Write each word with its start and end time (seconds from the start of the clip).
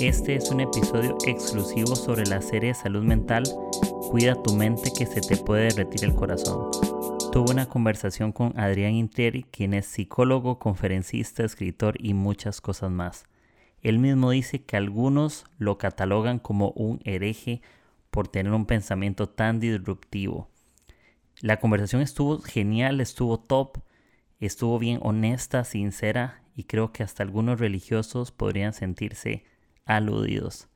Este 0.00 0.36
es 0.36 0.52
un 0.52 0.60
episodio 0.60 1.18
exclusivo 1.26 1.96
sobre 1.96 2.24
la 2.24 2.40
serie 2.40 2.68
de 2.68 2.74
salud 2.74 3.02
mental 3.02 3.42
Cuida 4.10 4.40
tu 4.40 4.54
mente 4.54 4.92
que 4.96 5.06
se 5.06 5.20
te 5.20 5.36
puede 5.36 5.64
derretir 5.64 6.04
el 6.04 6.14
corazón. 6.14 6.70
Tuve 7.32 7.50
una 7.50 7.68
conversación 7.68 8.30
con 8.30 8.56
Adrián 8.56 8.92
Intrieri, 8.92 9.42
quien 9.42 9.74
es 9.74 9.86
psicólogo, 9.86 10.60
conferencista, 10.60 11.44
escritor 11.44 11.96
y 11.98 12.14
muchas 12.14 12.60
cosas 12.60 12.92
más. 12.92 13.24
Él 13.82 13.98
mismo 13.98 14.30
dice 14.30 14.62
que 14.62 14.76
algunos 14.76 15.44
lo 15.58 15.78
catalogan 15.78 16.38
como 16.38 16.70
un 16.70 17.00
hereje 17.04 17.60
por 18.12 18.28
tener 18.28 18.52
un 18.52 18.66
pensamiento 18.66 19.28
tan 19.28 19.58
disruptivo. 19.58 20.48
La 21.40 21.58
conversación 21.58 22.02
estuvo 22.02 22.38
genial, 22.38 23.00
estuvo 23.00 23.40
top, 23.40 23.78
estuvo 24.38 24.78
bien 24.78 25.00
honesta, 25.02 25.64
sincera 25.64 26.40
y 26.54 26.64
creo 26.64 26.92
que 26.92 27.02
hasta 27.02 27.24
algunos 27.24 27.58
religiosos 27.58 28.30
podrían 28.30 28.72
sentirse 28.74 29.44
aludidos. 29.88 30.68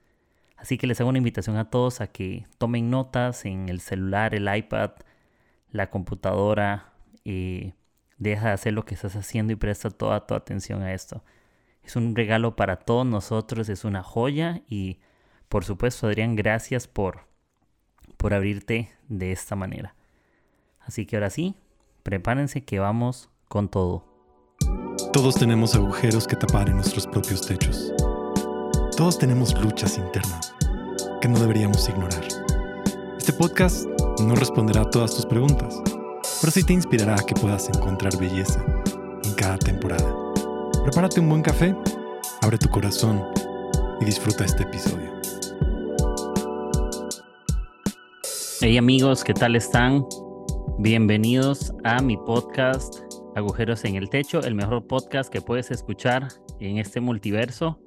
Así 0.57 0.79
que 0.79 0.89
les 0.89 1.01
hago 1.01 1.11
una 1.11 1.19
invitación 1.19 1.57
a 1.57 1.71
todos 1.71 2.01
a 2.01 2.09
que 2.09 2.47
tomen 2.59 2.91
notas 2.91 3.45
en 3.45 3.69
el 3.69 3.81
celular, 3.81 4.35
el 4.35 4.55
iPad, 4.55 4.91
la 5.71 5.91
computadora. 5.91 6.93
y 7.25 7.75
deja 8.19 8.49
de 8.49 8.53
hacer 8.53 8.73
lo 8.73 8.85
que 8.85 8.95
estás 8.95 9.17
haciendo 9.17 9.53
y 9.53 9.57
presta 9.57 9.91
toda 9.91 10.27
tu 10.27 10.35
atención 10.35 10.83
a 10.83 10.93
esto. 10.93 11.25
Es 11.83 11.97
un 11.97 12.15
regalo 12.15 12.55
para 12.55 12.77
todos 12.77 13.05
nosotros, 13.05 13.69
es 13.69 13.85
una 13.85 14.03
joya 14.03 14.63
y 14.69 15.01
por 15.49 15.65
supuesto 15.65 16.07
Adrián, 16.07 16.37
gracias 16.37 16.87
por, 16.87 17.27
por 18.17 18.33
abrirte 18.33 18.91
de 19.09 19.33
esta 19.33 19.57
manera. 19.57 19.97
Así 20.81 21.05
que 21.05 21.17
ahora 21.17 21.31
sí, 21.31 21.57
prepárense 22.03 22.65
que 22.65 22.79
vamos 22.79 23.29
con 23.49 23.69
todo. 23.69 24.07
Todos 25.13 25.35
tenemos 25.35 25.75
agujeros 25.75 26.27
que 26.27 26.37
tapar 26.37 26.69
en 26.69 26.77
nuestros 26.77 27.07
propios 27.07 27.45
techos. 27.45 27.93
Todos 29.03 29.19
tenemos 29.19 29.61
luchas 29.61 29.99
internas 29.99 30.55
que 31.21 31.27
no 31.27 31.37
deberíamos 31.41 31.89
ignorar. 31.89 32.23
Este 33.19 33.33
podcast 33.33 33.85
no 34.21 34.37
responderá 34.37 34.83
a 34.83 34.91
todas 34.91 35.17
tus 35.17 35.27
preguntas, 35.27 35.83
pero 36.41 36.53
sí 36.53 36.63
te 36.63 36.73
inspirará 36.73 37.17
a 37.17 37.27
que 37.27 37.35
puedas 37.35 37.69
encontrar 37.69 38.17
belleza 38.17 38.65
en 39.25 39.35
cada 39.35 39.59
temporada. 39.59 40.07
Prepárate 40.85 41.19
un 41.19 41.31
buen 41.31 41.43
café, 41.43 41.75
abre 42.43 42.59
tu 42.59 42.69
corazón 42.69 43.25
y 44.01 44.05
disfruta 44.05 44.45
este 44.45 44.63
episodio. 44.63 45.11
Hey 48.61 48.77
amigos, 48.79 49.25
¿qué 49.25 49.35
tal 49.35 49.57
están? 49.57 50.07
Bienvenidos 50.79 51.75
a 51.83 52.01
mi 52.01 52.17
podcast 52.19 53.01
Agujeros 53.35 53.85
en 53.85 53.97
el 53.97 54.09
Techo, 54.11 54.45
el 54.45 54.55
mejor 54.55 54.87
podcast 54.87 55.29
que 55.29 55.41
puedes 55.41 55.73
escuchar 55.73 56.29
en 56.61 56.79
este 56.79 57.01
multiverso. 57.01 57.82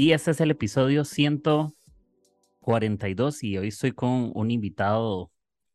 Y 0.00 0.12
este 0.12 0.30
es 0.30 0.40
el 0.40 0.52
episodio 0.52 1.04
142 1.04 3.42
y 3.42 3.58
hoy 3.58 3.66
estoy 3.66 3.90
con 3.90 4.30
un 4.32 4.52
invitado 4.52 5.32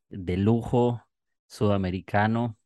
de 0.07 0.38
lujo 0.38 1.03
sudamericano. 1.45 2.57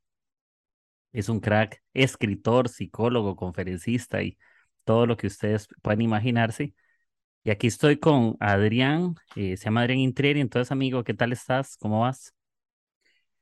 Es 1.13 1.30
un 1.30 1.39
crack, 1.39 1.81
escritor, 1.95 2.69
psicólogo, 2.69 3.35
conferencista 3.35 4.22
y 4.22 4.38
todo 4.83 5.08
lo 5.08 5.17
que 5.17 5.25
ustedes 5.25 5.67
puedan 5.81 6.02
imaginarse. 6.02 6.75
Y 7.44 7.50
aquí 7.50 7.66
estoy 7.66 7.97
con 7.97 8.38
Adrián, 8.39 9.16
eh, 9.35 9.58
se 9.58 9.66
llama 9.66 9.81
Adrián 9.81 9.97
Intrieri. 9.97 10.41
Entonces, 10.41 10.72
amigo, 10.72 11.03
¿qué 11.03 11.16
tal 11.16 11.31
estás? 11.31 11.75
¿Cómo 11.78 12.02
vas? 12.02 12.35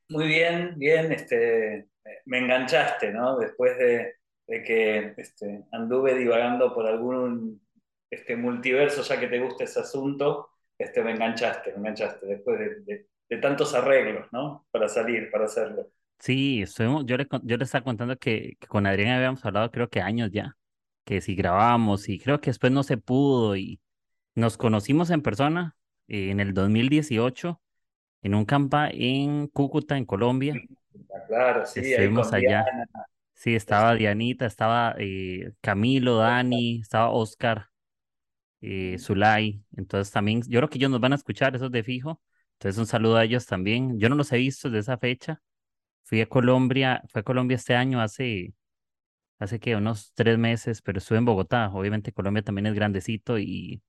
Muy 0.08 0.26
bien, 0.26 0.72
bien, 0.78 1.12
este, 1.12 1.86
me 2.24 2.38
enganchaste, 2.38 3.12
¿no? 3.12 3.36
Después 3.36 3.76
de, 3.76 4.14
que 4.46 5.12
este, 5.18 5.66
anduve 5.70 6.14
divagando 6.14 6.74
por 6.74 6.86
algún 6.86 7.60
este, 8.10 8.36
multiverso, 8.36 9.02
ya 9.02 9.18
que 9.18 9.28
te 9.28 9.40
gusta 9.40 9.64
ese 9.64 9.80
asunto, 9.80 10.50
este, 10.78 11.02
me 11.02 11.12
enganchaste, 11.12 11.72
me 11.72 11.78
enganchaste, 11.78 12.26
después 12.26 12.58
de, 12.86 13.06
tantos 13.40 13.74
arreglos, 13.74 14.28
¿no? 14.32 14.66
Para 14.70 14.88
salir, 14.88 15.30
para 15.30 15.46
hacerlo. 15.46 15.90
Sí, 16.18 16.64
yo, 16.64 17.16
le, 17.16 17.26
yo 17.42 17.56
le 17.56 17.64
estaba 17.64 17.84
contando 17.84 18.16
que, 18.16 18.56
con 18.68 18.86
Adrián 18.86 19.16
habíamos 19.16 19.44
hablado 19.44 19.70
creo 19.70 19.88
que 19.88 20.00
años 20.00 20.30
ya, 20.32 20.56
que 21.04 21.20
si 21.20 21.34
grabábamos 21.34 22.08
y 22.08 22.18
creo 22.18 22.40
que 22.40 22.50
después 22.50 22.72
no 22.72 22.82
se 22.82 22.96
pudo 22.96 23.56
y 23.56 23.80
nos 24.34 24.56
conocimos 24.56 25.10
en 25.10 25.22
persona 25.22 25.76
eh, 26.08 26.30
en 26.30 26.40
el 26.40 26.54
2018 26.54 27.60
en 28.26 28.34
un 28.34 28.44
campa 28.44 28.88
en 28.92 29.46
Cúcuta, 29.46 29.96
en 29.96 30.04
Colombia. 30.04 30.54
Claro, 31.28 31.64
sí, 31.64 31.80
Estuvimos 31.80 32.32
allá. 32.32 32.64
Sí, 33.34 33.54
estaba 33.54 33.94
Dianita, 33.94 34.46
estaba 34.46 34.96
eh, 34.98 35.52
Camilo, 35.60 36.16
Dani, 36.16 36.80
estaba 36.80 37.10
Oscar, 37.10 37.68
eh, 38.66 38.98
Zulay. 38.98 39.62
Entonces 39.76 40.12
también, 40.12 40.42
yo 40.48 40.58
creo 40.58 40.68
que 40.68 40.78
ellos 40.78 40.90
nos 40.90 41.00
van 41.00 41.12
a 41.12 41.16
escuchar, 41.16 41.54
esos 41.54 41.70
de 41.70 41.84
fijo. 41.84 42.20
Entonces 42.54 42.78
un 42.78 42.86
saludo 42.86 43.16
a 43.16 43.24
ellos 43.24 43.46
también. 43.46 43.98
Yo 44.00 44.08
no 44.08 44.16
los 44.16 44.32
he 44.32 44.38
visto 44.38 44.68
desde 44.68 44.80
esa 44.92 44.98
fecha. 44.98 45.40
Fui 46.04 46.20
a 46.20 46.26
Colombia, 46.28 47.02
fue 47.08 47.20
a 47.20 47.24
Colombia 47.24 47.56
este 47.56 47.74
año 47.76 48.00
hace, 48.00 48.54
hace 49.38 49.60
que 49.60 49.76
unos 49.76 50.12
tres 50.14 50.38
meses, 50.38 50.82
pero 50.82 50.98
estuve 50.98 51.18
en 51.18 51.24
Bogotá. 51.26 51.70
Obviamente 51.72 52.12
Colombia 52.12 52.42
también 52.42 52.66
es 52.66 52.74
grandecito 52.74 53.38
y 53.38 53.82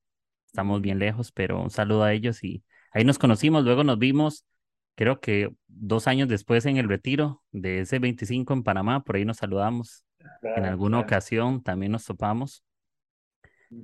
estamos 0.46 0.80
bien 0.80 0.98
lejos, 0.98 1.32
pero 1.32 1.60
un 1.62 1.70
saludo 1.70 2.04
a 2.04 2.12
ellos 2.12 2.42
y 2.44 2.62
ahí 2.92 3.04
nos 3.04 3.18
conocimos, 3.18 3.64
luego 3.64 3.84
nos 3.84 3.98
vimos, 3.98 4.44
creo 4.94 5.20
que 5.20 5.50
dos 5.66 6.06
años 6.08 6.28
después 6.28 6.66
en 6.66 6.76
el 6.76 6.88
retiro 6.88 7.42
de 7.52 7.80
ese 7.80 7.98
25 7.98 8.52
en 8.54 8.62
Panamá, 8.62 9.02
por 9.04 9.16
ahí 9.16 9.24
nos 9.24 9.38
saludamos. 9.38 10.04
en 10.42 10.64
alguna 10.64 11.00
ocasión 11.00 11.62
también 11.62 11.92
nos 11.92 12.04
topamos. 12.04 12.64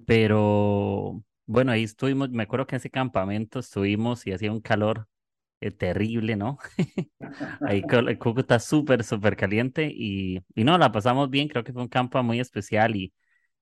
Pero 0.05 1.23
bueno, 1.47 1.73
ahí 1.73 1.85
estuvimos, 1.85 2.31
me 2.31 2.43
acuerdo 2.45 2.67
que 2.67 2.77
en 2.77 2.79
ese 2.79 2.91
campamento 2.91 3.59
estuvimos 3.61 4.27
y 4.27 4.33
hacía 4.33 4.53
un 4.53 4.61
calor 4.61 5.09
eh, 5.61 5.71
terrible, 5.71 6.37
¿no? 6.37 6.59
ahí 7.63 7.83
Cúcuta 8.19 8.59
súper, 8.61 9.05
súper 9.05 9.37
caliente 9.37 9.91
y, 9.95 10.43
y 10.55 10.65
no, 10.65 10.79
la 10.79 10.93
pasamos 10.93 11.31
bien, 11.31 11.49
creo 11.49 11.65
que 11.65 11.73
fue 11.73 11.83
un 11.83 11.89
campo 11.89 12.23
muy 12.23 12.41
especial 12.41 12.97
y 12.97 13.15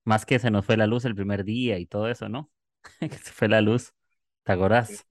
más 0.05 0.25
que 0.25 0.39
se 0.39 0.51
nos 0.51 0.65
fue 0.65 0.77
la 0.77 0.87
luz 0.87 1.05
el 1.05 1.15
primer 1.15 1.43
día 1.45 1.79
y 1.79 1.85
todo 1.87 2.09
eso, 2.09 2.29
¿no? 2.29 2.51
se 3.01 3.31
fue 3.33 3.49
la 3.49 3.61
luz, 3.61 3.93
¿te 4.43 4.53
acordás? 4.53 5.05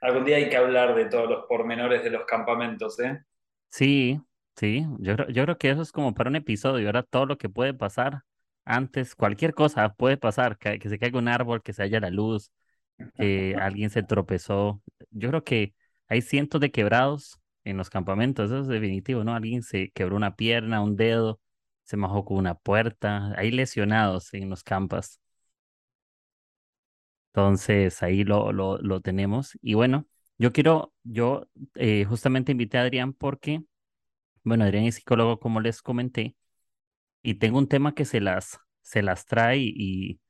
Algún 0.00 0.24
día 0.24 0.38
hay 0.38 0.48
que 0.50 0.56
hablar 0.56 0.96
de 0.96 1.04
todos 1.04 1.28
los 1.30 1.46
pormenores 1.46 2.02
de 2.02 2.10
los 2.10 2.24
campamentos, 2.24 2.98
¿eh? 2.98 3.22
Sí, 3.70 4.20
sí, 4.56 4.86
yo, 4.98 5.14
yo 5.28 5.44
creo 5.44 5.58
que 5.58 5.70
eso 5.70 5.82
es 5.82 5.92
como 5.92 6.14
para 6.14 6.30
un 6.30 6.36
episodio, 6.36 6.86
ahora 6.88 7.02
todo 7.02 7.26
lo 7.26 7.38
que 7.38 7.48
puede 7.48 7.74
pasar 7.74 8.22
antes, 8.68 9.14
cualquier 9.14 9.54
cosa 9.54 9.94
puede 9.94 10.16
pasar, 10.18 10.58
que, 10.58 10.78
se 10.88 10.98
caiga 10.98 11.18
un 11.18 11.28
árbol, 11.28 11.62
que 11.62 11.72
se 11.72 11.82
haya 11.82 12.00
la 12.00 12.10
luz, 12.10 12.52
que 13.16 13.56
alguien 13.60 13.90
se 13.90 14.02
tropezó. 14.02 14.82
Yo 15.10 15.30
creo 15.30 15.44
que 15.44 15.74
hay 16.08 16.22
cientos 16.22 16.60
de 16.60 16.70
quebrados 16.70 17.40
en 17.64 17.76
los 17.78 17.90
campamentos, 17.90 18.50
eso 18.50 18.60
es 18.62 18.68
definitivo, 18.68 19.24
¿no? 19.24 19.34
Alguien 19.34 19.62
se 19.62 19.90
quebró 19.92 20.16
una 20.16 20.36
pierna, 20.36 20.82
un 20.82 20.96
dedo, 20.96 21.40
se 21.84 21.96
majó 21.96 22.24
con 22.24 22.38
una 22.38 22.54
puerta, 22.56 23.32
hay 23.36 23.50
lesionados 23.50 24.34
en 24.34 24.50
los 24.50 24.62
campas. 24.64 25.20
Entonces 27.32 28.02
ahí 28.02 28.24
lo, 28.24 28.52
lo, 28.52 28.78
lo 28.78 29.00
tenemos. 29.00 29.56
Y 29.62 29.74
bueno, 29.74 30.06
yo 30.38 30.52
quiero, 30.52 30.92
yo 31.04 31.48
eh, 31.74 32.04
justamente 32.04 32.52
invité 32.52 32.78
a 32.78 32.82
Adrián 32.82 33.12
porque, 33.12 33.62
bueno, 34.44 34.64
Adrián 34.64 34.84
es 34.84 34.96
psicólogo, 34.96 35.40
como 35.40 35.60
les 35.60 35.82
comenté, 35.82 36.36
y 37.22 37.34
tengo 37.34 37.58
un 37.58 37.68
tema 37.68 37.94
que 37.94 38.04
se 38.04 38.20
las, 38.20 38.58
se 38.82 39.02
las 39.02 39.26
trae 39.26 39.58
y 39.58 40.20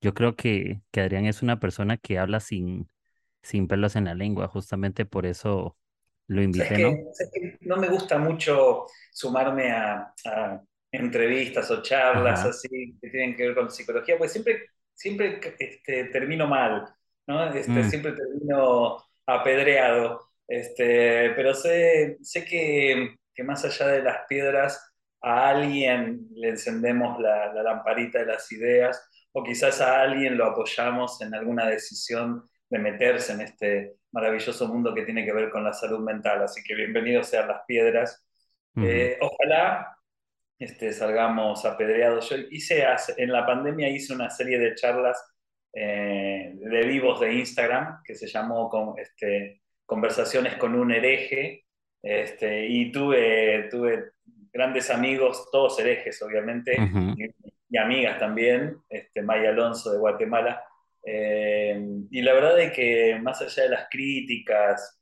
yo 0.00 0.14
creo 0.14 0.36
que, 0.36 0.80
que 0.90 1.00
Adrián 1.00 1.26
es 1.26 1.42
una 1.42 1.60
persona 1.60 1.96
que 1.96 2.18
habla 2.18 2.40
sin, 2.40 2.88
sin 3.42 3.68
pelos 3.68 3.96
en 3.96 4.04
la 4.04 4.14
lengua, 4.14 4.48
justamente 4.48 5.04
por 5.04 5.26
eso 5.26 5.76
lo 6.26 6.42
invité, 6.42 6.78
¿no? 6.78 6.92
no 7.60 7.76
me 7.76 7.88
gusta 7.88 8.18
mucho 8.18 8.86
sumarme 9.12 9.70
a, 9.70 10.12
entrevistas 10.90 11.70
o 11.70 11.82
charlas 11.82 12.46
así 12.46 12.96
que 12.98 13.10
tienen 13.10 13.36
que 13.36 13.48
ver 13.48 13.54
con 13.54 13.70
psicología, 13.70 14.16
pues 14.16 14.32
siempre 14.32 14.70
siempre 14.98 15.40
este, 15.58 16.04
termino 16.04 16.46
mal, 16.46 16.84
¿no? 17.26 17.52
Este, 17.52 17.70
mm. 17.70 17.88
Siempre 17.88 18.12
termino 18.12 18.98
apedreado. 19.26 20.28
Este, 20.46 21.30
pero 21.36 21.54
sé, 21.54 22.18
sé 22.20 22.44
que, 22.44 23.16
que, 23.34 23.44
más 23.44 23.64
allá 23.64 23.86
de 23.88 24.02
las 24.02 24.26
piedras, 24.28 24.87
a 25.20 25.48
alguien 25.48 26.28
le 26.34 26.50
encendemos 26.50 27.18
la, 27.20 27.52
la, 27.52 27.62
lamparita 27.62 28.20
de 28.20 28.26
las 28.26 28.50
ideas, 28.52 29.08
o 29.32 29.42
quizás 29.42 29.80
a 29.80 30.02
alguien 30.02 30.36
lo 30.36 30.46
apoyamos 30.46 31.20
en 31.22 31.34
alguna 31.34 31.66
decisión 31.66 32.42
de 32.70 32.78
meterse 32.78 33.32
en 33.32 33.40
este 33.40 33.96
maravilloso 34.12 34.68
mundo 34.68 34.94
que 34.94 35.02
tiene 35.02 35.24
que 35.24 35.32
ver 35.32 35.50
con 35.50 35.64
la 35.64 35.72
salud 35.72 36.00
mental. 36.00 36.42
Así 36.42 36.62
que 36.62 36.74
bienvenidos 36.74 37.28
sean 37.28 37.48
las 37.48 37.62
piedras. 37.66 38.24
Eh, 38.76 39.18
ojalá 39.20 39.98
este, 40.58 40.92
salgamos 40.92 41.64
apedreados. 41.64 42.28
Yo 42.30 42.36
hice, 42.50 42.84
en 43.16 43.32
la 43.32 43.44
pandemia 43.44 43.88
hice 43.88 44.14
una 44.14 44.30
serie 44.30 44.58
de 44.58 44.74
charlas 44.74 45.22
eh, 45.72 46.52
de 46.54 46.86
vivos 46.86 47.20
de 47.20 47.34
Instagram 47.34 48.02
que 48.04 48.14
se 48.14 48.26
llamó 48.26 48.68
con, 48.68 48.98
este, 48.98 49.62
Conversaciones 49.84 50.56
con 50.56 50.74
un 50.74 50.92
hereje 50.92 51.64
este, 52.02 52.66
y 52.66 52.92
tuve, 52.92 53.68
tuve 53.70 54.12
grandes 54.52 54.90
amigos, 54.90 55.48
todos 55.50 55.78
herejes 55.78 56.20
obviamente, 56.22 56.76
y, 57.70 57.76
amigas 57.76 58.18
también, 58.18 58.78
este, 58.88 59.22
Maya 59.22 59.50
Alonso 59.50 59.92
de 59.92 59.98
Guatemala. 59.98 60.64
Eh, 61.04 61.80
y 62.10 62.22
la 62.22 62.32
verdad 62.32 62.58
es 62.60 62.72
que 62.72 63.18
más 63.22 63.40
allá 63.42 63.64
de 63.64 63.68
las 63.68 63.88
críticas, 63.90 65.00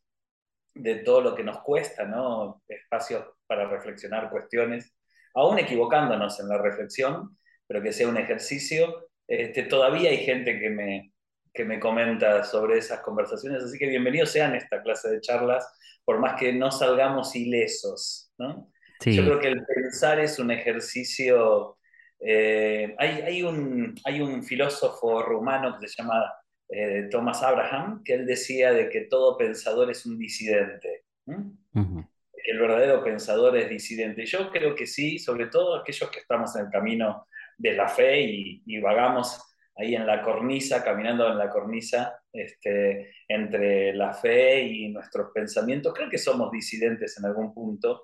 de 0.74 0.96
todo 0.96 1.20
lo 1.20 1.34
que 1.34 1.42
nos 1.42 1.60
cuesta, 1.60 2.04
¿no? 2.04 2.62
Espacios 2.68 3.24
para 3.46 3.68
reflexionar 3.68 4.30
cuestiones, 4.30 4.94
aún 5.34 5.58
equivocándonos 5.58 6.38
en 6.40 6.48
la 6.48 6.58
reflexión, 6.58 7.38
pero 7.66 7.82
que 7.82 7.92
sea 7.92 8.08
un 8.08 8.18
ejercicio, 8.18 9.08
este, 9.26 9.62
todavía 9.64 10.10
hay 10.10 10.18
gente 10.18 10.58
que 10.58 10.70
me, 10.70 11.12
que 11.52 11.64
me 11.64 11.80
comenta 11.80 12.44
sobre 12.44 12.78
esas 12.78 13.00
conversaciones, 13.00 13.62
así 13.62 13.78
que 13.78 13.88
bienvenidos 13.88 14.30
sean 14.30 14.54
esta 14.54 14.82
clase 14.82 15.08
de 15.08 15.20
charlas, 15.20 15.66
por 16.04 16.18
más 16.20 16.38
que 16.38 16.52
no 16.52 16.70
salgamos 16.70 17.34
ilesos, 17.34 18.32
¿no? 18.38 18.70
Yo 19.04 19.24
creo 19.24 19.38
que 19.38 19.48
el 19.48 19.64
pensar 19.64 20.20
es 20.20 20.38
un 20.38 20.50
ejercicio... 20.50 21.78
Eh, 22.18 22.94
hay, 22.98 23.20
hay, 23.20 23.42
un, 23.42 23.94
hay 24.04 24.20
un 24.20 24.42
filósofo 24.42 25.22
rumano 25.22 25.78
que 25.78 25.86
se 25.86 26.02
llama 26.02 26.32
eh, 26.68 27.08
Thomas 27.10 27.42
Abraham, 27.42 28.02
que 28.02 28.14
él 28.14 28.26
decía 28.26 28.72
de 28.72 28.88
que 28.88 29.02
todo 29.02 29.36
pensador 29.36 29.90
es 29.90 30.06
un 30.06 30.18
disidente. 30.18 31.04
El 31.26 32.58
verdadero 32.58 33.04
pensador 33.04 33.56
es 33.56 33.68
disidente. 33.68 34.24
Yo 34.24 34.50
creo 34.50 34.74
que 34.74 34.86
sí, 34.86 35.18
sobre 35.18 35.46
todo 35.46 35.76
aquellos 35.76 36.10
que 36.10 36.20
estamos 36.20 36.56
en 36.56 36.66
el 36.66 36.70
camino 36.70 37.26
de 37.58 37.72
la 37.72 37.88
fe 37.88 38.22
y, 38.22 38.62
y 38.64 38.80
vagamos 38.80 39.42
ahí 39.76 39.94
en 39.94 40.06
la 40.06 40.22
cornisa, 40.22 40.82
caminando 40.82 41.30
en 41.30 41.36
la 41.36 41.50
cornisa 41.50 42.18
este, 42.32 43.12
entre 43.28 43.92
la 43.94 44.14
fe 44.14 44.62
y 44.62 44.88
nuestros 44.88 45.30
pensamientos. 45.34 45.92
Creo 45.92 46.08
que 46.08 46.18
somos 46.18 46.50
disidentes 46.50 47.18
en 47.18 47.26
algún 47.26 47.52
punto 47.52 48.02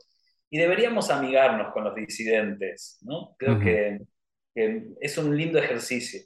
y 0.52 0.58
deberíamos 0.58 1.10
amigarnos 1.10 1.72
con 1.72 1.82
los 1.84 1.94
disidentes, 1.94 2.98
¿no? 3.00 3.34
Creo 3.38 3.58
que, 3.58 4.02
es 4.54 5.16
un 5.16 5.34
lindo 5.34 5.58
ejercicio. 5.58 6.20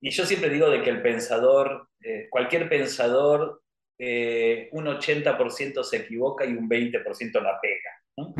Y 0.00 0.08
yo 0.08 0.24
siempre 0.24 0.48
digo 0.48 0.70
de 0.70 0.80
que 0.80 0.88
el 0.88 1.02
pensador, 1.02 1.90
eh, 2.00 2.26
cualquier 2.30 2.70
pensador, 2.70 3.60
eh, 3.98 4.70
un 4.72 4.86
80% 4.86 5.84
se 5.84 5.96
equivoca 5.98 6.46
y 6.46 6.54
un 6.54 6.70
20% 6.70 7.38
la 7.42 7.60
pega. 7.60 7.90
¿no? 8.16 8.34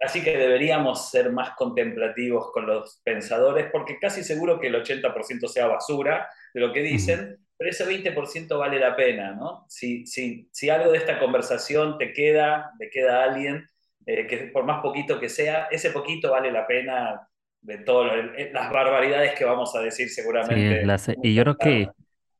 Así 0.00 0.22
que 0.22 0.36
deberíamos 0.36 1.10
ser 1.10 1.32
más 1.32 1.52
contemplativos 1.56 2.52
con 2.52 2.66
los 2.66 3.00
pensadores, 3.02 3.70
porque 3.72 3.98
casi 3.98 4.22
seguro 4.22 4.60
que 4.60 4.66
el 4.66 4.74
80% 4.74 5.48
sea 5.48 5.66
basura 5.66 6.28
de 6.52 6.60
lo 6.60 6.74
que 6.74 6.82
dicen, 6.82 7.38
pero 7.56 7.70
ese 7.70 7.86
20% 7.86 8.58
vale 8.58 8.78
la 8.78 8.96
pena, 8.96 9.32
¿no? 9.32 9.64
Si, 9.68 10.04
si, 10.06 10.46
si 10.52 10.68
algo 10.68 10.92
de 10.92 10.98
esta 10.98 11.18
conversación 11.18 11.96
te 11.96 12.12
queda, 12.12 12.72
te 12.78 12.90
queda 12.90 13.24
alguien, 13.24 13.66
eh, 14.06 14.26
que 14.26 14.36
por 14.52 14.64
más 14.64 14.82
poquito 14.82 15.18
que 15.20 15.28
sea, 15.28 15.66
ese 15.70 15.90
poquito 15.90 16.32
vale 16.32 16.50
la 16.50 16.66
pena 16.66 17.28
de 17.60 17.78
todas 17.78 18.12
las 18.52 18.72
barbaridades 18.72 19.38
que 19.38 19.44
vamos 19.44 19.74
a 19.76 19.80
decir 19.80 20.08
seguramente. 20.08 20.98
Sí, 20.98 21.12
y 21.22 21.34
yo 21.34 21.44
creo 21.44 21.56
que 21.56 21.88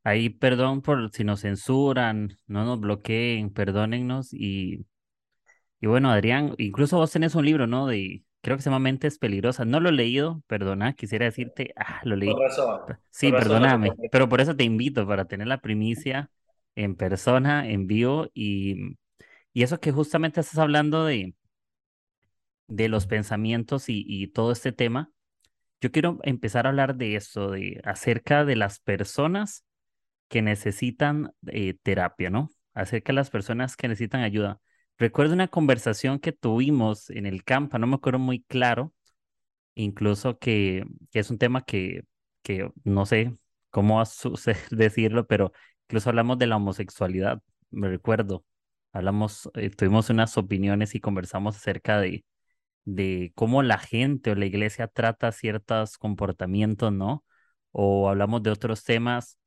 ahí, 0.05 0.31
perdón 0.31 0.83
por 0.83 1.11
si 1.13 1.23
nos 1.23 1.43
censuran, 1.43 2.37
no 2.47 2.65
nos 2.65 2.81
bloqueen, 2.81 3.53
perdónennos 3.53 4.35
y, 4.35 4.85
y 5.81 5.87
bueno, 5.87 6.11
Adrián, 6.11 6.55
incluso 6.59 6.97
vos 6.97 7.13
tenés 7.13 7.37
un 7.37 7.45
libro, 7.45 7.69
¿no? 7.69 7.87
De, 7.87 8.25
creo 8.41 8.57
que 8.57 8.63
se 8.63 8.71
llama 8.71 8.81
Mentes 8.81 9.19
Peligrosas. 9.19 9.65
No 9.67 9.79
lo 9.79 9.91
he 9.91 9.93
leído, 9.93 10.43
perdona, 10.49 10.95
quisiera 10.95 11.27
decirte, 11.27 11.73
ah, 11.77 12.01
lo 12.03 12.17
leí. 12.17 12.33
Por 12.33 12.43
razón. 12.43 12.81
Sí, 13.11 13.31
perdóname, 13.31 13.93
pero 14.11 14.29
por 14.29 14.41
eso 14.41 14.57
te 14.57 14.65
invito, 14.65 15.07
para 15.07 15.27
tener 15.27 15.47
la 15.47 15.59
primicia 15.59 16.31
en 16.75 16.97
persona, 16.97 17.69
en 17.69 17.87
vivo 17.87 18.29
y, 18.35 18.97
y 19.53 19.63
eso 19.63 19.79
que 19.79 19.93
justamente 19.93 20.41
estás 20.41 20.59
hablando 20.59 21.05
de 21.05 21.35
de 22.77 22.89
los 22.89 23.07
pensamientos 23.07 23.85
y, 23.89 24.29
todo 24.29 24.53
este 24.53 24.73
tema, 24.73 25.11
yo 25.81 25.93
quiero 25.93 26.19
empezar 26.23 26.67
a 26.67 26.71
hablar 26.71 26.97
de 26.97 27.17
esto, 27.17 27.51
de 27.51 27.81
acerca 27.85 28.45
de 28.45 28.57
las 28.57 28.81
personas 28.81 29.65
que 30.29 30.43
necesitan 30.43 31.35
eh, 31.49 31.75
terapia, 31.83 32.31
¿no? 32.31 32.51
Acerca 32.75 33.13
de 33.13 33.17
las 33.17 33.31
personas 33.31 33.77
que 33.77 33.89
necesitan 33.89 34.23
ayuda. 34.23 34.61
Recuerdo 34.99 35.35
una 35.35 35.49
conversación 35.49 36.19
que 36.19 36.33
tuvimos 36.33 37.11
en 37.11 37.27
el 37.27 37.45
campo, 37.45 37.79
no 37.79 37.87
me 37.87 37.97
acuerdo 37.97 38.19
muy 38.19 38.43
claro, 38.43 38.95
incluso 39.75 40.39
que, 40.39 40.85
es 41.13 41.31
un 41.31 41.39
tema 41.39 41.65
que, 41.65 42.05
que 42.43 42.71
no 42.85 43.07
sé 43.07 43.37
cómo 43.71 44.03
decirlo, 44.71 45.27
pero 45.27 45.53
incluso 45.89 46.11
hablamos 46.11 46.39
de 46.39 46.47
la 46.47 46.57
homosexualidad, 46.57 47.43
me 47.71 47.89
recuerdo. 47.89 48.45
Hablamos, 48.93 49.51
eh, 49.55 49.71
tuvimos 49.71 50.11
unas 50.11 50.37
opiniones 50.39 50.95
y 50.95 51.01
conversamos 51.01 51.57
acerca 51.57 52.01
de, 52.01 52.25
de 52.85 53.33
cómo 53.35 53.63
la 53.63 53.79
gente 53.79 54.31
o 54.31 54.35
la 54.35 54.47
iglesia 54.47 54.89
trata 54.89 55.33
ciertos 55.33 55.99
comportamientos, 55.99 56.93
¿no? 56.93 57.25
O 57.71 58.09
hablamos 58.09 58.43
de 58.43 58.51
otros 58.51 58.85
temas, 58.85 59.39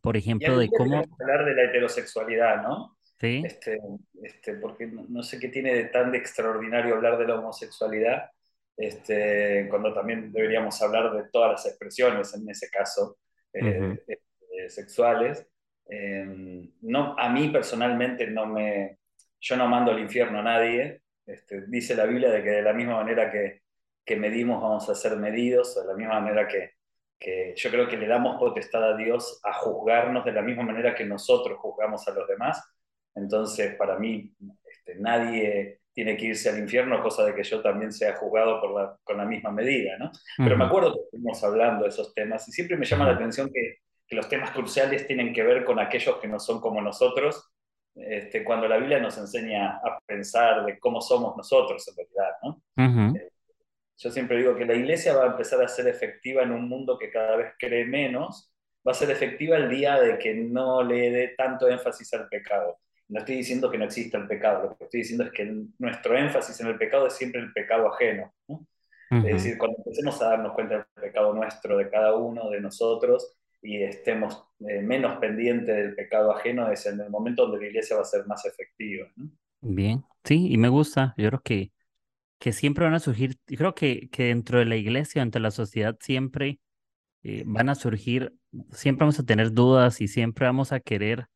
por 0.00 0.16
ejemplo, 0.16 0.58
de 0.58 0.68
cómo... 0.68 1.04
Hablar 1.20 1.44
de 1.44 1.54
la 1.54 1.62
heterosexualidad, 1.64 2.62
¿no? 2.62 2.96
Sí. 3.18 3.42
Este, 3.44 3.78
este, 4.22 4.54
porque 4.54 4.86
no, 4.86 5.22
sé 5.22 5.38
qué 5.38 5.48
tiene 5.48 5.74
de 5.74 5.84
tan 5.84 6.10
de 6.10 6.18
extraordinario 6.18 6.96
hablar 6.96 7.18
de 7.18 7.26
la 7.26 7.38
homosexualidad, 7.38 8.30
este, 8.76 9.68
cuando 9.68 9.94
también 9.94 10.32
deberíamos 10.32 10.80
hablar 10.82 11.12
de 11.12 11.28
todas 11.30 11.52
las 11.52 11.66
expresiones, 11.66 12.34
en 12.34 12.48
ese 12.48 12.68
caso, 12.68 13.18
eh, 13.52 13.96
eh, 14.08 14.68
sexuales. 14.68 15.46
Em, 15.86 16.72
no, 16.80 17.14
a 17.18 17.28
mí 17.28 17.48
personalmente 17.48 18.26
no 18.26 18.46
me... 18.46 18.98
Yo 19.40 19.56
no 19.56 19.68
mando 19.68 19.90
al 19.90 19.98
infierno 19.98 20.38
a 20.38 20.42
nadie, 20.42 21.02
este, 21.32 21.66
dice 21.66 21.94
la 21.94 22.06
Biblia 22.06 22.30
de 22.30 22.42
que 22.42 22.50
de 22.50 22.62
la 22.62 22.72
misma 22.72 22.96
manera 22.96 23.30
que, 23.30 23.62
que, 24.04 24.16
medimos 24.16 24.60
vamos 24.60 24.88
a 24.88 24.94
ser 24.94 25.16
medidos, 25.16 25.74
de 25.74 25.86
la 25.86 25.94
misma 25.94 26.20
manera 26.20 26.46
que, 26.46 26.72
que, 27.18 27.54
yo 27.56 27.70
creo 27.70 27.88
que 27.88 27.96
le 27.96 28.06
damos 28.06 28.38
potestad 28.38 28.84
a 28.84 28.96
Dios 28.96 29.40
a 29.42 29.52
juzgarnos 29.54 30.24
de 30.24 30.32
la 30.32 30.42
misma 30.42 30.64
manera 30.64 30.94
que 30.94 31.04
nosotros 31.04 31.58
juzgamos 31.58 32.06
a 32.06 32.12
los 32.12 32.28
demás. 32.28 32.62
Entonces, 33.14 33.74
para 33.76 33.98
mí, 33.98 34.32
este, 34.64 34.96
nadie 34.96 35.80
tiene 35.92 36.16
que 36.16 36.26
irse 36.26 36.48
al 36.48 36.58
infierno, 36.58 37.02
cosa 37.02 37.24
de 37.24 37.34
que 37.34 37.42
yo 37.42 37.60
también 37.60 37.92
sea 37.92 38.16
juzgado 38.16 38.60
por 38.60 38.74
la, 38.74 38.96
con 39.04 39.18
la 39.18 39.24
misma 39.24 39.50
medida, 39.50 39.98
¿no? 39.98 40.10
Pero 40.38 40.56
me 40.56 40.64
acuerdo 40.64 40.94
que 40.94 41.00
estuvimos 41.04 41.44
hablando 41.44 41.84
de 41.84 41.90
esos 41.90 42.14
temas 42.14 42.48
y 42.48 42.52
siempre 42.52 42.76
me 42.76 42.86
llama 42.86 43.04
la 43.04 43.12
atención 43.12 43.50
que, 43.52 43.76
que 44.06 44.16
los 44.16 44.28
temas 44.28 44.50
cruciales 44.50 45.06
tienen 45.06 45.32
que 45.34 45.42
ver 45.42 45.64
con 45.64 45.78
aquellos 45.78 46.16
que 46.16 46.28
no 46.28 46.38
son 46.38 46.60
como 46.60 46.80
nosotros 46.80 47.52
este, 47.94 48.42
cuando 48.42 48.66
la 48.66 48.78
Biblia 48.78 48.98
nos 48.98 49.18
enseña 49.18 49.76
a 49.76 49.98
pensar 50.06 50.64
de 50.64 50.78
cómo 50.78 51.00
somos 51.00 51.36
nosotros 51.36 51.86
en 51.88 51.96
realidad. 51.96 52.36
¿no? 52.42 53.16
Eh, 53.16 53.30
yo 53.98 54.10
siempre 54.10 54.38
digo 54.38 54.56
que 54.56 54.64
la 54.64 54.74
iglesia 54.74 55.14
va 55.14 55.24
a 55.24 55.30
empezar 55.32 55.62
a 55.62 55.68
ser 55.68 55.86
efectiva 55.88 56.42
en 56.42 56.52
un 56.52 56.68
mundo 56.68 56.98
que 56.98 57.10
cada 57.10 57.36
vez 57.36 57.52
cree 57.58 57.84
menos, 57.84 58.52
va 58.86 58.92
a 58.92 58.94
ser 58.96 59.10
efectiva 59.10 59.56
el 59.56 59.68
día 59.68 60.00
de 60.00 60.18
que 60.18 60.34
no 60.34 60.82
le 60.82 61.10
dé 61.10 61.28
tanto 61.36 61.68
énfasis 61.68 62.12
al 62.14 62.28
pecado. 62.28 62.78
No 63.08 63.20
estoy 63.20 63.36
diciendo 63.36 63.70
que 63.70 63.78
no 63.78 63.84
exista 63.84 64.16
el 64.16 64.26
pecado, 64.26 64.70
lo 64.70 64.76
que 64.76 64.84
estoy 64.84 65.00
diciendo 65.00 65.24
es 65.24 65.32
que 65.32 65.54
nuestro 65.78 66.16
énfasis 66.16 66.58
en 66.60 66.68
el 66.68 66.78
pecado 66.78 67.06
es 67.06 67.12
siempre 67.12 67.40
el 67.40 67.52
pecado 67.52 67.92
ajeno. 67.92 68.32
Es 69.10 69.24
decir, 69.24 69.58
cuando 69.58 69.76
empecemos 69.76 70.22
a 70.22 70.30
darnos 70.30 70.54
cuenta 70.54 70.76
del 70.76 70.86
pecado 70.94 71.34
nuestro, 71.34 71.76
de 71.76 71.90
cada 71.90 72.16
uno 72.16 72.48
de 72.48 72.62
nosotros, 72.62 73.36
y 73.62 73.82
estemos 73.82 74.44
eh, 74.60 74.82
menos 74.82 75.18
pendientes 75.18 75.74
del 75.74 75.94
pecado 75.94 76.34
ajeno, 76.34 76.70
es 76.70 76.84
en 76.86 77.00
el 77.00 77.10
momento 77.10 77.42
donde 77.42 77.58
la 77.58 77.66
iglesia 77.68 77.96
va 77.96 78.02
a 78.02 78.06
ser 78.06 78.26
más 78.26 78.44
efectiva. 78.44 79.08
Bien, 79.60 80.04
sí, 80.24 80.48
y 80.50 80.56
me 80.58 80.68
gusta. 80.68 81.14
Yo 81.16 81.28
creo 81.28 81.40
que, 81.42 81.72
que 82.38 82.52
siempre 82.52 82.84
van 82.84 82.94
a 82.94 83.00
surgir, 83.00 83.36
yo 83.46 83.56
creo 83.56 83.74
que, 83.74 84.08
que 84.10 84.24
dentro 84.24 84.58
de 84.58 84.64
la 84.64 84.76
iglesia, 84.76 85.22
dentro 85.22 85.38
de 85.38 85.44
la 85.44 85.50
sociedad, 85.52 85.96
siempre 86.00 86.58
eh, 87.22 87.44
van 87.46 87.68
a 87.68 87.76
surgir, 87.76 88.34
siempre 88.72 89.04
vamos 89.04 89.20
a 89.20 89.24
tener 89.24 89.52
dudas 89.52 90.00
y 90.00 90.08
siempre 90.08 90.46
vamos 90.46 90.72
a 90.72 90.80
querer 90.80 91.26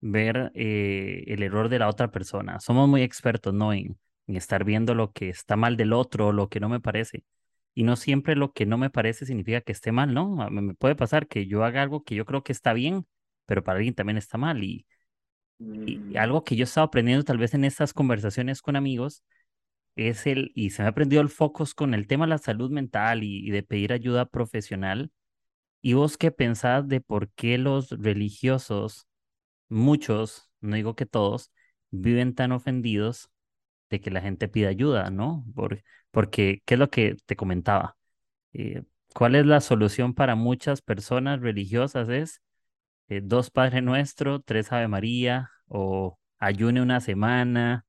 ver 0.00 0.52
eh, 0.54 1.24
el 1.28 1.42
error 1.42 1.70
de 1.70 1.78
la 1.78 1.88
otra 1.88 2.10
persona. 2.10 2.60
Somos 2.60 2.88
muy 2.88 3.02
expertos, 3.02 3.54
¿no? 3.54 3.72
En, 3.72 3.98
en 4.26 4.36
estar 4.36 4.64
viendo 4.64 4.94
lo 4.94 5.12
que 5.12 5.30
está 5.30 5.56
mal 5.56 5.78
del 5.78 5.94
otro, 5.94 6.32
lo 6.32 6.48
que 6.48 6.60
no 6.60 6.68
me 6.68 6.80
parece 6.80 7.24
y 7.74 7.84
no 7.84 7.96
siempre 7.96 8.36
lo 8.36 8.52
que 8.52 8.66
no 8.66 8.78
me 8.78 8.90
parece 8.90 9.26
significa 9.26 9.60
que 9.62 9.72
esté 9.72 9.92
mal, 9.92 10.12
¿no? 10.14 10.50
Me 10.50 10.74
puede 10.74 10.94
pasar 10.94 11.26
que 11.26 11.46
yo 11.46 11.64
haga 11.64 11.82
algo 11.82 12.04
que 12.04 12.14
yo 12.14 12.26
creo 12.26 12.42
que 12.42 12.52
está 12.52 12.72
bien, 12.72 13.06
pero 13.46 13.64
para 13.64 13.78
alguien 13.78 13.94
también 13.94 14.18
está 14.18 14.38
mal. 14.38 14.62
Y, 14.62 14.86
mm. 15.58 16.16
algo 16.16 16.44
que 16.44 16.56
yo 16.56 16.64
he 16.64 16.66
estado 16.66 16.86
aprendiendo 16.86 17.24
tal 17.24 17.38
vez 17.38 17.54
en 17.54 17.64
estas 17.64 17.94
conversaciones 17.94 18.62
con 18.62 18.76
amigos 18.76 19.24
es 19.96 20.26
el, 20.26 20.52
y 20.54 20.70
se 20.70 20.82
me 20.82 20.88
ha 20.88 20.90
aprendido 20.90 21.22
el 21.22 21.28
foco 21.28 21.64
con 21.76 21.94
el 21.94 22.06
tema 22.06 22.26
de 22.26 22.30
la 22.30 22.38
salud 22.38 22.70
mental 22.70 23.22
y, 23.24 23.50
de 23.50 23.62
pedir 23.62 23.92
ayuda 23.92 24.26
profesional. 24.26 25.10
¿Y 25.82 25.94
vos 25.94 26.16
qué 26.18 26.30
pensás 26.30 26.88
de 26.88 27.00
por 27.00 27.30
qué 27.32 27.58
los 27.58 27.90
religiosos, 27.90 29.08
muchos, 29.68 30.50
no 30.60 30.76
digo 30.76 30.94
que 30.96 31.06
todos, 31.06 31.52
viven 31.90 32.34
tan 32.34 32.52
ofendidos 32.52 33.31
de 33.92 34.00
que 34.00 34.10
la 34.10 34.22
gente 34.22 34.48
pida 34.48 34.68
ayuda, 34.70 35.10
¿no? 35.10 35.44
Por, 35.54 35.82
porque, 36.10 36.62
¿qué 36.66 36.74
es 36.74 36.80
lo 36.80 36.90
que 36.90 37.16
te 37.26 37.36
comentaba? 37.36 37.96
Eh, 38.54 38.82
¿Cuál 39.14 39.36
es 39.36 39.46
la 39.46 39.60
solución 39.60 40.14
para 40.14 40.34
muchas 40.36 40.82
personas 40.82 41.40
religiosas? 41.40 42.08
Es 42.08 42.42
eh, 43.08 43.20
dos 43.24 43.50
Padre 43.50 43.82
Nuestro, 43.82 44.40
tres 44.40 44.72
Ave 44.72 44.88
María 44.88 45.50
o 45.68 46.18
ayune 46.38 46.82
una 46.82 47.00
semana. 47.00 47.84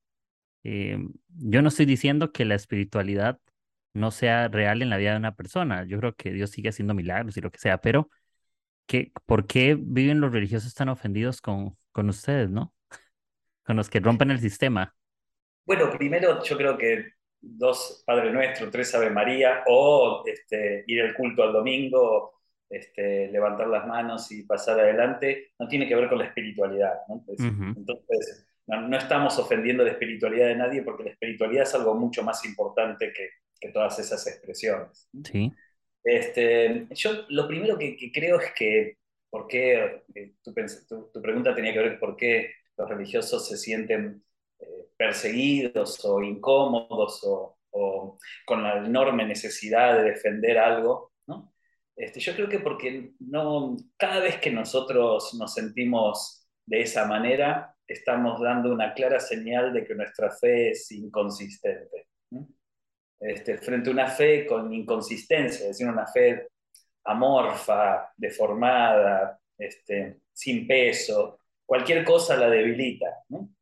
Eh, 0.64 0.98
yo 1.28 1.62
no 1.62 1.68
estoy 1.68 1.86
diciendo 1.86 2.32
que 2.32 2.44
la 2.44 2.54
espiritualidad 2.56 3.40
no 3.94 4.10
sea 4.10 4.48
real 4.48 4.82
en 4.82 4.90
la 4.90 4.98
vida 4.98 5.12
de 5.12 5.18
una 5.18 5.34
persona. 5.36 5.84
Yo 5.86 5.98
creo 6.00 6.14
que 6.14 6.32
Dios 6.32 6.50
sigue 6.50 6.70
haciendo 6.70 6.94
milagros 6.94 7.36
y 7.36 7.40
lo 7.40 7.50
que 7.50 7.58
sea, 7.58 7.78
pero 7.80 8.10
¿qué, 8.86 9.12
¿por 9.26 9.46
qué 9.46 9.76
viven 9.80 10.20
los 10.20 10.32
religiosos 10.32 10.74
tan 10.74 10.88
ofendidos 10.90 11.40
con, 11.40 11.78
con 11.92 12.08
ustedes, 12.10 12.50
no? 12.50 12.74
Con 13.64 13.76
los 13.76 13.90
que 13.90 14.00
rompen 14.00 14.30
el 14.30 14.40
sistema. 14.40 14.94
Bueno, 15.64 15.90
primero 15.90 16.42
yo 16.42 16.56
creo 16.56 16.76
que 16.76 17.12
dos 17.40 18.02
Padre 18.06 18.32
Nuestro, 18.32 18.70
tres 18.70 18.94
Ave 18.94 19.10
María, 19.10 19.64
o 19.66 20.22
este, 20.26 20.84
ir 20.86 21.02
al 21.02 21.14
culto 21.14 21.42
al 21.42 21.52
domingo, 21.52 22.34
este, 22.68 23.28
levantar 23.28 23.68
las 23.68 23.86
manos 23.86 24.30
y 24.32 24.42
pasar 24.42 24.80
adelante, 24.80 25.52
no 25.58 25.68
tiene 25.68 25.86
que 25.86 25.94
ver 25.94 26.08
con 26.08 26.18
la 26.18 26.26
espiritualidad. 26.26 26.94
Entonces, 27.08 28.46
no, 28.66 28.96
estamos 28.96 29.38
ofendiendo 29.38 29.84
la 29.84 29.92
espiritualidad 29.92 30.48
de 30.48 30.56
nadie 30.56 30.82
porque 30.82 31.04
la 31.04 31.10
espiritualidad 31.10 31.64
es 31.64 31.74
algo 31.74 31.94
mucho 31.94 32.22
más 32.22 32.44
importante 32.44 33.12
que, 33.12 33.28
que 33.60 33.68
todas 33.68 33.98
esas 33.98 34.26
expresiones. 34.26 35.08
Sí. 35.24 35.52
Este, 36.02 36.86
yo 36.90 37.24
lo 37.28 37.48
primero 37.48 37.78
que, 37.78 37.96
creo 38.12 38.38
es 38.38 38.52
que, 38.52 38.98
¿por 39.30 39.46
qué? 39.46 40.02
Eh, 40.14 40.34
tu, 40.42 40.52
tu, 41.12 41.22
pregunta 41.22 41.54
tenía 41.54 41.72
que 41.72 41.78
ver 41.78 41.98
con 41.98 42.10
por 42.10 42.16
qué 42.16 42.52
los 42.76 42.88
religiosos 42.88 43.48
se 43.48 43.56
sienten 43.56 44.22
perseguidos 44.96 46.04
o 46.04 46.22
incómodos 46.22 47.20
o, 47.24 48.18
con 48.46 48.62
la 48.62 48.78
enorme 48.78 49.26
necesidad 49.26 49.96
de 49.96 50.10
defender 50.10 50.58
algo, 50.58 51.12
¿no? 51.26 51.52
Este, 51.96 52.20
yo 52.20 52.34
creo 52.34 52.48
que 52.48 52.60
porque 52.60 53.12
no, 53.18 53.76
cada 53.96 54.20
vez 54.20 54.38
que 54.38 54.50
nosotros 54.50 55.34
nos 55.34 55.54
sentimos 55.54 56.48
de 56.66 56.82
esa 56.82 57.06
manera, 57.06 57.74
estamos 57.86 58.40
dando 58.40 58.72
una 58.72 58.94
clara 58.94 59.20
señal 59.20 59.72
de 59.72 59.84
que 59.84 59.94
nuestra 59.94 60.30
fe 60.30 60.70
es 60.70 60.90
inconsistente. 60.92 62.06
Este, 63.20 63.58
frente 63.58 63.88
a 63.88 63.92
una 63.92 64.08
fe 64.08 64.46
con 64.46 64.72
inconsistencia, 64.72 65.62
es 65.62 65.68
decir, 65.68 65.88
una 65.88 66.06
fe 66.06 66.48
amorfa, 67.04 68.12
deformada, 68.16 69.38
este, 69.56 70.20
sin 70.32 70.66
peso, 70.66 71.40
cualquier 71.64 72.04
cosa 72.04 72.36
la 72.36 72.50
debilita. 72.50 73.06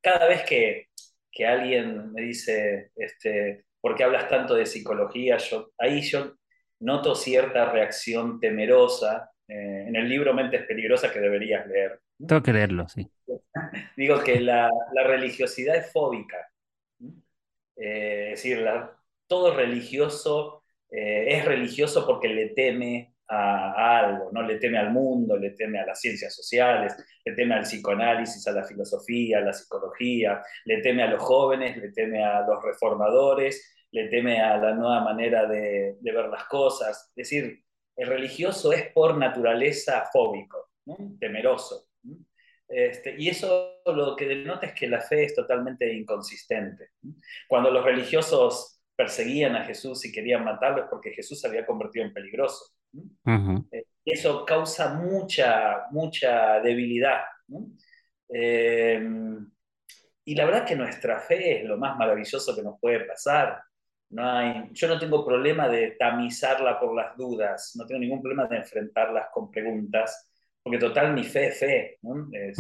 Cada 0.01 0.27
vez 0.27 0.43
que, 0.45 0.89
que, 1.33 1.47
alguien 1.47 2.12
me 2.12 2.23
dice, 2.23 2.91
este, 2.95 3.65
¿por 3.81 3.95
qué 3.95 4.05
hablas 4.05 4.29
tanto 4.29 4.55
de 4.55 4.67
psicología? 4.67 5.39
Yo, 5.39 5.71
ahí 5.79 6.03
yo 6.03 6.35
noto 6.81 7.15
cierta 7.15 7.71
reacción 7.73 8.39
temerosa. 8.39 9.31
Eh, 9.49 9.85
en 9.89 9.97
el 9.97 10.09
libro 10.09 10.35
Mentes 10.35 10.67
Peligrosas 10.67 11.11
que 11.11 11.21
deberías 11.21 11.67
leer. 11.67 12.01
Tengo 12.27 12.43
que 12.43 12.53
leerlo, 12.53 12.89
sí. 12.89 13.11
Digo 13.97 14.23
que 14.23 14.41
la, 14.41 14.71
la 14.95 15.05
religiosidad 15.05 15.77
es 15.77 15.91
fóbica. 15.91 16.37
Eh, 17.77 18.33
es 18.33 18.43
decir, 18.43 18.59
la, 18.59 18.97
todo 19.27 19.55
religioso 19.55 20.62
eh, 20.91 21.39
es 21.39 21.45
religioso 21.47 22.07
porque 22.07 22.29
le 22.29 22.51
teme 22.51 23.12
a, 23.29 23.99
algo, 24.00 24.31
¿no? 24.33 24.43
Le 24.43 24.57
teme 24.57 24.79
al 24.79 24.91
mundo, 24.91 25.37
le 25.37 25.50
teme 25.50 25.81
a 25.81 25.87
las 25.87 26.00
ciencias 26.00 26.35
sociales, 26.35 26.95
le 27.25 27.33
teme 27.35 27.55
al 27.55 27.62
psicoanálisis, 27.62 28.47
a 28.47 28.52
la 28.52 28.64
filosofía, 28.64 29.38
a 29.38 29.43
la 29.43 29.52
psicología, 29.52 30.43
le 30.64 30.83
teme 30.83 31.02
a 31.02 31.11
los 31.11 31.23
jóvenes, 31.23 31.76
le 31.76 31.93
teme 31.93 32.25
a 32.25 32.47
los 32.47 32.62
reformadores, 32.62 33.87
le 33.91 34.09
teme 34.09 34.41
a 34.41 34.57
la 34.57 34.75
nueva 34.75 35.00
manera 35.02 35.47
de, 35.47 35.97
ver 36.00 36.29
las 36.29 36.45
cosas. 36.45 37.11
Es 37.17 37.29
decir, 37.29 37.64
el 37.97 38.09
religioso 38.09 38.73
es 38.73 38.91
por 38.93 39.17
naturaleza 39.17 40.05
fóbico, 40.12 40.71
temeroso. 41.19 41.88
Este, 42.69 43.14
y 43.19 43.29
eso 43.29 43.83
lo 43.85 44.17
que 44.17 44.26
denota 44.26 44.67
es 44.67 44.73
que 44.73 44.87
la 44.87 45.00
fe 45.00 45.25
es 45.25 45.35
totalmente 45.35 45.93
inconsistente. 45.93 46.93
Cuando 47.47 47.71
los 47.71 47.85
religiosos 47.85 48.81
perseguían 48.97 49.57
a 49.57 49.64
Jesús 49.64 50.05
y 50.07 50.12
querían 50.12 50.45
matarlo 50.45 50.85
es 50.85 50.88
porque 50.88 51.11
Jesús 51.11 51.41
se 51.41 51.49
había 51.49 51.67
convertido 51.67 52.07
en 52.07 52.14
peligroso. 52.14 52.75
Eh, 53.71 53.87
eso 54.05 54.45
causa 54.45 54.95
mucha, 54.95 55.87
mucha 55.91 56.61
debilidad. 56.61 57.23
Eh, 58.29 59.03
y 60.25 60.35
la 60.35 60.45
verdad 60.45 60.67
que 60.67 60.77
nuestra 60.77 61.19
fe 61.21 61.61
es 61.61 61.65
lo 61.65 61.77
más 61.77 61.97
maravilloso 61.97 62.55
que 62.55 62.63
nos 62.63 62.79
puede 62.81 63.01
pasar. 63.05 63.63
No 64.11 64.31
hay, 64.31 64.69
yo 64.73 64.89
no 64.89 64.99
tengo 64.99 65.25
problema 65.25 65.69
de 65.69 65.93
tamizarla 65.93 66.79
por 66.79 66.95
las 66.95 67.17
dudas, 67.17 67.73
no 67.77 67.87
tengo 67.87 68.01
ningún 68.01 68.21
problema 68.21 68.47
de 68.47 68.59
enfrentarlas 68.59 69.29
con 69.33 69.51
preguntas, 69.51 70.31
porque 70.63 70.79
total 70.79 71.15
mi 71.15 71.25
fe 71.25 71.47
es 71.47 71.59
fe. 71.59 71.99
Es 72.31 72.59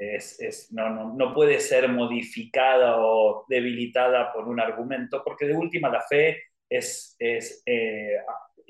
es, 0.00 0.72
no, 0.72 1.14
no, 1.14 1.34
puede 1.34 1.60
ser 1.60 1.88
modificada 1.88 2.96
o 2.98 3.44
debilitada 3.48 4.32
por 4.32 4.48
un 4.48 4.58
argumento, 4.58 5.22
porque 5.22 5.46
de 5.46 5.54
última 5.54 5.90
la 5.90 6.00
fe 6.00 6.42
es, 6.68 7.16
es, 7.18 7.62
eh, 7.66 8.16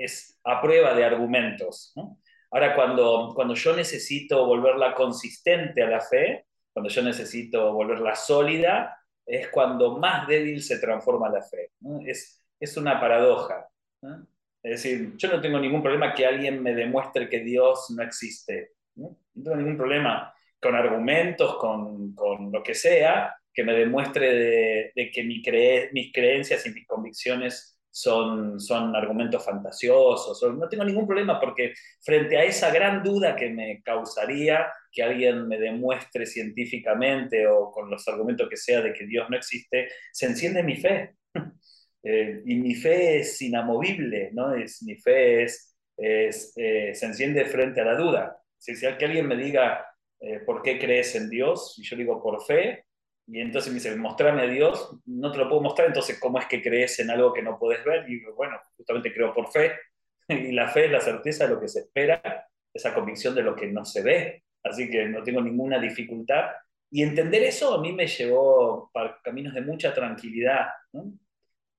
es 0.01 0.41
a 0.45 0.61
prueba 0.61 0.95
de 0.95 1.05
argumentos. 1.05 1.95
Ahora, 2.51 2.75
cuando, 2.75 3.33
cuando 3.35 3.55
yo 3.55 3.77
necesito 3.77 4.47
volverla 4.47 4.95
consistente 4.95 5.83
a 5.83 5.89
la 5.89 6.01
fe, 6.01 6.47
cuando 6.73 6.91
yo 6.91 7.03
necesito 7.03 7.73
volverla 7.73 8.15
sólida, 8.15 8.97
es 9.27 9.49
cuando 9.49 9.99
más 9.99 10.27
débil 10.27 10.63
se 10.63 10.79
transforma 10.79 11.29
la 11.29 11.43
fe. 11.43 11.73
Es, 12.07 12.43
es 12.59 12.77
una 12.77 12.99
paradoja. 12.99 13.69
Es 14.63 14.83
decir, 14.83 15.17
yo 15.17 15.29
no 15.29 15.41
tengo 15.41 15.59
ningún 15.59 15.83
problema 15.83 16.15
que 16.15 16.27
alguien 16.27 16.63
me 16.63 16.75
demuestre 16.75 17.29
que 17.29 17.41
Dios 17.41 17.91
no 17.97 18.03
existe. 18.03 18.73
no 18.97 19.17
tengo 19.35 19.57
ningún 19.57 19.77
problema 19.77 20.35
con 20.61 20.75
argumentos, 20.75 21.57
con, 21.57 22.15
con, 22.15 22.53
lo 22.53 22.63
que 22.63 22.75
sea, 22.75 23.35
que 23.53 23.65
me 23.65 23.73
demuestre 23.73 24.93
de, 24.95 25.11
que 25.11 25.23
mi 25.23 25.43
mis 25.93 26.13
creencias 26.13 26.67
y 26.67 26.71
mis 26.71 26.87
convicciones 26.87 27.80
son, 27.91 28.61
son 28.61 28.95
argumentos 28.95 29.45
fantasiosos. 29.45 30.43
no 30.55 30.69
tengo 30.69 30.85
ningún 30.85 31.07
problema 31.07 31.41
porque 31.41 31.73
frente 32.01 32.37
a 32.37 32.45
esa 32.45 32.71
gran 32.71 33.03
duda 33.03 33.35
que 33.37 33.51
me 33.51 33.83
causaría 33.83 34.73
que 34.93 35.03
alguien 35.03 35.47
me 35.49 35.59
demuestre 35.59 36.27
científicamente 36.27 37.47
o 37.47 37.71
con 37.71 37.91
los 37.91 38.07
argumentos 38.09 38.49
que 38.49 38.57
sea 38.57 38.81
de 38.81 38.93
que 38.93 39.07
Dios 39.07 39.29
no 39.31 39.37
existe, 39.37 39.89
se 40.13 40.27
enciende 40.27 40.63
mi 40.63 40.77
fe. 40.77 41.15
Eh, 42.03 42.41
y 42.47 42.55
mi 42.55 42.75
fe 42.75 43.19
es 43.19 43.43
inamovible, 43.43 44.31
¿no? 44.33 44.55
Es, 44.55 44.83
mi 44.83 44.97
fe 44.97 45.43
es, 45.43 45.77
eh, 45.99 46.31
se 46.33 47.05
enciende 47.05 47.45
frente 47.45 47.83
a 47.83 47.85
la 47.85 47.95
duda. 47.95 48.41
Si, 48.57 48.75
si 48.75 48.87
alguien 48.87 49.27
me 49.29 49.37
diga, 49.37 49.85
eh, 50.21 50.41
¿por 50.41 50.63
qué 50.63 50.79
crees 50.79 51.15
en 51.15 51.29
Dios? 51.29 51.75
Y 51.79 51.83
yo 51.83 51.97
digo, 51.97 52.23
por 52.23 52.43
fe. 52.45 52.85
Y 53.33 53.41
entonces 53.41 53.73
me 53.73 53.79
dice, 53.79 53.95
mostrame 53.95 54.43
a 54.43 54.47
Dios, 54.47 54.99
no 55.07 55.31
te 55.31 55.39
lo 55.39 55.49
puedo 55.49 55.63
mostrar, 55.63 55.87
entonces 55.87 56.19
¿cómo 56.19 56.41
es 56.41 56.47
que 56.47 56.61
crees 56.61 56.99
en 56.99 57.11
algo 57.11 57.33
que 57.33 57.43
no 57.43 57.59
puedes 57.61 57.85
ver? 57.85 58.05
Y 58.11 58.25
bueno, 58.37 58.57
justamente 58.77 59.15
creo 59.15 59.33
por 59.33 59.53
fe. 59.53 59.73
y 60.29 60.51
la 60.51 60.69
fe 60.69 60.87
es 60.87 60.91
la 60.91 61.01
certeza 61.01 61.47
de 61.47 61.55
lo 61.55 61.61
que 61.61 61.69
se 61.69 61.81
espera, 61.81 62.49
esa 62.75 62.93
convicción 62.93 63.35
de 63.37 63.43
lo 63.43 63.55
que 63.55 63.69
no 63.69 63.85
se 63.85 64.03
ve. 64.03 64.43
Así 64.65 64.91
que 64.91 65.07
no 65.07 65.23
tengo 65.23 65.41
ninguna 65.41 65.79
dificultad. 65.79 66.47
Y 66.91 67.03
entender 67.03 67.45
eso 67.45 67.73
a 67.73 67.81
mí 67.81 67.93
me 67.93 68.09
llevó 68.09 68.91
para 68.93 69.21
caminos 69.23 69.55
de 69.55 69.61
mucha 69.61 69.95
tranquilidad. 69.95 70.67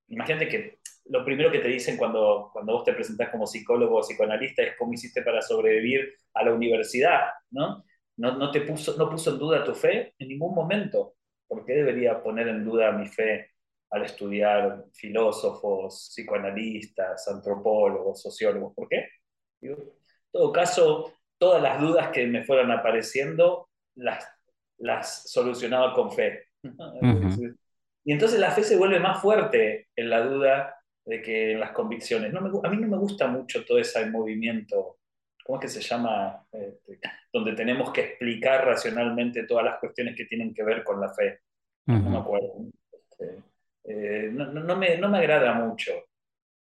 Imagínate 0.08 0.48
que 0.48 0.80
lo 1.10 1.26
primero 1.26 1.52
que 1.52 1.60
te 1.60 1.68
dicen 1.68 1.98
cuando, 1.98 2.50
cuando 2.54 2.74
vos 2.74 2.86
te 2.86 2.94
presentás 2.94 3.30
como 3.30 3.46
psicólogo 3.46 3.98
o 3.98 4.02
psicoanalista 4.02 4.64
es 4.64 4.78
cómo 4.78 4.94
hiciste 4.94 5.22
para 5.22 5.42
sobrevivir 5.42 6.14
a 6.34 6.46
la 6.46 6.54
universidad, 6.54 7.28
¿no? 7.50 7.84
¿No, 8.16 8.52
te 8.52 8.62
puso, 8.62 8.96
¿No 8.98 9.10
puso 9.10 9.32
en 9.32 9.40
duda 9.40 9.64
tu 9.64 9.74
fe? 9.74 10.14
En 10.18 10.30
ningún 10.30 10.54
momento. 10.54 11.16
¿Por 11.52 11.66
qué 11.66 11.74
debería 11.74 12.24
poner 12.24 12.48
en 12.48 12.64
duda 12.64 12.94
mi 12.94 13.10
fe 13.10 13.52
al 13.90 14.06
estudiar 14.06 14.86
filósofos, 14.94 16.10
psicoanalistas, 16.14 17.28
antropólogos, 17.28 18.22
sociólogos? 18.22 18.74
¿Por 18.74 18.88
qué? 18.88 19.10
en 19.62 19.78
todo 20.32 20.50
caso, 20.54 21.14
todas 21.38 21.62
las 21.62 21.82
dudas 21.82 22.10
que 22.12 22.26
me 22.26 22.46
fueran 22.46 22.72
apareciendo 22.72 23.68
las, 23.96 24.26
las 24.78 25.30
solucionaba 25.30 25.94
con 25.94 26.14
fe. 26.14 26.46
Y 28.06 28.14
entonces 28.14 28.40
la 28.40 28.52
fe 28.52 28.64
se 28.64 28.78
vuelve 28.78 29.02
más 29.02 29.22
fuerte 29.22 29.90
en 29.98 30.10
la 30.10 30.22
duda 30.22 30.74
de 31.04 31.22
que 31.22 31.52
en 31.52 31.60
las 31.60 31.72
convicciones. 31.72 32.32
No 32.32 32.40
a 32.64 32.70
mí 32.70 32.78
no 32.78 32.88
me 32.88 32.98
gusta 32.98 33.28
mucho 33.28 33.66
todo 33.66 33.78
ese 33.78 34.10
movimiento 34.10 35.01
¿cómo 35.44 35.60
es 35.60 35.62
que 35.62 35.82
se 35.82 35.82
llama? 35.82 36.46
Este, 36.52 37.00
donde 37.32 37.54
tenemos 37.54 37.92
que 37.92 38.02
explicar 38.02 38.66
racionalmente 38.66 39.44
todas 39.44 39.66
las 39.66 39.80
cuestiones 39.80 40.16
que 40.16 40.26
tienen 40.26 40.54
que 40.54 40.64
ver 40.64 40.84
con 40.84 41.00
la 41.00 41.14
fe. 41.14 41.42
No 41.86 42.10
me 42.10 42.18
acuerdo. 42.18 42.54
Este, 42.92 43.44
eh, 43.84 44.30
no, 44.32 44.76
me, 44.78 44.98
no, 44.98 45.10
me, 45.10 45.18
agrada 45.18 45.54
mucho. 45.54 45.92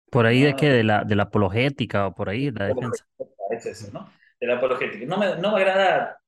¿Por 0.09 0.25
ahí 0.25 0.41
de 0.41 0.55
qué? 0.55 0.69
¿De 0.69 0.83
la, 0.83 1.03
de 1.03 1.15
la 1.15 1.23
apologética 1.23 2.07
o 2.07 2.15
por 2.15 2.29
ahí? 2.29 2.51
La 2.51 2.67
defensa. 2.67 3.05
Es 3.49 3.65
eso, 3.65 3.91
¿no? 3.93 4.11
De 4.39 4.47
la 4.47 4.57
apologética. 4.57 5.05
No 5.05 5.17
me, 5.17 5.37
no 5.37 5.51
me 5.51 5.61
agrada 5.61 6.19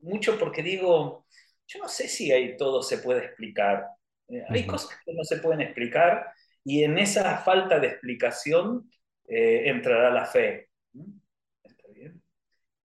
mucho 0.00 0.38
porque 0.38 0.62
digo, 0.62 1.26
yo 1.66 1.80
no 1.80 1.88
sé 1.88 2.08
si 2.08 2.32
ahí 2.32 2.56
todo 2.56 2.82
se 2.82 2.98
puede 2.98 3.24
explicar. 3.24 3.86
Eh, 4.28 4.42
hay 4.48 4.66
cosas 4.66 4.98
que 5.04 5.12
no 5.12 5.24
se 5.24 5.38
pueden 5.38 5.60
explicar 5.60 6.32
y 6.64 6.82
en 6.82 6.98
esa 6.98 7.38
falta 7.38 7.78
de 7.78 7.88
explicación 7.88 8.90
eh, 9.28 9.64
entrará 9.66 10.10
la 10.10 10.26
fe. 10.26 10.68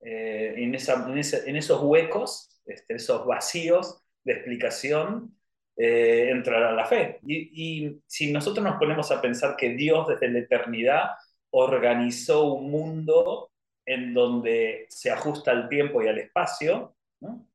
Eh, 0.01 0.53
en, 0.57 0.75
esos 0.75 1.81
huecos, 1.81 2.61
este, 2.65 2.95
esos 2.95 3.25
vacíos 3.25 4.03
de 4.23 4.33
explicación, 4.33 5.35
eh, 5.77 6.29
entrar 6.29 6.63
a 6.63 6.73
la 6.73 6.85
fe. 6.85 7.19
Y, 7.25 8.01
si 8.07 8.31
nosotros 8.31 8.63
nos 8.63 8.77
ponemos 8.77 9.11
a 9.11 9.21
pensar 9.21 9.55
que 9.55 9.69
Dios 9.69 10.07
desde 10.07 10.29
la 10.29 10.39
eternidad 10.39 11.11
organizó 11.51 12.53
un 12.53 12.71
mundo 12.71 13.51
en 13.85 14.13
donde 14.13 14.85
se 14.89 15.11
ajusta 15.11 15.51
al 15.51 15.69
tiempo 15.69 16.01
y 16.01 16.07
al 16.07 16.19
espacio, 16.19 16.95
¿no? 17.19 17.47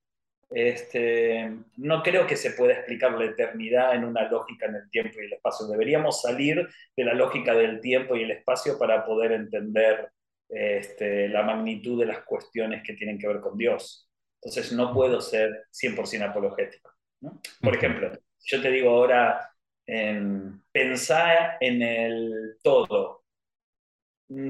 Este, 0.50 1.52
no 1.76 2.02
creo 2.02 2.26
que 2.26 2.36
se 2.36 2.52
pueda 2.52 2.74
explicar 2.74 3.12
la 3.12 3.24
eternidad 3.24 3.94
en 3.94 4.04
una 4.04 4.28
lógica 4.28 4.66
en 4.66 4.76
el 4.76 4.90
tiempo 4.90 5.18
y 5.20 5.26
el 5.26 5.32
espacio. 5.32 5.66
Deberíamos 5.66 6.22
salir 6.22 6.68
de 6.96 7.04
la 7.04 7.14
lógica 7.14 7.52
del 7.54 7.80
tiempo 7.80 8.16
y 8.16 8.22
el 8.22 8.30
espacio 8.30 8.78
para 8.78 9.04
poder 9.04 9.32
entender 9.32 10.10
este, 10.48 11.28
la 11.28 11.42
magnitud 11.42 11.98
de 11.98 12.06
las 12.06 12.24
cuestiones 12.24 12.82
que 12.84 12.94
tienen 12.94 13.18
que 13.18 13.28
ver 13.28 13.40
con 13.40 13.56
Dios. 13.56 14.10
Entonces 14.40 14.72
no 14.72 14.92
puedo 14.92 15.20
ser 15.20 15.66
100% 15.72 16.30
apologético. 16.30 16.92
Por 17.60 17.74
ejemplo, 17.74 18.12
yo 18.44 18.62
te 18.62 18.70
digo 18.70 18.90
ahora, 18.90 19.50
pensar 20.72 21.56
en 21.60 21.82
el 21.82 22.58
todo. 22.62 23.24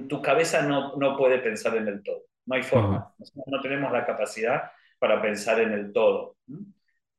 Tu 0.09 0.23
cabeza 0.23 0.63
no, 0.63 0.97
no 0.97 1.17
puede 1.17 1.39
pensar 1.39 1.77
en 1.77 1.89
el 1.89 2.03
todo. 2.03 2.25
No 2.47 2.55
hay 2.55 2.63
forma. 2.63 3.15
No 3.47 3.61
tenemos 3.61 3.93
la 3.93 4.07
capacidad 4.07 4.71
para 4.99 5.21
pensar 5.21 5.61
en 5.61 5.73
el 5.73 5.93
todo. 5.93 6.37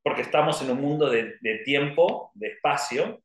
Porque 0.01 0.21
estamos 0.21 0.61
en 0.61 0.71
un 0.71 0.81
mundo 0.81 1.09
de, 1.09 1.37
tiempo, 1.65 2.31
de 2.33 2.47
espacio, 2.47 3.21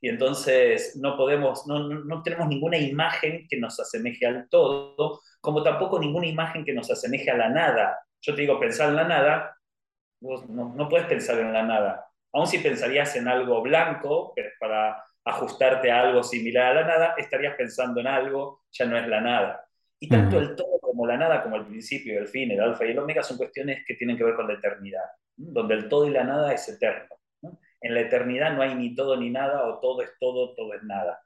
y 0.00 0.08
entonces 0.08 0.96
no 0.96 1.16
podemos, 1.16 1.66
no, 1.66 1.88
no, 1.88 2.22
tenemos 2.22 2.48
ninguna 2.48 2.78
imagen 2.78 3.46
que 3.48 3.58
nos 3.58 3.78
asemeje 3.78 4.26
al 4.26 4.48
todo, 4.48 5.20
como 5.40 5.62
tampoco 5.62 5.98
ninguna 5.98 6.26
imagen 6.26 6.64
que 6.64 6.72
nos 6.72 6.90
asemeje 6.90 7.30
a 7.30 7.36
la 7.36 7.50
nada. 7.50 7.98
Yo 8.22 8.34
te 8.34 8.42
digo, 8.42 8.58
pensar 8.58 8.88
en 8.88 8.96
la 8.96 9.04
nada, 9.04 9.56
vos 10.20 10.48
no, 10.48 10.74
no 10.74 10.88
puedes 10.88 11.06
pensar 11.06 11.38
en 11.38 11.52
la 11.52 11.62
nada. 11.62 12.06
Aun 12.32 12.46
si 12.46 12.58
pensarías 12.58 13.14
en 13.16 13.28
algo 13.28 13.60
blanco, 13.60 14.34
para 14.58 15.04
ajustarte 15.24 15.90
a 15.90 16.00
algo 16.00 16.22
similar 16.22 16.76
a 16.76 16.80
la 16.80 16.86
nada, 16.86 17.14
estarías 17.18 17.54
pensando 17.56 18.00
en 18.00 18.06
algo, 18.06 18.62
ya 18.72 18.86
no 18.86 18.96
es 18.96 19.06
la 19.06 19.20
nada. 19.20 19.66
Y 19.98 20.08
tanto 20.08 20.38
el 20.38 20.56
todo 20.56 20.78
como 20.80 21.06
la 21.06 21.18
nada, 21.18 21.42
como 21.42 21.56
el 21.56 21.66
principio 21.66 22.14
y 22.14 22.16
el 22.16 22.28
fin, 22.28 22.50
el 22.50 22.60
alfa 22.60 22.86
y 22.86 22.92
el 22.92 22.98
omega, 22.98 23.22
son 23.22 23.36
cuestiones 23.36 23.84
que 23.86 23.94
tienen 23.94 24.16
que 24.16 24.24
ver 24.24 24.34
con 24.34 24.48
la 24.48 24.54
eternidad, 24.54 25.04
donde 25.36 25.74
el 25.74 25.88
todo 25.90 26.06
y 26.06 26.10
la 26.10 26.24
nada 26.24 26.54
es 26.54 26.66
eterno. 26.70 27.19
En 27.80 27.94
la 27.94 28.00
eternidad 28.00 28.52
no 28.52 28.62
hay 28.62 28.74
ni 28.74 28.94
todo 28.94 29.16
ni 29.16 29.30
nada, 29.30 29.66
o 29.66 29.80
todo 29.80 30.02
es 30.02 30.10
todo, 30.18 30.54
todo 30.54 30.74
es 30.74 30.82
nada. 30.82 31.20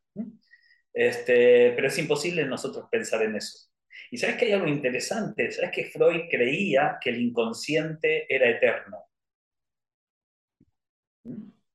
Este, 0.92 1.72
pero 1.74 1.88
es 1.88 1.98
imposible 1.98 2.44
nosotros 2.44 2.86
pensar 2.90 3.22
en 3.22 3.36
eso. 3.36 3.70
Y 4.10 4.18
sabes 4.18 4.36
que 4.36 4.46
hay 4.46 4.52
algo 4.52 4.68
interesante, 4.68 5.50
sabes 5.50 5.70
que 5.72 5.86
Freud 5.86 6.22
creía 6.30 6.98
que 7.00 7.10
el 7.10 7.20
inconsciente 7.20 8.32
era 8.32 8.48
eterno. 8.48 9.04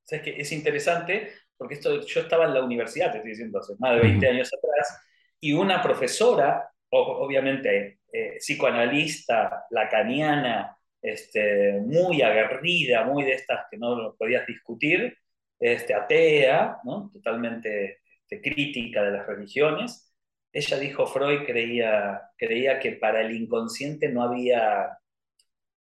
¿Sabes 0.03 0.23
que 0.23 0.41
es 0.41 0.51
interesante? 0.51 1.33
Porque 1.57 1.75
esto, 1.75 2.05
yo 2.05 2.21
estaba 2.21 2.45
en 2.45 2.53
la 2.53 2.63
universidad, 2.63 3.11
te 3.11 3.17
estoy 3.17 3.31
diciendo, 3.31 3.59
hace 3.59 3.73
más 3.79 3.95
de 3.95 4.01
20 4.01 4.27
años 4.27 4.49
atrás, 4.53 5.01
y 5.41 5.53
una 5.53 5.81
profesora 5.81 6.69
obviamente 6.91 7.99
eh, 8.11 8.37
psicoanalista, 8.37 9.65
lacaniana, 9.69 10.75
este, 11.01 11.79
muy 11.81 12.21
aguerrida, 12.21 13.03
muy 13.05 13.23
de 13.23 13.33
estas 13.33 13.65
que 13.69 13.77
no 13.77 13.95
lo 13.95 14.15
podías 14.17 14.45
discutir, 14.45 15.17
este, 15.59 15.93
atea, 15.93 16.77
¿no? 16.83 17.09
totalmente 17.13 17.99
este, 18.27 18.41
crítica 18.41 19.03
de 19.03 19.11
las 19.11 19.27
religiones. 19.27 20.13
Ella 20.51 20.79
dijo, 20.79 21.05
Freud 21.07 21.45
creía, 21.45 22.21
creía 22.37 22.79
que 22.79 22.93
para 22.93 23.21
el 23.21 23.35
inconsciente 23.35 24.09
no 24.09 24.23
había, 24.23 24.97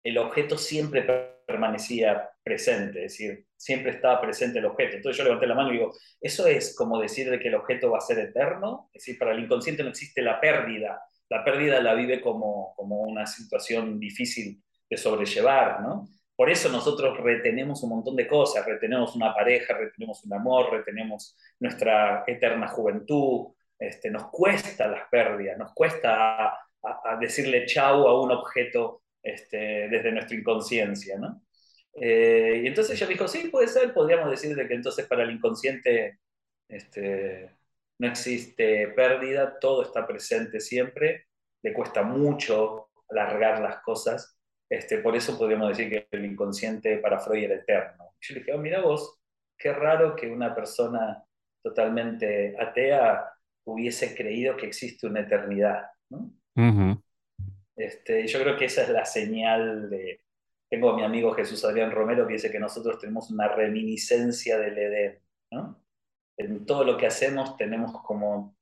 el 0.03 0.19
objeto 0.19 0.57
siempre 0.57 1.03
permanecía 1.47 2.31
presente, 2.43 3.05
es 3.05 3.13
decir, 3.13 3.47
siempre 3.57 3.91
estaba 3.93 4.21
presente 4.21 4.59
el 4.59 4.67
objeto. 4.67 4.97
Entonces 4.97 5.19
yo 5.19 5.25
levanté 5.25 5.47
la 5.47 5.55
mano 5.55 5.71
y 5.71 5.79
digo, 5.79 5.93
¿eso 6.21 6.47
es 6.47 6.75
como 6.77 7.01
decir 7.01 7.31
de 7.31 7.39
que 7.39 7.49
el 7.49 7.55
objeto 7.55 7.91
va 7.91 7.99
a 7.99 8.01
ser 8.01 8.19
eterno? 8.19 8.91
Es 8.95 9.03
decir, 9.03 9.19
para 9.19 9.33
el 9.33 9.41
inconsciente 9.41 9.83
no 9.83 9.91
existe 9.91 10.23
la 10.23 10.41
pérdida. 10.41 11.03
La 11.29 11.45
pérdida 11.45 11.81
la 11.81 11.95
vive 11.95 12.21
como, 12.21 12.73
como 12.77 13.01
una 13.01 13.27
situación 13.27 13.99
difícil 13.99 14.63
de 14.89 14.97
sobrellevar, 14.97 15.81
¿no? 15.81 16.09
Por 16.37 16.51
eso 16.51 16.69
nosotros 16.69 17.19
retenemos 17.19 17.83
un 17.83 17.91
montón 17.91 18.15
de 18.15 18.29
cosas, 18.29 18.67
retenemos 18.67 19.17
una 19.17 19.35
pareja, 19.35 19.75
retenemos 19.75 20.23
un 20.25 20.35
amor, 20.35 20.71
retenemos 20.71 21.35
nuestra 21.61 22.25
eterna 22.27 22.69
juventud, 22.69 23.55
este, 23.79 24.11
nos 24.11 24.29
cuesta 24.31 24.87
las 24.87 25.09
pérdidas, 25.09 25.57
nos 25.57 25.73
cuesta 25.73 26.59
decirle 27.21 27.67
chau 27.67 28.07
a 28.07 28.21
un 28.21 28.31
objeto 28.33 29.03
este, 29.23 29.89
desde 29.89 30.13
nuestra 30.13 30.37
inconsciencia, 30.37 31.19
¿no? 31.19 31.43
Eh, 31.99 32.61
y 32.63 32.67
entonces 32.67 32.95
ella 33.01 33.07
dijo, 33.07 33.27
sí, 33.27 33.49
puede 33.49 33.69
ser, 33.69 33.95
podríamos 33.95 34.31
decir 34.31 34.55
de 34.55 34.69
que 34.69 34.75
entonces 34.75 35.07
para 35.07 35.23
el 35.23 35.31
inconsciente 35.31 36.19
este, 36.69 37.51
no 37.99 38.09
existe 38.09 38.89
pérdida, 38.89 39.59
todo 39.59 39.83
está 39.83 40.07
presente 40.07 40.61
siempre, 40.61 41.27
le 41.63 41.73
cuesta 41.73 42.03
mucho 42.03 42.91
alargar 43.09 43.61
las 43.61 43.81
cosas, 43.81 44.36
este, 44.69 44.99
por 44.99 45.15
eso 45.15 45.39
podríamos 45.39 45.69
decir 45.69 45.89
que 45.91 46.09
el 46.11 46.25
inconsciente 46.25 46.99
para 46.99 47.21
Freud 47.21 47.45
era 47.45 47.55
eterno. 47.55 48.15
Yo 48.21 48.35
le 48.35 48.41
dije, 48.41 48.53
oh, 48.53 48.59
mira 48.59 48.81
vos, 48.81 49.21
qué 49.57 49.73
raro 49.73 50.17
que 50.17 50.29
una 50.29 50.55
persona 50.55 51.23
totalmente 51.63 52.57
atea 52.59 53.33
hubiese 53.65 54.15
creído 54.15 54.57
que 54.57 54.67
existe 54.67 55.07
una 55.07 55.21
eternidad. 55.21 55.87
¿no? 56.11 56.33
este, 57.77 58.27
yo 58.27 58.41
creo 58.41 58.57
que 58.57 58.67
esa 58.67 58.83
es 58.83 58.89
la 58.89 59.05
señal 59.05 59.91
de, 59.91 60.21
tengo 60.69 60.91
a 60.91 60.97
mi 60.97 61.05
amigo 61.05 61.33
Jesús 61.33 61.65
Adrián 61.65 61.91
Romero 61.91 62.27
que 62.27 62.35
dice 62.35 62.51
que 62.51 62.61
nosotros 62.61 62.99
tenemos 62.99 63.31
una 63.31 63.49
reminiscencia 63.49 64.59
del 64.59 64.79
Edén. 64.79 65.19
¿no? 65.51 65.81
En 66.37 66.67
todo 66.67 66.85
lo 66.85 66.97
que 66.97 67.07
hacemos 67.07 67.57
tenemos 67.57 67.93
como, 68.03 68.57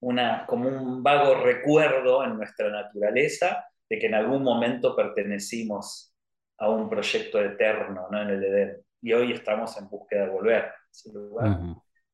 una, 0.00 0.46
como 0.46 0.68
un 0.68 1.02
vago 1.02 1.42
recuerdo 1.42 2.24
en 2.24 2.36
nuestra 2.36 2.70
naturaleza 2.70 3.66
de 3.88 3.98
que 3.98 4.06
en 4.06 4.14
algún 4.14 4.42
momento 4.42 4.96
pertenecimos 4.96 6.14
a 6.58 6.70
un 6.70 6.88
proyecto 6.88 7.40
eterno 7.40 8.08
¿no? 8.10 8.22
en 8.22 8.30
el 8.30 8.44
Edén. 8.44 8.76
Y 9.02 9.12
hoy 9.12 9.32
estamos 9.32 9.76
en 9.78 9.88
búsqueda 9.88 10.24
de 10.24 10.30
volver 10.30 10.62
a 10.64 10.74
ese 10.90 11.12
lugar. 11.12 11.58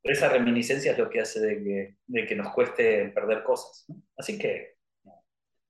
esa 0.03 0.29
reminiscencia 0.29 0.93
es 0.93 0.99
lo 0.99 1.09
que 1.09 1.21
hace 1.21 1.41
de 1.41 1.63
que, 1.63 1.97
de 2.07 2.27
que 2.27 2.35
nos 2.35 2.53
cueste 2.53 3.09
perder 3.11 3.43
cosas. 3.43 3.87
Así 4.17 4.39
que 4.39 4.75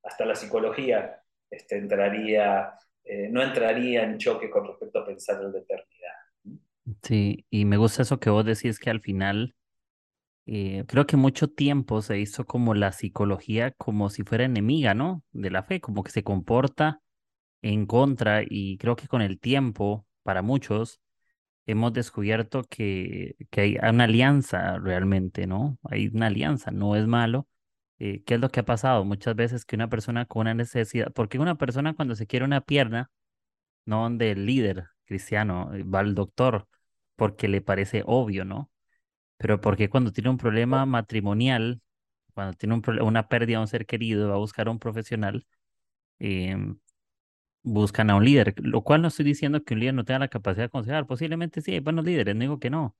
hasta 0.02 0.24
la 0.24 0.34
psicología 0.34 1.22
este, 1.50 1.76
entraría 1.76 2.74
eh, 3.04 3.28
no 3.30 3.42
entraría 3.42 4.04
en 4.04 4.18
choque 4.18 4.48
con 4.48 4.66
respecto 4.66 5.00
a 5.00 5.06
pensar 5.06 5.42
en 5.42 5.52
la 5.52 5.58
eternidad. 5.58 6.62
Sí, 7.02 7.46
y 7.50 7.64
me 7.64 7.76
gusta 7.76 8.02
eso 8.02 8.20
que 8.20 8.30
vos 8.30 8.44
decís 8.44 8.78
que 8.78 8.90
al 8.90 9.00
final, 9.00 9.56
eh, 10.46 10.84
creo 10.88 11.06
que 11.06 11.16
mucho 11.16 11.48
tiempo 11.48 12.02
se 12.02 12.18
hizo 12.18 12.46
como 12.46 12.74
la 12.74 12.92
psicología 12.92 13.72
como 13.72 14.10
si 14.10 14.24
fuera 14.24 14.44
enemiga, 14.44 14.94
¿no? 14.94 15.22
De 15.32 15.50
la 15.50 15.62
fe, 15.62 15.80
como 15.80 16.02
que 16.02 16.10
se 16.12 16.24
comporta 16.24 17.00
en 17.62 17.86
contra 17.86 18.42
y 18.48 18.78
creo 18.78 18.96
que 18.96 19.08
con 19.08 19.22
el 19.22 19.40
tiempo, 19.40 20.06
para 20.22 20.42
muchos, 20.42 21.00
hemos 21.66 21.92
descubierto 21.92 22.64
que, 22.64 23.36
que 23.50 23.60
hay 23.62 23.76
una 23.90 24.04
alianza 24.04 24.78
realmente, 24.78 25.46
¿no? 25.46 25.78
Hay 25.84 26.08
una 26.08 26.26
alianza, 26.28 26.70
no 26.72 26.96
es 26.96 27.06
malo, 27.06 27.48
eh, 27.98 28.24
¿qué 28.24 28.34
es 28.34 28.40
lo 28.40 28.50
que 28.50 28.60
ha 28.60 28.64
pasado? 28.64 29.04
Muchas 29.04 29.36
veces 29.36 29.64
que 29.64 29.76
una 29.76 29.88
persona 29.88 30.26
con 30.26 30.42
una 30.42 30.54
necesidad, 30.54 31.12
porque 31.12 31.38
una 31.38 31.56
persona 31.56 31.94
cuando 31.94 32.16
se 32.16 32.26
quiere 32.26 32.44
una 32.44 32.60
pierna, 32.62 33.12
no 33.86 34.02
donde 34.04 34.32
el 34.32 34.46
líder 34.46 34.88
cristiano 35.04 35.72
eh, 35.74 35.84
va 35.84 36.00
al 36.00 36.14
doctor 36.16 36.68
porque 37.16 37.48
le 37.48 37.60
parece 37.62 38.02
obvio, 38.06 38.44
¿no? 38.44 38.71
Pero 39.42 39.60
porque 39.62 39.90
cuando 39.90 40.12
tiene 40.12 40.30
un 40.30 40.38
problema 40.38 40.86
matrimonial, 40.86 41.82
cuando 42.34 42.54
tiene 42.58 42.74
un 42.76 42.84
una 43.02 43.28
pérdida 43.28 43.58
de 43.58 43.62
un 43.62 43.68
ser 43.68 43.86
querido, 43.86 44.28
va 44.30 44.36
a 44.36 44.38
buscar 44.38 44.68
a 44.68 44.72
un 44.72 44.80
profesional, 44.80 45.46
em, 46.20 46.78
buscan 47.62 48.10
a 48.10 48.16
un 48.16 48.24
líder, 48.24 48.54
lo 48.58 48.82
cual 48.82 49.02
no 49.02 49.08
estoy 49.08 49.24
diciendo 49.24 49.62
que 49.64 49.74
un 49.74 49.80
líder 49.80 49.94
no 49.94 50.04
tenga 50.04 50.20
la 50.20 50.28
capacidad 50.28 50.62
de 50.64 50.66
aconsejar, 50.66 51.06
posiblemente 51.06 51.60
sí, 51.62 51.72
hay 51.72 51.80
buenos 51.80 52.04
líderes, 52.04 52.34
no 52.34 52.40
digo 52.42 52.58
que 52.60 52.70
no, 52.70 52.96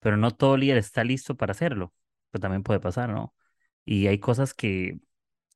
pero 0.00 0.16
no 0.16 0.32
todo 0.32 0.56
líder 0.58 0.78
está 0.78 1.04
listo 1.04 1.36
para 1.36 1.52
hacerlo, 1.52 1.94
pero 2.30 2.42
también 2.42 2.62
puede 2.64 2.80
pasar, 2.80 3.10
¿no? 3.10 3.34
y 3.86 4.08
hay 4.08 4.18
cosas 4.20 4.54
que 4.54 5.00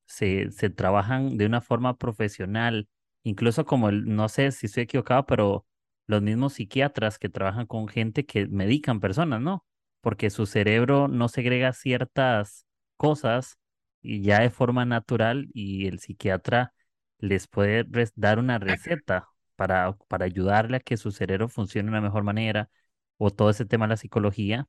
se, 0.06 0.50
se 0.52 0.70
trabajan 0.70 1.36
de 1.38 1.46
una 1.46 1.60
forma 1.62 1.98
profesional, 1.98 2.88
incluso 3.24 3.64
como 3.66 3.88
el, 3.90 4.06
no 4.14 4.28
sé 4.30 4.52
si 4.52 4.66
estoy 4.66 4.84
equivocado, 4.84 5.26
pero 5.26 5.66
los 6.06 6.22
mismos 6.22 6.54
psiquiatras 6.54 7.18
que 7.18 7.28
trabajan 7.30 7.66
con 7.66 7.88
gente 7.88 8.26
que 8.26 8.46
medican 8.48 9.00
personas, 9.00 9.40
¿no? 9.42 9.66
Porque 10.00 10.30
su 10.30 10.46
cerebro 10.46 11.08
no 11.08 11.28
segrega 11.28 11.72
ciertas 11.72 12.66
cosas 12.96 13.58
y 14.02 14.22
ya 14.22 14.40
de 14.40 14.50
forma 14.50 14.84
natural 14.84 15.48
y 15.52 15.86
el 15.86 15.98
psiquiatra 16.00 16.72
les 17.18 17.46
puede 17.48 17.84
dar 18.14 18.38
una 18.38 18.58
receta 18.58 19.28
para, 19.56 19.92
para 20.08 20.24
ayudarle 20.24 20.78
a 20.78 20.80
que 20.80 20.96
su 20.96 21.12
cerebro 21.12 21.48
funcione 21.48 21.86
de 21.86 21.90
una 21.90 22.00
mejor 22.00 22.22
manera 22.24 22.70
o 23.18 23.30
todo 23.30 23.50
ese 23.50 23.66
tema 23.66 23.86
de 23.86 23.90
la 23.90 23.96
psicología 23.98 24.66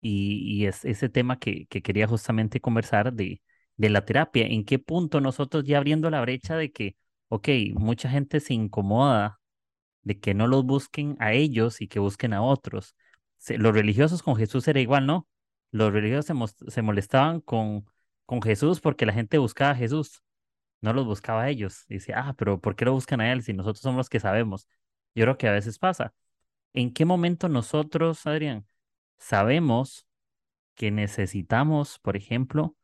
y, 0.00 0.66
es 0.66 0.84
ese 0.84 1.08
tema 1.08 1.38
que, 1.38 1.66
quería 1.66 2.06
justamente 2.06 2.60
conversar 2.60 3.12
de, 3.12 3.42
de 3.76 3.90
la 3.90 4.04
terapia. 4.04 4.46
¿En 4.46 4.64
qué 4.64 4.78
punto 4.78 5.20
nosotros 5.20 5.64
ya 5.64 5.78
abriendo 5.78 6.10
la 6.10 6.20
brecha 6.20 6.56
de 6.56 6.72
que, 6.72 6.96
ok, 7.28 7.48
mucha 7.74 8.08
gente 8.08 8.40
se 8.40 8.54
incomoda 8.54 9.40
de 10.02 10.18
que 10.20 10.34
no 10.34 10.46
los 10.46 10.64
busquen 10.64 11.16
a 11.20 11.32
ellos 11.32 11.80
y 11.80 11.88
que 11.88 11.98
busquen 12.00 12.32
a 12.32 12.42
otros. 12.42 12.94
Los 13.48 13.74
religiosos 13.74 14.22
con 14.22 14.36
Jesús 14.36 14.66
era 14.68 14.80
igual, 14.80 15.06
¿no? 15.06 15.28
Los 15.70 15.92
religiosos 15.92 16.54
se, 16.68 16.82
molestaban 16.82 17.40
con, 17.40 17.86
con 18.26 18.42
Jesús 18.42 18.80
porque 18.80 19.06
la 19.06 19.12
gente 19.12 19.38
buscaba 19.38 19.72
a 19.72 19.74
Jesús, 19.76 20.22
no 20.80 20.92
los 20.92 21.06
buscaba 21.06 21.42
a 21.42 21.50
ellos. 21.50 21.84
dice, 21.88 22.14
ah, 22.14 22.34
pero 22.38 22.60
¿por 22.60 22.76
qué 22.76 22.84
lo 22.84 22.92
buscan 22.92 23.20
a 23.20 23.32
él 23.32 23.42
si 23.42 23.52
nosotros 23.52 23.80
somos 23.80 23.98
los 23.98 24.08
que 24.08 24.20
sabemos? 24.20 24.68
Yo 25.14 25.24
creo 25.24 25.38
que 25.38 25.48
a 25.48 25.52
veces 25.52 25.78
pasa. 25.78 26.14
¿En 26.74 26.92
qué 26.92 27.04
momento 27.04 27.48
nosotros, 27.48 28.26
Adrián, 28.26 28.66
sabemos 29.18 30.06
que 30.74 30.90
necesitamos, 30.90 31.98
por 32.00 32.16
ejemplo, 32.16 32.76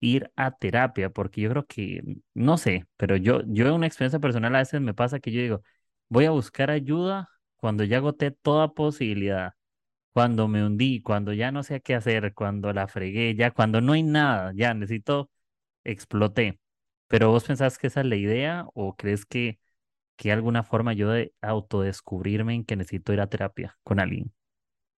ir 0.00 0.32
a 0.36 0.52
terapia? 0.52 1.10
Porque 1.10 1.42
yo 1.42 1.50
creo 1.50 1.66
que, 1.66 2.02
no 2.34 2.58
sé, 2.58 2.86
pero 2.96 3.16
yo, 3.16 3.42
yo 3.46 3.66
en 3.68 3.74
una 3.74 3.86
experiencia 3.86 4.20
personal 4.20 4.54
a 4.56 4.60
veces 4.60 4.80
me 4.80 4.94
pasa 4.94 5.20
que 5.20 5.32
yo 5.32 5.42
digo, 5.42 5.62
voy 6.08 6.26
a 6.26 6.30
buscar 6.30 6.70
ayuda 6.70 7.30
cuando 7.56 7.84
ya 7.84 7.98
agoté 7.98 8.30
toda 8.32 8.74
posibilidad, 8.74 9.54
cuando 10.12 10.48
me 10.48 10.64
hundí, 10.64 11.02
cuando 11.02 11.32
ya 11.32 11.52
no 11.52 11.62
sé 11.62 11.80
qué 11.82 11.94
hacer, 11.94 12.34
cuando 12.34 12.72
la 12.72 12.88
fregué, 12.88 13.34
ya 13.34 13.50
cuando 13.52 13.80
no 13.80 13.92
hay 13.94 14.02
nada, 14.02 14.52
ya 14.54 14.74
necesito, 14.74 15.30
exploté. 15.84 16.60
Pero 17.08 17.30
vos 17.30 17.44
pensás 17.44 17.78
que 17.78 17.88
esa 17.88 18.00
es 18.00 18.06
la 18.06 18.16
idea 18.16 18.66
o 18.74 18.96
crees 18.96 19.26
que 19.26 19.58
que 20.22 20.30
alguna 20.30 20.62
forma 20.62 20.92
yo 20.92 21.10
de 21.10 21.34
autodescubrirme 21.42 22.54
en 22.54 22.64
que 22.64 22.76
necesito 22.76 23.12
ir 23.12 23.20
a 23.20 23.26
terapia 23.26 23.76
con 23.82 23.98
alguien? 23.98 24.32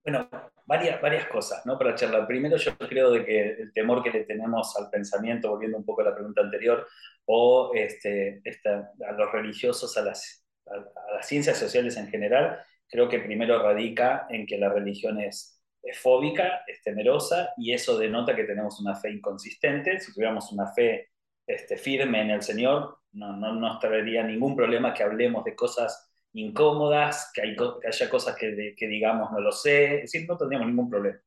Bueno, 0.04 0.28
varias, 0.66 1.00
varias 1.00 1.26
cosas, 1.28 1.64
¿no? 1.64 1.78
Para 1.78 1.94
charlar. 1.94 2.26
Primero, 2.26 2.58
yo 2.58 2.76
creo 2.76 3.10
de 3.10 3.24
que 3.24 3.40
el 3.52 3.72
temor 3.72 4.02
que 4.02 4.10
le 4.10 4.24
tenemos 4.24 4.76
al 4.76 4.90
pensamiento, 4.90 5.48
volviendo 5.48 5.78
un 5.78 5.84
poco 5.86 6.02
a 6.02 6.04
la 6.04 6.14
pregunta 6.14 6.42
anterior, 6.42 6.86
o 7.24 7.72
este, 7.74 8.42
a 8.66 9.12
los 9.12 9.32
religiosos, 9.32 9.96
a 9.96 10.02
las, 10.02 10.44
a, 10.66 11.14
las 11.14 11.26
ciencias 11.26 11.56
sociales 11.56 11.96
en 11.96 12.08
general, 12.08 12.62
creo 12.88 13.08
que 13.08 13.20
primero 13.20 13.62
radica 13.62 14.26
en 14.30 14.46
que 14.46 14.58
la 14.58 14.68
religión 14.68 15.20
es, 15.20 15.62
es 15.82 15.98
fóbica, 15.98 16.62
es 16.66 16.82
temerosa, 16.82 17.52
y 17.56 17.72
eso 17.72 17.98
denota 17.98 18.34
que 18.34 18.44
tenemos 18.44 18.80
una 18.80 18.94
fe 18.94 19.10
inconsistente. 19.10 20.00
Si 20.00 20.12
tuviéramos 20.12 20.50
una 20.52 20.72
fe 20.72 21.10
este, 21.46 21.76
firme 21.76 22.22
en 22.22 22.30
el 22.30 22.42
Señor, 22.42 22.98
no, 23.12 23.36
no 23.36 23.54
nos 23.54 23.78
traería 23.80 24.22
ningún 24.22 24.56
problema 24.56 24.94
que 24.94 25.02
hablemos 25.02 25.44
de 25.44 25.54
cosas 25.54 26.10
incómodas, 26.34 27.30
que, 27.32 27.42
hay, 27.42 27.56
que 27.56 27.88
haya 27.88 28.10
cosas 28.10 28.36
que, 28.36 28.74
que, 28.76 28.88
digamos 28.88 29.30
no 29.30 29.40
lo 29.40 29.52
sé, 29.52 29.96
es 29.96 30.12
decir, 30.12 30.28
no 30.28 30.36
tendríamos 30.36 30.68
ningún 30.68 30.90
problema. 30.90 31.18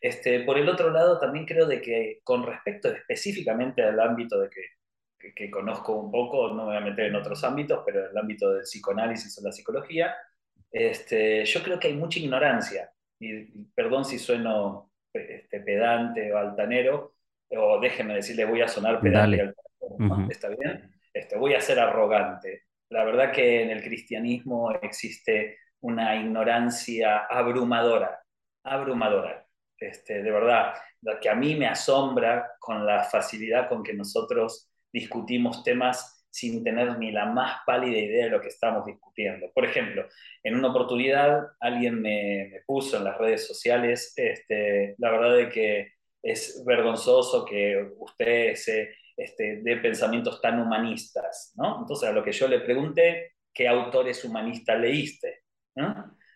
Este, 0.00 0.40
por 0.40 0.58
el 0.58 0.68
otro 0.68 0.90
lado, 0.90 1.18
también 1.18 1.46
creo 1.46 1.66
de 1.66 1.80
que 1.80 2.20
con 2.22 2.44
respecto 2.44 2.88
específicamente 2.88 3.82
al 3.82 3.98
ámbito 3.98 4.38
de 4.38 4.50
que, 4.50 5.32
que, 5.34 5.50
conozco 5.50 5.94
un 5.94 6.10
poco, 6.10 6.48
no 6.48 6.56
me 6.56 6.64
voy 6.64 6.76
a 6.76 6.80
meter 6.80 7.06
en 7.06 7.16
otros 7.16 7.42
ámbitos, 7.44 7.82
pero 7.84 8.04
en 8.04 8.10
el 8.10 8.18
ámbito 8.18 8.52
del 8.52 8.62
psicoanálisis 8.62 9.38
o 9.38 9.42
la 9.42 9.52
psicología, 9.52 10.14
este, 10.76 11.44
yo 11.44 11.62
creo 11.62 11.78
que 11.78 11.88
hay 11.88 11.94
mucha 11.94 12.18
ignorancia. 12.18 12.90
Y, 13.18 13.44
perdón 13.74 14.04
si 14.04 14.18
sueno 14.18 14.92
este, 15.12 15.60
pedante 15.60 16.32
o 16.32 16.38
altanero, 16.38 17.14
o 17.50 17.80
déjenme 17.80 18.14
decirle, 18.14 18.44
voy 18.44 18.60
a 18.60 18.68
sonar 18.68 19.00
pedante. 19.00 19.54
¿Está 20.30 20.48
bien? 20.48 20.90
Este, 21.12 21.36
voy 21.36 21.54
a 21.54 21.60
ser 21.60 21.80
arrogante. 21.80 22.64
La 22.90 23.04
verdad 23.04 23.32
que 23.32 23.62
en 23.62 23.70
el 23.70 23.82
cristianismo 23.82 24.70
existe 24.82 25.58
una 25.80 26.16
ignorancia 26.16 27.26
abrumadora, 27.26 28.20
abrumadora. 28.64 29.46
Este, 29.78 30.22
de 30.22 30.30
verdad, 30.30 30.74
que 31.20 31.28
a 31.28 31.34
mí 31.34 31.54
me 31.54 31.68
asombra 31.68 32.52
con 32.58 32.84
la 32.84 33.04
facilidad 33.04 33.68
con 33.68 33.82
que 33.82 33.94
nosotros 33.94 34.70
discutimos 34.92 35.62
temas 35.62 36.15
sin 36.36 36.62
tener 36.62 36.98
ni 36.98 37.12
la 37.12 37.24
más 37.26 37.60
pálida 37.64 37.98
idea 37.98 38.24
de 38.26 38.30
lo 38.30 38.40
que 38.40 38.48
estamos 38.48 38.84
discutiendo. 38.84 39.50
Por 39.54 39.64
ejemplo, 39.64 40.06
en 40.42 40.54
una 40.54 40.68
oportunidad 40.68 41.46
alguien 41.60 42.02
me, 42.02 42.60
puso 42.66 42.98
en 42.98 43.04
las 43.04 43.16
redes 43.16 43.46
sociales, 43.46 44.12
este, 44.16 44.94
la 44.98 45.10
verdad 45.10 45.36
de 45.36 45.48
que 45.48 45.92
es 46.22 46.62
vergonzoso 46.66 47.44
que 47.44 47.90
usted 47.98 48.54
se 48.54 48.90
este, 49.16 49.62
de 49.62 49.78
pensamientos 49.78 50.42
tan 50.42 50.60
humanistas, 50.60 51.54
¿no? 51.56 51.78
Entonces 51.80 52.06
a 52.06 52.12
lo 52.12 52.22
que 52.22 52.32
yo 52.32 52.48
le 52.48 52.60
pregunté, 52.60 53.36
¿qué 53.54 53.66
autores 53.66 54.22
humanistas 54.24 54.78
leíste? 54.78 55.40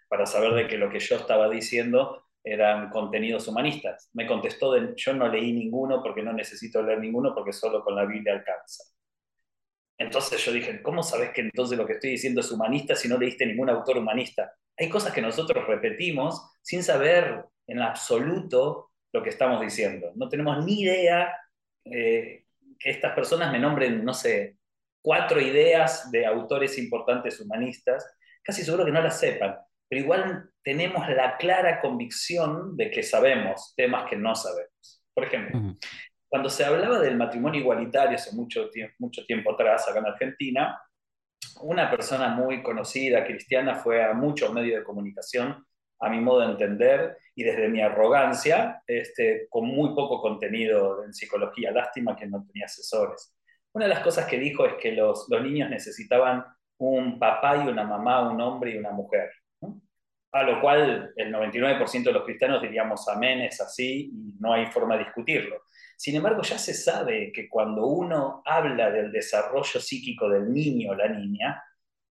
Para 0.09 0.25
saber 0.25 0.53
de 0.55 0.67
que 0.67 0.79
lo 0.79 0.89
que 0.91 0.99
yo 0.99 1.17
estaba 1.17 1.51
diciendo 1.51 2.25
eran 2.43 2.89
contenidos 2.89 3.49
humanistas. 3.49 4.09
Me 4.15 4.27
contestó, 4.27 4.73
de, 4.73 4.95
yo 4.97 5.13
no 5.13 5.29
leí 5.29 5.53
ninguno 5.53 6.03
porque 6.03 6.23
no 6.23 6.33
necesito 6.33 6.83
leer 6.83 7.01
ninguno 7.01 7.35
porque 7.35 7.53
solo 7.53 7.85
con 7.85 7.95
la 7.95 8.07
Biblia 8.07 8.33
alcanza. 8.33 8.85
Entonces 10.01 10.43
yo 10.43 10.51
dije, 10.51 10.81
¿cómo 10.81 11.03
sabes 11.03 11.31
que 11.31 11.43
entonces 11.43 11.77
lo 11.77 11.87
que 11.87 11.93
estoy 11.93 12.13
diciendo 12.13 12.41
es 12.41 12.51
humanista 12.51 12.97
si 12.97 13.07
no 13.07 13.19
leíste 13.19 13.45
ningún 13.45 13.69
autor 13.69 13.99
humanista? 13.99 14.51
Hay 14.79 14.89
cosas 14.89 15.13
que 15.13 15.21
nosotros 15.21 15.67
repetimos 15.67 16.53
sin 16.63 16.83
saber 16.83 17.45
en 17.67 17.83
absoluto 17.83 18.93
lo 19.13 19.23
que 19.23 19.29
estamos 19.29 19.61
diciendo. 19.61 20.11
No 20.15 20.31
tenemos 20.31 20.65
ni 20.65 20.81
idea 20.81 21.37
eh, 21.85 22.47
que 22.79 22.91
estas 22.91 23.13
personas 23.13 23.53
me 23.53 23.59
nombren, 23.59 24.03
no 24.03 24.15
sé, 24.15 24.57
cuatro 25.03 25.39
ideas 25.39 26.11
de 26.11 26.25
autores 26.25 26.79
importantes 26.79 27.39
humanistas, 27.39 28.07
casi 28.43 28.65
seguro 28.65 28.87
que 28.87 28.93
no 28.93 29.03
las 29.03 29.21
sepan, 29.21 29.59
pero 29.87 30.01
igual 30.01 30.51
tenemos 30.65 31.07
la 31.11 31.37
clara 31.37 31.79
convicción 31.83 32.75
de 32.75 32.91
que 32.91 33.03
sabemos 33.03 33.75
temas 33.77 34.09
que 34.09 34.17
no 34.17 34.35
sabemos. 34.35 35.05
Por 35.13 35.25
ejemplo, 35.25 35.77
cuando 36.31 36.49
se 36.49 36.65
hablaba 36.65 37.01
del 37.01 37.17
matrimonio 37.17 37.61
igualitario 37.61 38.15
hace 38.17 38.35
mucho, 38.37 38.71
mucho 39.01 39.27
tiempo 39.27 39.53
atrás, 39.53 39.89
acá 39.89 39.99
en 39.99 40.07
Argentina, 40.07 40.81
una 41.63 41.91
persona 41.91 42.29
muy 42.29 42.63
conocida, 42.63 43.25
cristiana, 43.25 43.75
fue 43.75 44.05
a 44.05 44.15
muchos 44.15 44.53
medios 44.53 44.79
de 44.79 44.85
comunicación 44.85 45.67
a 45.99 46.09
mi 46.09 46.21
modo 46.21 46.41
de 46.41 46.53
entender 46.53 47.19
y 47.35 47.43
desde 47.43 47.69
mi 47.69 47.83
arrogancia, 47.83 48.81
este, 48.87 49.49
con 49.51 49.67
muy 49.67 49.89
poco 49.89 50.23
contenido 50.23 51.05
en 51.05 51.13
psicología. 51.13 51.73
Lástima 51.73 52.15
que 52.15 52.27
no 52.27 52.47
tenía 52.47 52.67
asesores. 52.67 53.37
Una 53.73 53.87
de 53.87 53.95
las 53.95 54.01
cosas 54.01 54.27
que 54.27 54.39
dijo 54.39 54.65
es 54.67 54.75
que 54.81 54.93
los, 54.93 55.27
los 55.29 55.43
niños 55.43 55.69
necesitaban 55.69 56.45
un 56.79 57.19
papá 57.19 57.57
y 57.57 57.69
una 57.69 57.83
mamá, 57.83 58.31
un 58.31 58.41
hombre 58.41 58.71
y 58.71 58.79
una 58.79 58.93
mujer. 58.93 59.31
A 60.33 60.45
lo 60.45 60.61
cual 60.61 61.13
el 61.17 61.35
99% 61.35 62.05
de 62.05 62.13
los 62.13 62.25
cristianos 62.25 62.63
diríamos 62.63 63.09
amén, 63.09 63.41
es 63.41 63.61
así 63.61 64.11
y 64.13 64.35
no 64.39 64.53
hay 64.53 64.67
forma 64.67 64.97
de 64.97 65.05
discutirlo. 65.05 65.65
Sin 66.01 66.17
embargo, 66.17 66.41
ya 66.41 66.57
se 66.57 66.73
sabe 66.73 67.31
que 67.31 67.47
cuando 67.47 67.85
uno 67.85 68.41
habla 68.47 68.91
del 68.91 69.13
desarrollo 69.13 69.79
psíquico 69.79 70.31
del 70.31 70.51
niño 70.51 70.93
o 70.93 70.95
la 70.95 71.09
niña, 71.09 71.63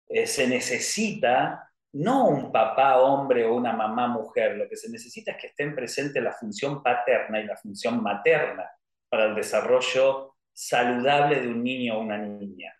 eh, 0.07 0.25
se 0.25 0.47
necesita 0.47 1.69
no 1.91 2.29
un 2.29 2.49
papá 2.49 3.01
hombre 3.01 3.43
o 3.43 3.53
una 3.53 3.73
mamá 3.73 4.07
mujer, 4.07 4.55
lo 4.55 4.69
que 4.69 4.77
se 4.77 4.89
necesita 4.89 5.31
es 5.31 5.37
que 5.37 5.47
estén 5.47 5.75
presentes 5.75 6.23
la 6.23 6.31
función 6.31 6.81
paterna 6.81 7.41
y 7.41 7.45
la 7.45 7.57
función 7.57 8.01
materna 8.01 8.71
para 9.09 9.25
el 9.25 9.35
desarrollo 9.35 10.37
saludable 10.53 11.41
de 11.41 11.49
un 11.49 11.61
niño 11.61 11.97
o 11.97 12.03
una 12.03 12.17
niña. 12.17 12.73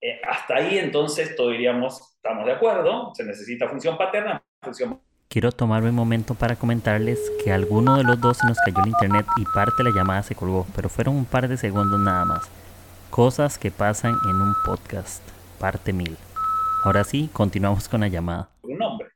Eh, 0.00 0.18
hasta 0.26 0.54
ahí 0.56 0.78
entonces 0.78 1.36
todos 1.36 1.52
diríamos, 1.52 2.14
estamos 2.16 2.46
de 2.46 2.52
acuerdo, 2.52 3.14
se 3.14 3.24
necesita 3.24 3.68
función 3.68 3.98
paterna, 3.98 4.42
función 4.62 4.98
Quiero 5.32 5.50
tomarme 5.50 5.88
un 5.88 5.94
momento 5.94 6.34
para 6.34 6.56
comentarles 6.56 7.18
que 7.42 7.52
alguno 7.52 7.96
de 7.96 8.04
los 8.04 8.20
dos 8.20 8.36
se 8.36 8.46
nos 8.46 8.58
cayó 8.58 8.82
el 8.82 8.90
internet 8.90 9.24
y 9.38 9.46
parte 9.46 9.72
de 9.78 9.84
la 9.84 9.96
llamada 9.96 10.22
se 10.22 10.34
colgó, 10.34 10.66
pero 10.76 10.90
fueron 10.90 11.16
un 11.16 11.24
par 11.24 11.48
de 11.48 11.56
segundos 11.56 11.98
nada 11.98 12.26
más. 12.26 12.50
Cosas 13.08 13.56
que 13.56 13.70
pasan 13.70 14.12
en 14.28 14.36
un 14.36 14.52
podcast, 14.66 15.26
parte 15.58 15.94
1000. 15.94 16.18
Ahora 16.84 17.02
sí, 17.02 17.30
continuamos 17.32 17.88
con 17.88 18.02
la 18.02 18.08
llamada. 18.08 18.50
Un 18.60 18.76
nombre. 18.76 19.08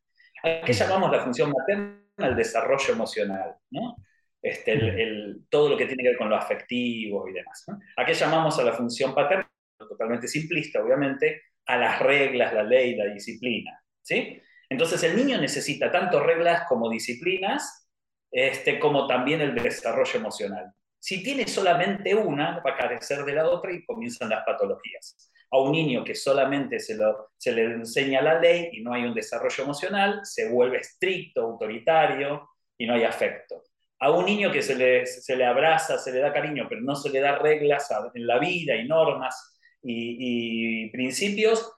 ¿A 0.42 0.64
qué 0.64 0.72
llamamos 0.72 1.12
la 1.12 1.20
función 1.20 1.52
materna? 1.52 2.00
El 2.16 2.34
desarrollo 2.34 2.94
emocional, 2.94 3.54
¿no? 3.70 3.96
Este, 4.40 4.72
el, 4.72 5.44
todo 5.50 5.68
lo 5.68 5.76
que 5.76 5.84
tiene 5.84 6.02
que 6.02 6.08
ver 6.08 6.18
con 6.18 6.30
lo 6.30 6.36
afectivo 6.36 7.28
y 7.28 7.34
demás. 7.34 7.66
¿A 7.94 8.06
qué 8.06 8.14
llamamos 8.14 8.58
a 8.58 8.64
la 8.64 8.72
función 8.72 9.14
paterna? 9.14 9.46
Totalmente 9.78 10.28
simplista, 10.28 10.82
obviamente, 10.82 11.42
a 11.66 11.76
las 11.76 11.98
reglas, 12.00 12.54
la 12.54 12.62
ley, 12.62 12.96
la 12.96 13.04
disciplina. 13.12 13.78
¿sí? 14.00 14.40
Entonces 14.68 15.02
el 15.02 15.16
niño 15.16 15.38
necesita 15.38 15.90
tanto 15.90 16.20
reglas 16.20 16.64
como 16.68 16.90
disciplinas, 16.90 17.88
este, 18.30 18.78
como 18.78 19.06
también 19.06 19.40
el 19.40 19.54
desarrollo 19.54 20.18
emocional. 20.18 20.72
Si 20.98 21.22
tiene 21.22 21.46
solamente 21.46 22.14
una, 22.14 22.60
va 22.60 22.72
a 22.72 22.76
carecer 22.76 23.24
de 23.24 23.34
la 23.34 23.48
otra 23.48 23.72
y 23.72 23.84
comienzan 23.84 24.28
las 24.28 24.44
patologías 24.44 25.30
a 25.50 25.60
un 25.60 25.72
niño 25.72 26.02
que 26.04 26.14
solamente 26.14 26.80
se, 26.80 26.96
le 26.96 27.64
enseña 27.64 28.20
la 28.20 28.40
ley 28.40 28.70
y 28.72 28.82
no 28.82 28.92
hay 28.92 29.04
un 29.04 29.14
desarrollo 29.14 29.62
emocional, 29.62 30.20
se 30.24 30.48
vuelve 30.48 30.78
estricto, 30.78 31.42
autoritario 31.42 32.50
y 32.76 32.86
no 32.86 32.94
hay 32.94 33.04
afecto. 33.04 33.62
A 34.00 34.10
un 34.10 34.26
niño 34.26 34.50
que 34.50 34.62
se 34.62 34.74
le, 34.74 35.06
se 35.06 35.36
le 35.36 35.44
abraza, 35.44 35.98
se 35.98 36.12
le 36.12 36.18
da 36.18 36.32
cariño, 36.32 36.66
pero 36.68 36.80
no 36.82 36.96
se 36.96 37.10
le 37.10 37.20
da 37.20 37.38
reglas 37.38 37.88
en 38.14 38.26
la 38.26 38.38
vida 38.38 38.74
y 38.74 38.86
normas 38.86 39.58
y 39.82 40.90
principios, 40.90 41.72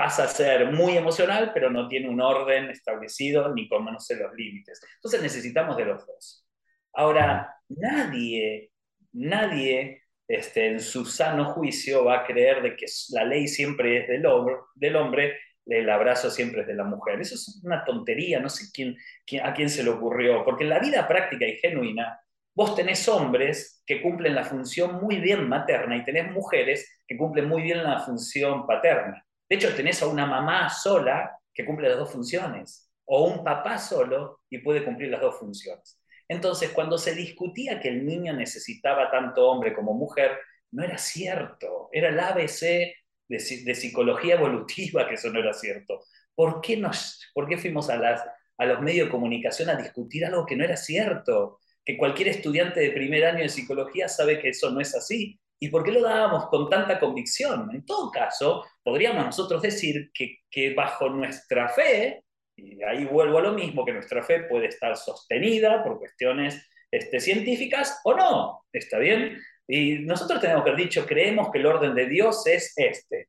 pasa 0.00 0.24
a 0.24 0.28
ser 0.28 0.72
muy 0.72 0.96
emocional, 0.96 1.50
pero 1.52 1.70
no 1.70 1.86
tiene 1.86 2.08
un 2.08 2.22
orden 2.22 2.70
establecido 2.70 3.54
ni 3.54 3.68
conoce 3.68 4.16
los 4.16 4.32
límites. 4.32 4.80
Entonces 4.94 5.20
necesitamos 5.20 5.76
de 5.76 5.84
los 5.84 6.06
dos. 6.06 6.48
Ahora, 6.94 7.54
nadie, 7.68 8.70
nadie 9.12 10.04
este, 10.26 10.68
en 10.68 10.80
su 10.80 11.04
sano 11.04 11.52
juicio 11.52 12.06
va 12.06 12.20
a 12.20 12.24
creer 12.24 12.62
de 12.62 12.76
que 12.76 12.86
la 13.10 13.26
ley 13.26 13.46
siempre 13.46 13.98
es 13.98 14.08
del 14.08 14.24
hombre, 14.24 14.54
del 14.74 14.96
hombre 14.96 15.38
el 15.66 15.90
abrazo 15.90 16.30
siempre 16.30 16.62
es 16.62 16.66
de 16.66 16.74
la 16.76 16.84
mujer. 16.84 17.20
Eso 17.20 17.34
es 17.34 17.60
una 17.62 17.84
tontería, 17.84 18.40
no 18.40 18.48
sé 18.48 18.70
quién, 18.72 18.96
a 19.42 19.52
quién 19.52 19.68
se 19.68 19.84
le 19.84 19.90
ocurrió, 19.90 20.42
porque 20.46 20.64
en 20.64 20.70
la 20.70 20.78
vida 20.78 21.06
práctica 21.06 21.44
y 21.44 21.56
genuina, 21.56 22.18
vos 22.54 22.74
tenés 22.74 23.06
hombres 23.06 23.82
que 23.84 24.00
cumplen 24.00 24.34
la 24.34 24.44
función 24.44 24.98
muy 24.98 25.16
bien 25.20 25.46
materna 25.46 25.98
y 25.98 26.04
tenés 26.06 26.32
mujeres 26.32 27.02
que 27.06 27.18
cumplen 27.18 27.46
muy 27.46 27.60
bien 27.60 27.84
la 27.84 28.00
función 28.00 28.66
paterna. 28.66 29.26
De 29.50 29.56
hecho, 29.56 29.74
tenés 29.74 30.00
a 30.00 30.06
una 30.06 30.26
mamá 30.26 30.70
sola 30.70 31.36
que 31.52 31.66
cumple 31.66 31.88
las 31.88 31.98
dos 31.98 32.12
funciones, 32.12 32.88
o 33.04 33.24
un 33.24 33.42
papá 33.42 33.78
solo 33.78 34.42
y 34.48 34.58
puede 34.58 34.84
cumplir 34.84 35.10
las 35.10 35.20
dos 35.20 35.40
funciones. 35.40 36.00
Entonces, 36.28 36.70
cuando 36.70 36.96
se 36.96 37.12
discutía 37.16 37.80
que 37.80 37.88
el 37.88 38.06
niño 38.06 38.32
necesitaba 38.32 39.10
tanto 39.10 39.50
hombre 39.50 39.74
como 39.74 39.92
mujer, 39.92 40.38
no 40.70 40.84
era 40.84 40.96
cierto, 40.96 41.88
era 41.90 42.10
el 42.10 42.20
ABC 42.20 42.94
de, 43.26 43.74
psicología 43.74 44.36
evolutiva 44.36 45.08
que 45.08 45.14
eso 45.14 45.30
no 45.30 45.40
era 45.40 45.52
cierto. 45.52 46.04
¿Por 46.32 46.60
qué, 46.60 46.76
nos, 46.76 47.20
por 47.34 47.48
qué 47.48 47.58
fuimos 47.58 47.90
a, 47.90 47.96
las, 47.96 48.22
a 48.56 48.66
los 48.66 48.80
medios 48.80 49.08
de 49.08 49.10
comunicación 49.10 49.68
a 49.70 49.74
discutir 49.74 50.24
algo 50.24 50.46
que 50.46 50.54
no 50.54 50.62
era 50.64 50.76
cierto? 50.76 51.58
Que 51.84 51.96
cualquier 51.96 52.28
estudiante 52.28 52.78
de 52.78 52.92
primer 52.92 53.24
año 53.24 53.42
de 53.42 53.48
psicología 53.48 54.06
sabe 54.06 54.38
que 54.38 54.50
eso 54.50 54.70
no 54.70 54.80
es 54.80 54.94
así. 54.94 55.40
¿Y 55.62 55.68
por 55.68 55.84
qué 55.84 55.92
lo 55.92 56.00
dábamos 56.00 56.46
con 56.46 56.70
tanta 56.70 56.98
convicción? 56.98 57.68
En 57.74 57.84
todo 57.84 58.10
caso, 58.10 58.64
podríamos 58.82 59.26
nosotros 59.26 59.60
decir 59.60 60.10
que, 60.14 60.74
bajo 60.74 61.10
nuestra 61.10 61.68
fe, 61.68 62.24
y 62.56 62.82
ahí 62.82 63.04
vuelvo 63.04 63.38
a 63.38 63.42
lo 63.42 63.52
mismo, 63.52 63.84
que 63.84 63.92
nuestra 63.92 64.22
fe 64.22 64.44
puede 64.44 64.68
estar 64.68 64.96
sostenida 64.96 65.84
por 65.84 65.98
cuestiones 65.98 66.66
este, 66.90 67.20
científicas 67.20 68.00
o 68.04 68.14
no, 68.14 68.64
¿está 68.72 68.98
bien? 68.98 69.38
Y 69.68 69.98
nosotros 69.98 70.40
tenemos 70.40 70.64
que 70.64 70.70
haber 70.70 70.82
dicho, 70.82 71.06
creemos 71.06 71.50
que 71.50 71.58
el 71.58 71.66
orden 71.66 71.94
de 71.94 72.06
Dios 72.06 72.46
es 72.46 72.72
este. 72.76 73.28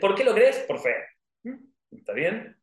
¿Por 0.00 0.14
qué 0.14 0.22
lo 0.22 0.32
crees? 0.32 0.58
Por 0.60 0.78
fe. 0.78 0.94
¿Mm? 1.42 1.56
¿Está 1.90 2.12
bien? 2.12 2.56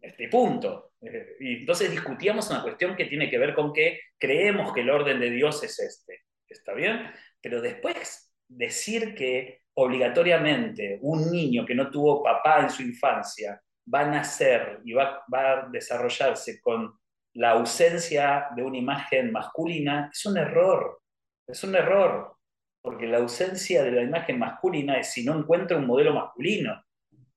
Este 0.00 0.28
punto. 0.28 0.92
Eh, 1.02 1.36
y 1.40 1.56
entonces 1.58 1.90
discutíamos 1.90 2.48
una 2.50 2.62
cuestión 2.62 2.94
que 2.94 3.06
tiene 3.06 3.28
que 3.28 3.38
ver 3.38 3.54
con 3.54 3.72
que 3.72 4.00
creemos 4.18 4.72
que 4.72 4.82
el 4.82 4.90
orden 4.90 5.18
de 5.18 5.30
Dios 5.30 5.62
es 5.64 5.78
este. 5.80 6.22
¿Está 6.48 6.74
bien? 6.74 7.10
Pero 7.40 7.60
después 7.60 8.31
decir 8.56 9.14
que 9.14 9.62
obligatoriamente 9.74 10.98
un 11.02 11.30
niño 11.30 11.64
que 11.64 11.74
no 11.74 11.90
tuvo 11.90 12.22
papá 12.22 12.60
en 12.60 12.70
su 12.70 12.82
infancia 12.82 13.60
va 13.92 14.00
a 14.00 14.10
nacer 14.10 14.80
y 14.84 14.92
va, 14.92 15.24
va 15.32 15.52
a 15.52 15.68
desarrollarse 15.68 16.60
con 16.60 16.94
la 17.34 17.52
ausencia 17.52 18.48
de 18.54 18.62
una 18.62 18.78
imagen 18.78 19.32
masculina, 19.32 20.10
es 20.12 20.26
un 20.26 20.36
error. 20.36 21.00
Es 21.46 21.64
un 21.64 21.74
error 21.74 22.36
porque 22.82 23.06
la 23.06 23.18
ausencia 23.18 23.82
de 23.84 23.92
la 23.92 24.02
imagen 24.02 24.38
masculina 24.38 24.98
es 24.98 25.12
si 25.12 25.24
no 25.24 25.38
encuentra 25.38 25.76
un 25.76 25.86
modelo 25.86 26.12
masculino, 26.12 26.82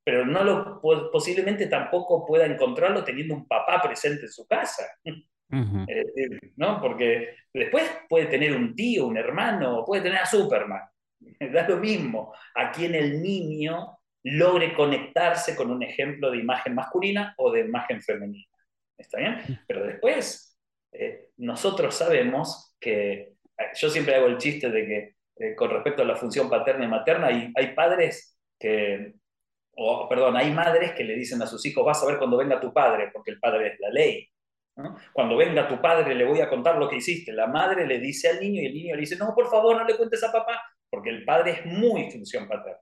pero 0.03 0.25
no 0.25 0.43
lo, 0.43 0.81
posiblemente 1.11 1.67
tampoco 1.67 2.25
pueda 2.25 2.45
encontrarlo 2.45 3.03
teniendo 3.03 3.35
un 3.35 3.47
papá 3.47 3.81
presente 3.81 4.23
en 4.23 4.31
su 4.31 4.47
casa. 4.47 4.83
¿no? 6.57 6.81
Porque 6.81 7.35
después 7.53 7.83
puede 8.09 8.25
tener 8.25 8.55
un 8.55 8.75
tío, 8.75 9.05
un 9.07 9.17
hermano, 9.17 9.83
puede 9.85 10.01
tener 10.01 10.19
a 10.19 10.25
Superman. 10.25 10.81
Da 11.53 11.67
lo 11.67 11.77
mismo 11.77 12.33
a 12.53 12.71
quien 12.71 12.95
el 12.95 13.21
niño 13.21 13.97
logre 14.23 14.73
conectarse 14.73 15.55
con 15.55 15.69
un 15.69 15.83
ejemplo 15.83 16.31
de 16.31 16.39
imagen 16.39 16.73
masculina 16.73 17.33
o 17.37 17.51
de 17.51 17.61
imagen 17.61 18.01
femenina. 18.01 18.47
¿Está 18.97 19.19
bien? 19.19 19.59
Pero 19.67 19.85
después, 19.85 20.57
eh, 20.91 21.27
nosotros 21.37 21.93
sabemos 21.95 22.75
que, 22.79 23.33
yo 23.75 23.89
siempre 23.89 24.15
hago 24.15 24.27
el 24.27 24.37
chiste 24.37 24.69
de 24.69 24.85
que 24.85 25.15
eh, 25.37 25.55
con 25.55 25.69
respecto 25.69 26.01
a 26.01 26.05
la 26.05 26.15
función 26.15 26.49
paterna 26.49 26.85
y 26.85 26.87
materna, 26.87 27.31
y 27.31 27.51
hay 27.55 27.75
padres 27.75 28.37
que, 28.57 29.13
o 29.75 30.07
perdón, 30.09 30.37
hay 30.37 30.51
madres 30.51 30.93
que 30.93 31.03
le 31.03 31.15
dicen 31.15 31.41
a 31.41 31.47
sus 31.47 31.65
hijos, 31.65 31.85
vas 31.85 32.01
a 32.01 32.07
ver 32.07 32.17
cuando 32.17 32.37
venga 32.37 32.59
tu 32.59 32.73
padre, 32.73 33.09
porque 33.13 33.31
el 33.31 33.39
padre 33.39 33.73
es 33.73 33.79
la 33.79 33.89
ley. 33.89 34.27
Cuando 35.13 35.37
venga 35.37 35.69
tu 35.69 35.81
padre 35.81 36.13
le 36.15 36.25
voy 36.25 36.41
a 36.41 36.49
contar 36.49 36.77
lo 36.77 36.89
que 36.89 36.97
hiciste. 36.97 37.31
La 37.31 37.47
madre 37.47 37.87
le 37.87 37.99
dice 37.99 38.29
al 38.29 38.41
niño 38.41 38.61
y 38.61 38.65
el 38.65 38.73
niño 38.73 38.95
le 38.95 39.01
dice, 39.01 39.15
no, 39.15 39.33
por 39.33 39.49
favor, 39.49 39.77
no 39.77 39.85
le 39.85 39.95
cuentes 39.95 40.21
a 40.23 40.31
papá, 40.31 40.61
porque 40.95 41.09
el 41.09 41.25
padre 41.25 41.51
es 41.51 41.65
muy 41.65 42.09
función 42.09 42.47
paterna. 42.47 42.79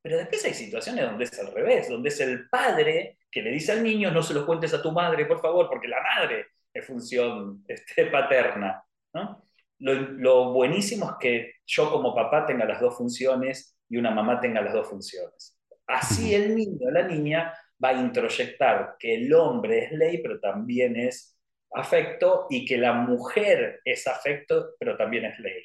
Pero 0.00 0.16
después 0.16 0.44
hay 0.44 0.54
situaciones 0.54 1.04
donde 1.04 1.24
es 1.24 1.40
al 1.40 1.52
revés, 1.52 1.88
donde 1.88 2.08
es 2.08 2.20
el 2.20 2.48
padre 2.48 3.18
que 3.28 3.42
le 3.42 3.50
dice 3.50 3.72
al 3.72 3.82
niño, 3.82 4.12
no 4.12 4.22
se 4.22 4.34
lo 4.34 4.46
cuentes 4.46 4.72
a 4.72 4.80
tu 4.80 4.92
madre, 4.92 5.26
por 5.26 5.40
favor, 5.40 5.68
porque 5.68 5.88
la 5.88 6.00
madre 6.00 6.46
es 6.72 6.86
función 6.86 7.64
este, 7.66 8.06
paterna. 8.12 8.84
¿no? 9.12 9.42
lo, 9.78 10.52
buenísimo 10.52 11.10
es 11.10 11.16
que 11.18 11.54
yo 11.66 11.90
como 11.90 12.14
papá 12.14 12.46
tenga 12.46 12.64
las 12.64 12.80
dos 12.80 12.96
funciones 12.96 13.76
y 13.88 13.96
una 13.96 14.12
mamá 14.12 14.38
tenga 14.38 14.60
las 14.60 14.72
dos 14.72 14.88
funciones. 14.88 15.58
Así 15.88 16.32
el 16.32 16.54
niño 16.54 16.86
o 16.86 16.90
la 16.92 17.02
niña 17.02 17.52
va 17.82 17.88
a 17.88 18.00
introyectar 18.00 18.94
que 18.96 19.16
el 19.16 19.34
hombre 19.34 19.86
es 19.86 19.92
ley, 19.92 20.22
pero 20.22 20.38
también 20.38 20.94
es 20.94 21.36
afecto, 21.72 22.46
y 22.48 22.64
que 22.64 22.78
la 22.78 22.92
mujer 22.92 23.80
es 23.84 24.06
afecto, 24.06 24.74
pero 24.78 24.96
también 24.96 25.24
es 25.24 25.38
ley. 25.40 25.64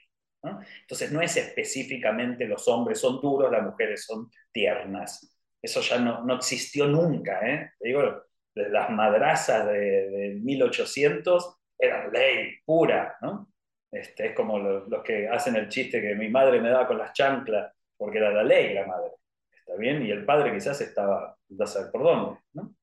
Entonces 0.82 1.12
no 1.12 1.22
es 1.22 1.38
específicamente 1.38 2.46
los 2.46 2.68
hombres 2.68 3.00
son 3.00 3.20
duros, 3.22 3.52
las 3.52 3.64
mujeres 3.64 4.06
son 4.06 4.30
tiernas. 4.52 5.36
Eso 5.62 5.82
ya 5.82 5.98
no, 5.98 6.24
no 6.24 6.36
existió 6.36 6.88
nunca. 6.88 7.40
¿eh? 7.48 7.72
digo, 7.80 8.24
las 8.54 8.90
madrazas 8.90 9.68
de, 9.68 10.10
de 10.10 10.40
1800 10.42 11.58
eran 11.78 12.12
ley 12.12 12.58
pura. 12.66 13.18
¿no? 13.22 13.50
Este, 13.92 14.28
es 14.28 14.36
como 14.36 14.60
los, 14.60 15.04
que 15.04 15.28
hacen 15.28 15.56
el 15.56 15.70
chiste 15.70 16.02
que 16.02 16.16
mi 16.16 16.30
madre 16.30 16.60
me 16.60 16.70
daba 16.70 16.88
con 16.88 16.98
las 16.98 17.14
chanclas 17.14 17.74
porque 17.98 18.18
era 18.18 18.32
la 18.32 18.44
ley 18.44 18.74
la 18.74 18.86
madre. 18.86 19.12
¿Está 19.58 19.76
bien? 19.78 20.06
Y 20.06 20.12
el 20.12 20.26
padre 20.26 20.54
quizás 20.54 20.80
estaba, 20.82 21.38
no 21.50 21.66
saber 21.68 21.92
por 21.92 22.04
dónde. 22.04 22.40
¿no? 22.54 22.76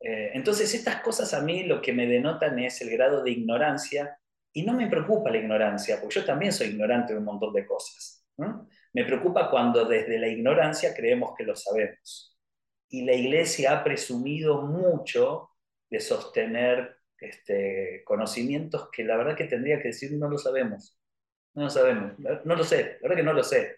Eh, 0.00 0.32
entonces, 0.34 0.74
estas 0.74 1.02
cosas 1.02 1.32
a 1.34 1.40
mí 1.40 1.64
lo 1.64 1.80
que 1.80 1.92
me 1.92 2.06
denotan 2.06 2.58
es 2.58 2.80
el 2.82 2.90
grado 2.90 3.22
de 3.22 3.30
ignorancia 3.30 4.18
y 4.52 4.64
no 4.64 4.74
me 4.74 4.88
preocupa 4.88 5.30
la 5.30 5.38
ignorancia, 5.38 6.00
porque 6.00 6.20
yo 6.20 6.24
también 6.24 6.52
soy 6.52 6.68
ignorante 6.68 7.12
de 7.12 7.18
un 7.18 7.24
montón 7.24 7.52
de 7.52 7.66
cosas. 7.66 8.24
Me 8.92 9.04
preocupa 9.04 9.50
cuando 9.50 9.84
desde 9.84 10.18
la 10.18 10.28
ignorancia 10.28 10.94
creemos 10.94 11.34
que 11.36 11.44
lo 11.44 11.54
sabemos. 11.54 12.36
Y 12.88 13.04
la 13.04 13.12
iglesia 13.14 13.72
ha 13.72 13.84
presumido 13.84 14.62
mucho 14.62 15.50
de 15.88 16.00
sostener 16.00 16.96
este, 17.18 18.02
conocimientos 18.04 18.88
que 18.90 19.04
la 19.04 19.16
verdad 19.16 19.36
que 19.36 19.44
tendría 19.44 19.78
que 19.78 19.88
decir 19.88 20.12
no 20.12 20.28
lo 20.28 20.38
sabemos. 20.38 20.96
No 21.54 21.64
lo 21.64 21.70
sabemos, 21.70 22.12
no 22.18 22.54
lo 22.54 22.62
sé, 22.64 22.98
la 23.00 23.08
verdad 23.08 23.16
que 23.16 23.22
no 23.24 23.32
lo 23.32 23.42
sé. 23.42 23.76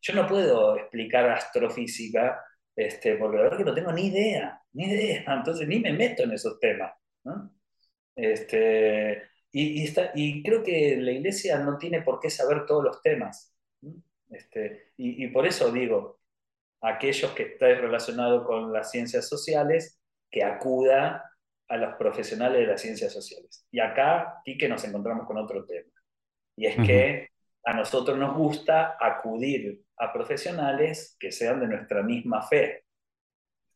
Yo 0.00 0.14
no 0.14 0.26
puedo 0.26 0.76
explicar 0.76 1.28
astrofísica 1.28 2.40
este, 2.76 3.16
porque 3.16 3.36
la 3.36 3.42
verdad 3.44 3.58
que 3.58 3.64
no 3.64 3.74
tengo 3.74 3.92
ni 3.92 4.06
idea, 4.06 4.62
ni 4.72 4.84
idea, 4.84 5.24
entonces 5.36 5.66
ni 5.66 5.80
me 5.80 5.92
meto 5.92 6.22
en 6.22 6.32
esos 6.32 6.58
temas. 6.60 6.92
Este, 8.14 9.22
y, 9.50 9.88
y, 10.14 10.42
creo 10.42 10.62
que 10.62 10.96
la 10.98 11.12
iglesia 11.12 11.58
no 11.58 11.78
tiene 11.78 12.02
por 12.02 12.20
qué 12.20 12.30
saber 12.30 12.66
todos 12.66 12.84
los 12.84 13.02
temas. 13.02 13.54
Este, 14.30 14.92
y, 14.96 15.24
y, 15.24 15.28
por 15.28 15.46
eso 15.46 15.72
digo, 15.72 16.20
aquellos 16.82 17.32
que 17.32 17.44
estén 17.44 17.80
relacionados 17.80 18.46
con 18.46 18.72
las 18.72 18.90
ciencias 18.90 19.26
sociales, 19.26 19.98
que 20.30 20.44
acuda 20.44 21.24
a 21.68 21.76
los 21.76 21.94
profesionales 21.96 22.60
de 22.60 22.66
las 22.66 22.80
ciencias 22.80 23.12
sociales. 23.12 23.66
Y 23.70 23.80
acá, 23.80 24.42
que 24.44 24.68
nos 24.68 24.84
encontramos 24.84 25.26
con 25.26 25.36
otro 25.36 25.64
tema. 25.64 25.90
Y 26.56 26.66
es 26.66 26.76
que 26.76 27.28
a 27.64 27.74
nosotros 27.74 28.18
nos 28.18 28.36
gusta 28.36 28.96
acudir 28.98 29.82
a 29.96 30.12
profesionales 30.12 31.16
que 31.20 31.30
sean 31.30 31.60
de 31.60 31.68
nuestra 31.68 32.02
misma 32.02 32.42
fe. 32.42 32.84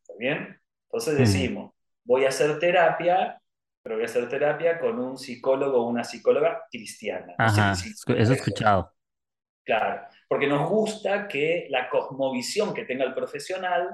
¿Está 0.00 0.14
bien? 0.18 0.60
Entonces 0.84 1.18
decimos, 1.18 1.72
voy 2.04 2.24
a 2.24 2.28
hacer 2.28 2.58
terapia, 2.58 3.41
pero 3.82 3.96
voy 3.96 4.04
a 4.04 4.06
hacer 4.06 4.28
terapia 4.28 4.78
con 4.78 4.98
un 4.98 5.18
psicólogo 5.18 5.82
o 5.82 5.88
una 5.88 6.04
psicóloga 6.04 6.66
cristiana. 6.70 7.34
Ajá, 7.38 7.72
eso 7.72 8.12
he 8.12 8.34
escuchado. 8.34 8.92
Claro, 9.64 10.02
porque 10.28 10.46
nos 10.46 10.68
gusta 10.68 11.28
que 11.28 11.66
la 11.70 11.88
cosmovisión 11.88 12.74
que 12.74 12.84
tenga 12.84 13.04
el 13.04 13.14
profesional 13.14 13.88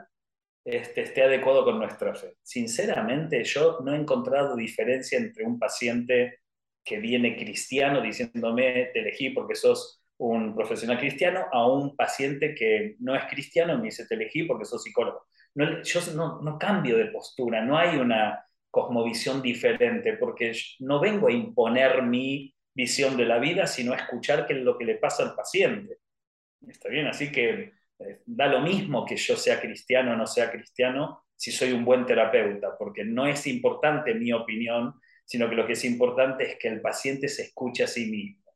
este, 0.64 1.02
esté 1.02 1.22
adecuado 1.22 1.64
con 1.64 1.78
nuestra 1.78 2.14
fe. 2.14 2.36
Sinceramente, 2.42 3.42
yo 3.44 3.78
no 3.82 3.94
he 3.94 3.96
encontrado 3.96 4.54
diferencia 4.54 5.18
entre 5.18 5.44
un 5.44 5.58
paciente 5.58 6.40
que 6.84 6.98
viene 6.98 7.36
cristiano 7.36 8.00
diciéndome, 8.00 8.90
te 8.92 9.00
elegí 9.00 9.30
porque 9.30 9.54
sos 9.54 10.02
un 10.18 10.54
profesional 10.54 10.98
cristiano, 10.98 11.46
a 11.52 11.66
un 11.66 11.94
paciente 11.96 12.54
que 12.54 12.96
no 12.98 13.14
es 13.14 13.24
cristiano 13.26 13.74
y 13.74 13.76
me 13.76 13.84
dice, 13.84 14.06
te 14.06 14.14
elegí 14.14 14.44
porque 14.44 14.64
sos 14.64 14.82
psicólogo. 14.82 15.26
No, 15.54 15.82
yo 15.82 16.00
no, 16.14 16.40
no 16.42 16.58
cambio 16.58 16.96
de 16.96 17.06
postura, 17.06 17.64
no 17.64 17.78
hay 17.78 17.96
una 17.96 18.47
cosmovisión 18.70 19.42
diferente, 19.42 20.14
porque 20.14 20.52
no 20.80 21.00
vengo 21.00 21.28
a 21.28 21.32
imponer 21.32 22.02
mi 22.02 22.54
visión 22.74 23.16
de 23.16 23.24
la 23.24 23.38
vida, 23.38 23.66
sino 23.66 23.92
a 23.92 23.96
escuchar 23.96 24.46
qué 24.46 24.54
es 24.54 24.60
lo 24.60 24.78
que 24.78 24.84
le 24.84 24.96
pasa 24.96 25.22
al 25.22 25.34
paciente. 25.34 25.98
¿Está 26.66 26.88
bien? 26.88 27.06
Así 27.06 27.32
que 27.32 27.72
eh, 27.98 28.22
da 28.26 28.46
lo 28.46 28.60
mismo 28.60 29.04
que 29.04 29.16
yo 29.16 29.36
sea 29.36 29.60
cristiano 29.60 30.12
o 30.12 30.16
no 30.16 30.26
sea 30.26 30.50
cristiano 30.50 31.24
si 31.36 31.52
soy 31.52 31.72
un 31.72 31.84
buen 31.84 32.04
terapeuta, 32.04 32.76
porque 32.76 33.04
no 33.04 33.26
es 33.26 33.46
importante 33.46 34.14
mi 34.14 34.32
opinión, 34.32 34.94
sino 35.24 35.48
que 35.48 35.54
lo 35.54 35.66
que 35.66 35.74
es 35.74 35.84
importante 35.84 36.44
es 36.44 36.58
que 36.58 36.68
el 36.68 36.80
paciente 36.80 37.28
se 37.28 37.42
escuche 37.42 37.84
a 37.84 37.86
sí 37.86 38.10
mismo. 38.10 38.52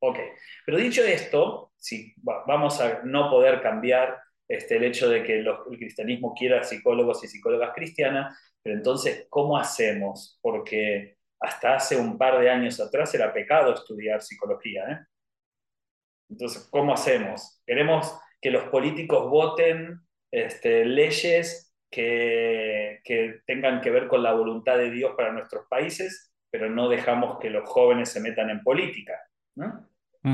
Ok, 0.00 0.18
pero 0.66 0.78
dicho 0.78 1.02
esto, 1.02 1.72
si 1.76 2.14
vamos 2.16 2.80
a 2.80 3.02
no 3.04 3.30
poder 3.30 3.62
cambiar 3.62 4.18
este, 4.50 4.78
el 4.78 4.84
hecho 4.84 5.08
de 5.08 5.22
que 5.22 5.38
el 5.38 5.48
cristianismo 5.78 6.34
quiera 6.34 6.64
psicólogos 6.64 7.22
y 7.22 7.28
psicólogas 7.28 7.70
cristianas, 7.72 8.36
pero 8.60 8.74
entonces, 8.74 9.28
¿cómo 9.30 9.56
hacemos? 9.56 10.40
Porque 10.42 11.18
hasta 11.38 11.76
hace 11.76 11.96
un 11.96 12.18
par 12.18 12.40
de 12.40 12.50
años 12.50 12.80
atrás 12.80 13.14
era 13.14 13.32
pecado 13.32 13.72
estudiar 13.72 14.20
psicología. 14.20 14.90
¿eh? 14.90 14.98
Entonces, 16.28 16.66
¿cómo 16.68 16.92
hacemos? 16.92 17.62
Queremos 17.64 18.12
que 18.42 18.50
los 18.50 18.64
políticos 18.64 19.30
voten 19.30 20.00
este, 20.32 20.84
leyes 20.84 21.72
que, 21.88 22.98
que, 23.04 23.42
tengan 23.46 23.80
que 23.80 23.90
ver 23.90 24.08
con 24.08 24.24
la 24.24 24.32
voluntad 24.32 24.78
de 24.78 24.90
Dios 24.90 25.12
para 25.16 25.32
nuestros 25.32 25.66
países, 25.70 26.34
pero 26.50 26.68
no 26.68 26.88
dejamos 26.88 27.38
que 27.38 27.50
los 27.50 27.70
jóvenes 27.70 28.08
se 28.08 28.18
metan 28.18 28.50
en 28.50 28.64
política. 28.64 29.14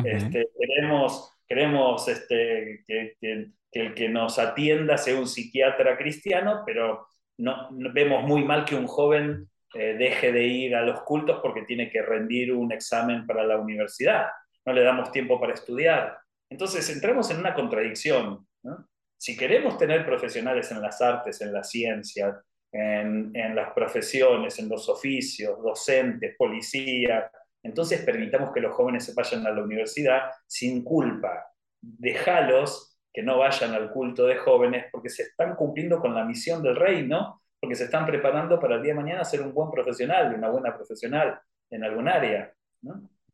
este, 0.05 0.49
queremos 0.59 1.37
queremos 1.47 2.09
este, 2.09 2.83
que, 2.87 3.17
que, 3.21 3.51
el 3.77 3.95
que 3.95 4.09
nos 4.09 4.39
atienda 4.39 4.97
sea 4.99 5.19
un 5.19 5.27
psiquiatra 5.27 5.97
cristiano, 5.97 6.63
pero 6.65 7.07
no, 7.39 7.69
vemos 7.71 8.25
muy 8.25 8.45
mal 8.45 8.65
que 8.65 8.75
un 8.75 8.87
joven 8.87 9.49
eh, 9.75 9.95
deje 9.99 10.33
de 10.33 10.45
ir 10.45 10.75
a 10.75 10.83
los 10.83 11.03
cultos 11.03 11.41
porque 11.43 11.63
tiene 11.63 11.91
que 11.91 12.03
rendir 12.03 12.53
un 12.53 12.73
examen 12.73 13.27
para 13.27 13.45
la 13.45 13.59
universidad. 13.59 14.27
No 14.65 14.73
le 14.73 14.83
damos 14.83 15.13
tiempo 15.13 15.41
para 15.41 15.55
estudiar. 15.55 16.19
Entonces 16.49 16.89
entramos 16.91 17.31
en 17.31 17.39
una 17.39 17.55
contradicción. 17.55 18.47
Si 19.19 19.37
queremos 19.37 19.79
tener 19.79 20.05
profesionales 20.05 20.71
en 20.71 20.83
las 20.83 21.01
artes, 21.01 21.41
en 21.41 21.53
la 21.53 21.65
ciencia, 21.65 22.41
en, 22.73 23.33
las 23.55 23.73
profesiones, 23.73 24.59
en 24.59 24.69
los 24.69 24.89
oficios, 24.89 25.63
docentes, 25.63 26.35
policías, 26.37 27.31
entonces 27.63 28.03
permitamos 28.03 28.53
que 28.53 28.61
los 28.61 28.75
jóvenes 28.75 29.05
se 29.05 29.15
vayan 29.15 29.47
a 29.47 29.51
la 29.51 29.63
universidad 29.63 30.31
sin 30.47 30.85
culpa. 30.85 31.47
Déjalos 31.81 32.96
que 33.17 33.23
no 33.23 33.39
vayan 33.39 33.73
al 33.73 33.91
culto 33.91 34.27
de 34.27 34.37
jóvenes 34.37 34.89
porque 34.93 35.09
se 35.09 35.23
están 35.23 35.57
cumpliendo 35.57 35.99
con 35.99 36.15
la 36.15 36.23
misión 36.23 36.63
del 36.63 36.77
reino, 36.77 37.41
porque 37.59 37.75
se 37.75 37.85
están 37.85 38.05
preparando 38.05 38.61
para 38.61 38.75
el 38.75 38.83
día 38.83 38.93
de 38.93 39.01
mañana 39.01 39.25
ser 39.25 39.41
un 39.41 39.55
buen 39.55 39.71
profesional, 39.71 40.35
una 40.35 40.51
buena 40.51 40.77
profesional 40.77 41.41
en 41.71 41.83
algún 41.83 42.09
área. 42.09 42.53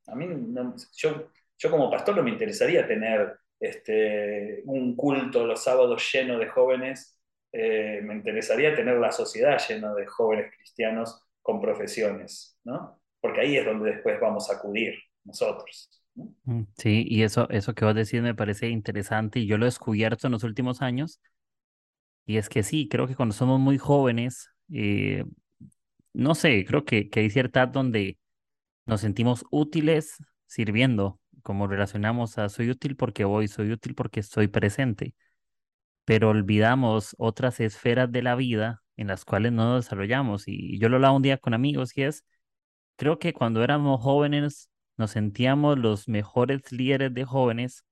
A 0.07 0.15
mí, 0.15 0.29
yo, 0.97 1.31
yo 1.59 1.71
como 1.73 1.91
pastor 1.91 2.15
no 2.15 2.23
me 2.23 2.31
interesaría 2.31 2.87
tener 2.87 3.37
este, 3.59 4.63
un 4.67 4.95
culto 4.95 5.45
los 5.45 5.65
sábados 5.65 6.09
lleno 6.13 6.39
de 6.39 6.47
jóvenes, 6.47 7.19
eh, 7.51 8.03
me 8.05 8.15
interesaría 8.15 8.77
tener 8.77 8.99
la 8.99 9.11
sociedad 9.11 9.61
llena 9.69 9.93
de 9.95 10.07
jóvenes 10.07 10.55
cristianos 10.57 11.27
con 11.43 11.61
profesiones, 11.61 12.57
¿no? 12.63 13.03
porque 13.21 13.41
ahí 13.41 13.57
es 13.57 13.67
donde 13.67 13.95
después 13.95 14.21
vamos 14.21 14.49
a 14.49 14.59
acudir 14.59 14.95
nosotros. 15.25 16.02
Mm, 16.15 16.63
sí, 16.77 17.05
y 17.09 17.23
eso, 17.23 17.49
eso 17.51 17.75
que 17.75 17.85
vos 17.85 17.95
decís 17.95 18.21
me 18.23 18.35
parece 18.35 18.69
interesante 18.69 19.39
y 19.41 19.47
yo 19.47 19.57
lo 19.59 19.65
he 19.65 19.69
descubierto 19.69 20.27
en 20.27 20.33
los 20.33 20.45
últimos 20.45 20.83
años. 20.83 21.21
Y 22.27 22.37
es 22.37 22.49
que 22.49 22.63
sí, 22.63 22.89
creo 22.89 23.07
que 23.09 23.17
cuando 23.17 23.35
somos 23.35 23.59
muy 23.61 23.79
jóvenes, 23.79 24.49
eh, 24.73 25.25
no 26.15 26.35
sé, 26.35 26.65
creo 26.67 26.85
que, 26.85 27.11
que 27.11 27.21
hay 27.21 27.31
cierta 27.31 27.63
edad 27.63 27.69
donde 27.71 28.19
nos 28.87 29.01
sentimos 29.03 29.45
útiles 29.51 30.17
sirviendo, 30.47 31.21
como 31.43 31.67
relacionamos 31.69 32.39
a 32.39 32.49
soy 32.51 32.71
útil 32.71 32.97
porque 32.97 33.25
voy, 33.25 33.49
soy 33.49 33.73
útil 33.73 33.95
porque 33.95 34.21
estoy 34.21 34.49
presente, 34.49 35.15
pero 36.05 36.31
olvidamos 36.31 37.15
otras 37.19 37.61
esferas 37.61 38.13
de 38.13 38.23
la 38.23 38.37
vida 38.37 38.83
en 38.97 39.09
las 39.09 39.25
cuales 39.25 39.53
no 39.53 39.65
nos 39.75 39.85
desarrollamos. 39.87 40.45
Y 40.49 40.79
yo 40.81 40.89
lo 40.89 40.97
hablaba 40.97 41.17
un 41.17 41.23
día 41.23 41.39
con 41.39 41.55
amigos 41.55 41.97
y 41.99 42.03
es, 42.05 42.25
creo 42.97 43.19
que 43.21 43.33
cuando 43.35 43.65
éramos 43.65 44.01
jóvenes 44.03 44.71
nos 44.97 45.13
sentíamos 45.13 45.79
los 45.79 46.09
mejores 46.09 46.71
líderes 46.73 47.15
de 47.15 47.25
jóvenes, 47.25 47.85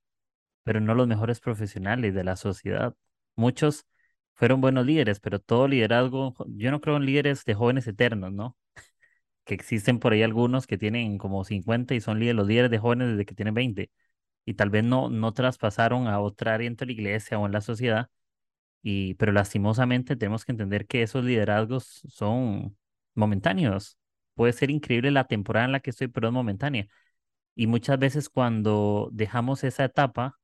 pero 0.64 0.80
no 0.80 0.94
los 0.94 1.08
mejores 1.08 1.40
profesionales 1.40 2.14
de 2.14 2.24
la 2.24 2.36
sociedad. 2.36 2.94
Muchos 3.36 3.86
fueron 4.34 4.60
buenos 4.60 4.86
líderes, 4.86 5.20
pero 5.20 5.38
todo 5.40 5.68
liderazgo, 5.68 6.34
yo 6.48 6.70
no 6.70 6.80
creo 6.80 6.96
en 6.96 7.06
líderes 7.06 7.44
de 7.44 7.54
jóvenes 7.54 7.86
eternos, 7.86 8.32
¿no? 8.32 8.56
Que 9.44 9.54
existen 9.54 9.98
por 10.00 10.12
ahí 10.12 10.22
algunos 10.22 10.66
que 10.66 10.78
tienen 10.78 11.18
como 11.18 11.44
50 11.44 11.94
y 11.94 12.00
son 12.00 12.20
líderes, 12.20 12.36
los 12.36 12.48
líderes 12.48 12.70
de 12.70 12.78
jóvenes 12.78 13.10
desde 13.10 13.26
que 13.26 13.34
tienen 13.34 13.54
20 13.54 13.90
y 14.44 14.54
tal 14.54 14.70
vez 14.70 14.84
no, 14.84 15.10
no 15.10 15.32
traspasaron 15.34 16.08
a 16.08 16.20
otra 16.20 16.54
área 16.54 16.70
la 16.78 16.92
iglesia 16.92 17.38
o 17.38 17.46
en 17.46 17.52
la 17.52 17.60
sociedad, 17.62 18.10
y, 18.82 19.14
pero 19.14 19.32
lastimosamente 19.32 20.16
tenemos 20.16 20.44
que 20.44 20.52
entender 20.52 20.86
que 20.86 21.02
esos 21.02 21.24
liderazgos 21.24 22.02
son 22.08 22.76
momentáneos 23.14 23.98
puede 24.40 24.54
ser 24.54 24.70
increíble 24.70 25.10
la 25.10 25.24
temporada 25.26 25.66
en 25.66 25.72
la 25.72 25.80
que 25.80 25.90
estoy, 25.90 26.08
pero 26.08 26.28
es 26.28 26.32
momentánea. 26.32 26.88
Y 27.54 27.66
muchas 27.66 27.98
veces 27.98 28.30
cuando 28.30 29.10
dejamos 29.12 29.64
esa 29.64 29.84
etapa 29.84 30.38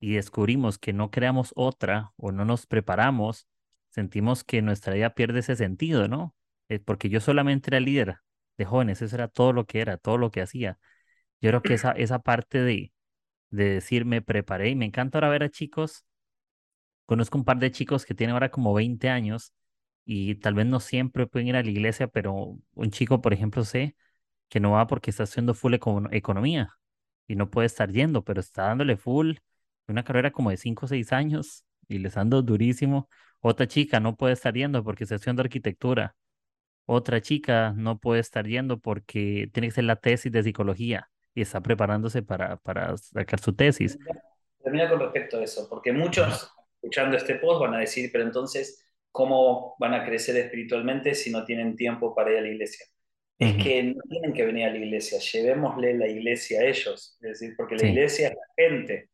y 0.00 0.14
descubrimos 0.14 0.78
que 0.78 0.94
no 0.94 1.10
creamos 1.10 1.52
otra 1.54 2.14
o 2.16 2.32
no 2.32 2.46
nos 2.46 2.66
preparamos, 2.66 3.46
sentimos 3.90 4.42
que 4.42 4.62
nuestra 4.62 4.94
vida 4.94 5.10
pierde 5.14 5.40
ese 5.40 5.54
sentido, 5.54 6.08
¿no? 6.08 6.34
Eh, 6.70 6.78
porque 6.78 7.10
yo 7.10 7.20
solamente 7.20 7.68
era 7.68 7.80
líder 7.80 8.20
de 8.56 8.64
jóvenes, 8.64 9.02
eso 9.02 9.16
era 9.16 9.28
todo 9.28 9.52
lo 9.52 9.66
que 9.66 9.82
era, 9.82 9.98
todo 9.98 10.16
lo 10.16 10.30
que 10.30 10.40
hacía. 10.40 10.78
Yo 11.42 11.50
creo 11.50 11.62
que 11.62 11.74
esa, 11.74 11.92
esa 11.92 12.20
parte 12.20 12.62
de, 12.62 12.94
de 13.50 13.64
decir 13.66 14.06
me 14.06 14.22
preparé 14.22 14.70
y 14.70 14.76
me 14.76 14.86
encanta 14.86 15.18
ahora 15.18 15.28
ver 15.28 15.42
a 15.42 15.50
chicos, 15.50 16.06
conozco 17.04 17.36
un 17.36 17.44
par 17.44 17.58
de 17.58 17.70
chicos 17.70 18.06
que 18.06 18.14
tienen 18.14 18.32
ahora 18.32 18.50
como 18.50 18.72
20 18.72 19.10
años 19.10 19.52
y 20.04 20.36
tal 20.36 20.54
vez 20.54 20.66
no 20.66 20.80
siempre 20.80 21.26
pueden 21.26 21.48
ir 21.48 21.56
a 21.56 21.62
la 21.62 21.70
iglesia, 21.70 22.08
pero 22.08 22.58
un 22.74 22.90
chico, 22.90 23.20
por 23.20 23.32
ejemplo, 23.32 23.64
sé 23.64 23.96
que 24.48 24.60
no 24.60 24.72
va 24.72 24.86
porque 24.86 25.10
está 25.10 25.24
haciendo 25.24 25.54
full 25.54 25.74
economía 26.10 26.76
y 27.26 27.36
no 27.36 27.50
puede 27.50 27.66
estar 27.66 27.90
yendo, 27.92 28.24
pero 28.24 28.40
está 28.40 28.64
dándole 28.64 28.96
full 28.96 29.36
una 29.90 30.04
carrera 30.04 30.30
como 30.30 30.50
de 30.50 30.56
5 30.56 30.86
o 30.86 30.88
6 30.88 31.12
años 31.12 31.64
y 31.88 31.98
le 31.98 32.08
está 32.08 32.20
dando 32.20 32.42
durísimo. 32.42 33.08
Otra 33.40 33.66
chica 33.66 34.00
no 34.00 34.16
puede 34.16 34.34
estar 34.34 34.54
yendo 34.54 34.84
porque 34.84 35.04
está 35.04 35.16
haciendo 35.16 35.42
arquitectura. 35.42 36.14
Otra 36.86 37.20
chica 37.20 37.72
no 37.76 37.98
puede 37.98 38.20
estar 38.20 38.46
yendo 38.46 38.78
porque 38.78 39.48
tiene 39.52 39.68
que 39.68 39.72
hacer 39.72 39.84
la 39.84 39.96
tesis 39.96 40.32
de 40.32 40.42
psicología 40.42 41.10
y 41.34 41.42
está 41.42 41.60
preparándose 41.60 42.22
para, 42.22 42.56
para 42.58 42.96
sacar 42.96 43.40
su 43.40 43.54
tesis. 43.54 43.98
Termina 44.62 44.88
con 44.88 45.00
respecto 45.00 45.38
a 45.38 45.44
eso, 45.44 45.68
porque 45.68 45.92
muchos 45.92 46.52
escuchando 46.74 47.16
este 47.16 47.36
post 47.36 47.60
van 47.60 47.74
a 47.74 47.78
decir, 47.78 48.10
pero 48.12 48.24
entonces 48.24 48.84
¿cómo 49.12 49.76
van 49.78 49.94
a 49.94 50.04
crecer 50.04 50.36
espiritualmente 50.36 51.14
si 51.14 51.30
no 51.30 51.44
tienen 51.44 51.76
tiempo 51.76 52.14
para 52.14 52.32
ir 52.32 52.38
a 52.38 52.42
la 52.42 52.48
iglesia? 52.48 52.86
Es 53.38 53.62
que 53.62 53.82
no 53.82 54.02
tienen 54.08 54.34
que 54.34 54.44
venir 54.44 54.66
a 54.66 54.70
la 54.70 54.76
iglesia, 54.76 55.18
llevémosle 55.18 55.94
la 55.94 56.06
iglesia 56.06 56.60
a 56.60 56.64
ellos, 56.64 57.16
es 57.22 57.30
decir, 57.30 57.54
porque 57.56 57.76
la 57.76 57.86
iglesia 57.86 58.28
es 58.28 58.34
la 58.34 58.64
gente. 58.64 59.08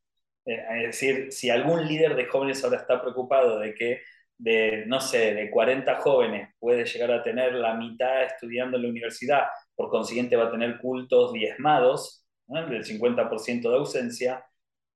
Eh, 0.45 0.65
es 0.79 0.83
decir, 0.87 1.31
si 1.31 1.49
algún 1.49 1.87
líder 1.87 2.13
de 2.13 2.25
jóvenes 2.25 2.61
ahora 2.63 2.77
está 2.77 3.01
preocupado 3.01 3.59
de 3.59 3.73
que 3.73 4.01
de, 4.37 4.83
no 4.85 4.99
sé, 4.99 5.33
de 5.33 5.49
40 5.49 5.95
jóvenes 6.01 6.49
puede 6.59 6.85
llegar 6.85 7.11
a 7.11 7.23
tener 7.23 7.53
la 7.53 7.75
mitad 7.75 8.23
estudiando 8.23 8.75
en 8.75 8.83
la 8.83 8.89
universidad, 8.89 9.43
por 9.75 9.89
consiguiente 9.89 10.35
va 10.35 10.47
a 10.47 10.51
tener 10.51 10.77
cultos 10.79 11.31
diezmados, 11.31 12.25
del 12.47 12.83
50% 12.83 13.69
de 13.69 13.75
ausencia, 13.75 14.45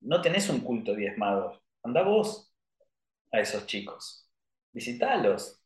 no 0.02 0.22
tenés 0.22 0.50
un 0.50 0.62
culto 0.62 0.96
diezmado, 0.96 1.62
anda 1.84 2.02
vos 2.02 2.54
a 3.32 3.40
esos 3.40 3.66
chicos 3.66 4.21
visitalos, 4.72 5.64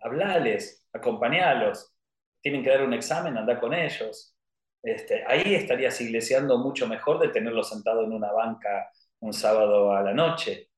hablales, 0.00 0.86
acompañalos. 0.92 1.94
Tienen 2.40 2.62
que 2.62 2.70
dar 2.70 2.82
un 2.82 2.94
examen, 2.94 3.36
anda 3.36 3.58
con 3.58 3.74
ellos. 3.74 4.36
Este, 4.82 5.24
ahí 5.26 5.54
estarías 5.54 6.00
iglesiando 6.00 6.58
mucho 6.58 6.86
mejor 6.86 7.18
de 7.18 7.28
tenerlo 7.28 7.62
sentado 7.64 8.04
en 8.04 8.12
una 8.12 8.30
banca 8.30 8.90
un 9.20 9.32
sábado 9.32 9.92
a 9.92 10.02
la 10.02 10.12
noche, 10.12 10.68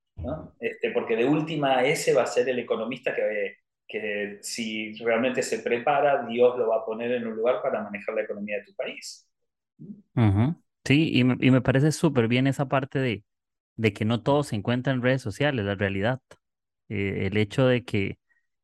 este, 0.61 0.91
porque 0.93 1.17
de 1.17 1.25
última 1.25 1.85
ese 1.85 2.15
va 2.15 2.23
a 2.23 2.27
ser 2.27 2.49
el 2.49 2.59
economista 2.59 3.15
que, 3.15 3.57
que 3.87 4.39
si 4.43 4.95
realmente 4.95 5.43
se 5.43 5.59
prepara, 5.59 6.25
Dios 6.27 6.57
lo 6.57 6.69
va 6.69 6.77
a 6.77 6.85
poner 6.85 7.13
en 7.13 7.27
un 7.27 7.37
lugar 7.37 7.61
para 7.63 7.83
manejar 7.83 8.15
la 8.15 8.23
economía 8.23 8.59
de 8.59 8.65
tu 8.65 8.75
país. 8.75 9.29
Sí, 10.85 11.11
y 11.13 11.25
me, 11.25 11.61
parece 11.61 11.93
súper 11.93 12.29
bien 12.29 12.47
esa 12.47 12.67
parte 12.67 12.99
de, 12.99 13.25
de 13.77 13.93
que 13.93 14.07
no 14.07 14.23
todo 14.23 14.43
se 14.43 14.57
encuentra 14.57 14.93
en 14.93 15.03
redes 15.03 15.21
sociales, 15.21 15.65
la 15.65 15.75
realidad. 15.75 16.21
Eh, 16.89 17.27
el 17.27 17.37
hecho 17.37 17.67
de 17.67 17.85
que 17.85 18.19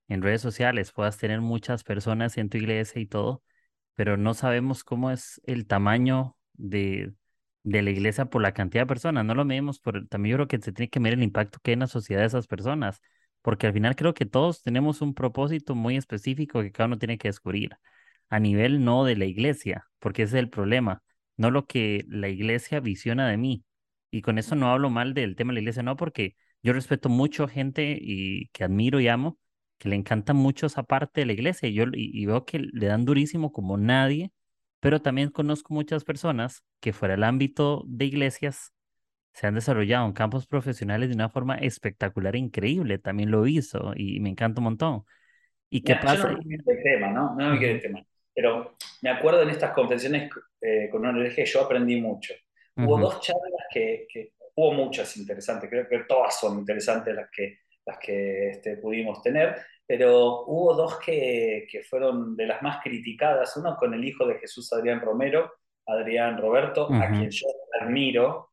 en 0.09 0.23
redes 0.23 0.43
sociales 0.43 0.93
puedas 0.93 1.19
tener 1.19 1.41
muchas 1.41 1.85
personas 1.85 2.37
en 2.39 2.49
tu 2.51 2.59
iglesia 2.59 3.01
y 3.01 3.07
todo, 3.07 3.43
pero 3.95 4.17
no 4.17 4.35
sabemos 4.35 4.85
cómo 4.85 5.11
es 5.11 5.41
el 5.45 5.67
tamaño 5.67 6.37
de, 6.55 7.13
de 7.63 7.83
la 7.83 7.91
iglesia 7.91 8.27
por 8.27 8.43
la 8.43 8.53
cantidad 8.53 8.83
de 8.85 8.87
personas, 8.89 9.25
no 9.25 9.35
lo 9.35 9.45
medimos 9.45 9.81
por, 9.81 10.07
también 10.09 10.33
yo 10.33 10.37
creo 10.39 10.49
que 10.49 10.61
se 10.61 10.73
tiene 10.73 10.91
que 10.91 11.01
medir 11.01 11.19
el 11.19 11.25
impacto 11.25 11.59
que 11.63 11.71
hay 11.73 11.75
en 11.75 11.81
la 11.81 11.87
sociedad 11.87 12.21
de 12.23 12.27
esas 12.27 12.47
personas, 12.47 13.01
porque 13.43 13.67
al 13.67 13.73
final 13.73 13.97
creo 13.97 14.15
que 14.15 14.27
todos 14.27 14.63
tenemos 14.63 15.01
un 15.03 15.15
propósito 15.15 15.75
muy 15.75 15.97
específico 15.97 16.61
que 16.63 16.73
cada 16.73 16.87
uno 16.89 16.99
tiene 16.99 17.19
que 17.19 17.29
descubrir, 17.29 17.77
a 18.29 18.41
nivel 18.41 18.85
no 18.85 19.05
de 19.05 19.17
la 19.17 19.25
iglesia, 19.27 19.87
porque 19.99 20.23
ese 20.25 20.39
es 20.39 20.43
el 20.45 20.51
problema, 20.51 21.03
no 21.37 21.51
lo 21.51 21.67
que 21.67 22.05
la 22.09 22.29
iglesia 22.29 22.81
visiona 22.81 23.29
de 23.29 23.37
mí. 23.37 23.65
Y 24.11 24.23
con 24.23 24.39
eso 24.39 24.55
no 24.55 24.71
hablo 24.71 24.91
mal 24.91 25.15
del 25.15 25.35
tema 25.37 25.51
de 25.51 25.55
la 25.55 25.61
iglesia, 25.61 25.83
no, 25.83 25.97
porque 25.97 26.37
yo 26.65 26.73
respeto 26.73 27.09
mucho 27.11 27.47
gente 27.47 27.97
y 28.01 28.49
que 28.49 28.65
admiro 28.65 28.99
y 28.99 29.07
amo, 29.07 29.39
que 29.79 29.91
le 29.91 29.97
encanta 29.97 30.33
mucho 30.33 30.67
esa 30.67 30.83
parte 30.83 31.21
de 31.21 31.27
la 31.27 31.35
iglesia 31.35 31.69
y 31.69 31.75
yo 31.75 31.85
y, 31.93 32.25
veo 32.25 32.47
que 32.47 32.59
le 32.59 32.87
dan 32.87 33.05
durísimo 33.05 33.53
como 33.53 33.77
nadie, 33.77 34.33
pero 34.81 35.03
también 35.03 35.29
conozco 35.29 35.75
muchas 35.75 36.05
personas 36.05 36.65
que 36.81 36.95
fuera 36.95 37.15
el 37.15 37.25
ámbito 37.25 37.85
de 37.87 38.07
iglesias 38.07 38.73
se 39.35 39.47
han 39.47 39.55
desarrollado 39.55 40.07
en 40.07 40.13
campos 40.13 40.47
profesionales 40.47 41.11
de 41.11 41.17
una 41.17 41.29
forma 41.29 41.57
espectacular 41.57 42.35
e 42.35 42.39
increíble. 42.39 42.99
También 42.99 43.31
lo 43.31 43.47
hizo 43.47 43.93
y 43.97 44.21
me 44.21 44.31
encanta 44.31 44.61
un 44.61 44.65
montón. 44.65 45.05
¿Y 45.69 45.83
qué 45.83 45.97
pasa? 45.97 46.31
no 46.31 46.39
me 46.45 46.55
el 46.55 46.83
tema, 46.83 47.11
¿no? 47.11 47.35
No 47.37 47.51
me 47.51 47.71
el 47.71 47.83
tema. 47.83 48.07
Pero 48.33 48.77
me 49.03 49.11
acuerdo 49.11 49.43
en 49.43 49.51
estas 49.51 49.73
conferencias 49.73 50.31
eh, 50.61 50.89
con 50.91 51.05
un 51.05 51.29
que 51.31 51.45
yo 51.45 51.63
aprendí 51.63 52.01
mucho. 52.01 52.33
Hubo 52.77 52.99
dos 52.99 53.21
charlas 53.21 53.67
que, 53.73 54.07
hubo 54.57 54.73
muchas 54.73 55.17
interesantes, 55.17 55.69
creo 55.69 55.89
que 55.89 56.05
todas 56.09 56.39
son 56.39 56.59
interesantes 56.59 57.15
las 57.15 57.31
que, 57.31 57.59
las 57.85 57.99
que 57.99 58.51
este, 58.51 58.77
pudimos 58.77 59.23
tener, 59.23 59.57
pero 59.87 60.45
hubo 60.47 60.75
dos 60.75 60.99
que, 60.99 61.67
que, 61.71 61.83
fueron 61.83 62.37
de 62.37 62.47
las 62.47 62.63
más 62.63 62.83
criticadas, 62.83 63.57
uno 63.57 63.77
con 63.77 63.93
el 63.95 64.05
hijo 64.05 64.27
de 64.27 64.39
Jesús 64.39 64.73
Adrián 64.73 65.01
Romero, 65.01 65.53
Adrián 65.87 66.39
Roberto, 66.39 66.89
a 66.93 67.09
quien 67.11 67.31
yo 67.31 67.47
admiro, 67.81 68.51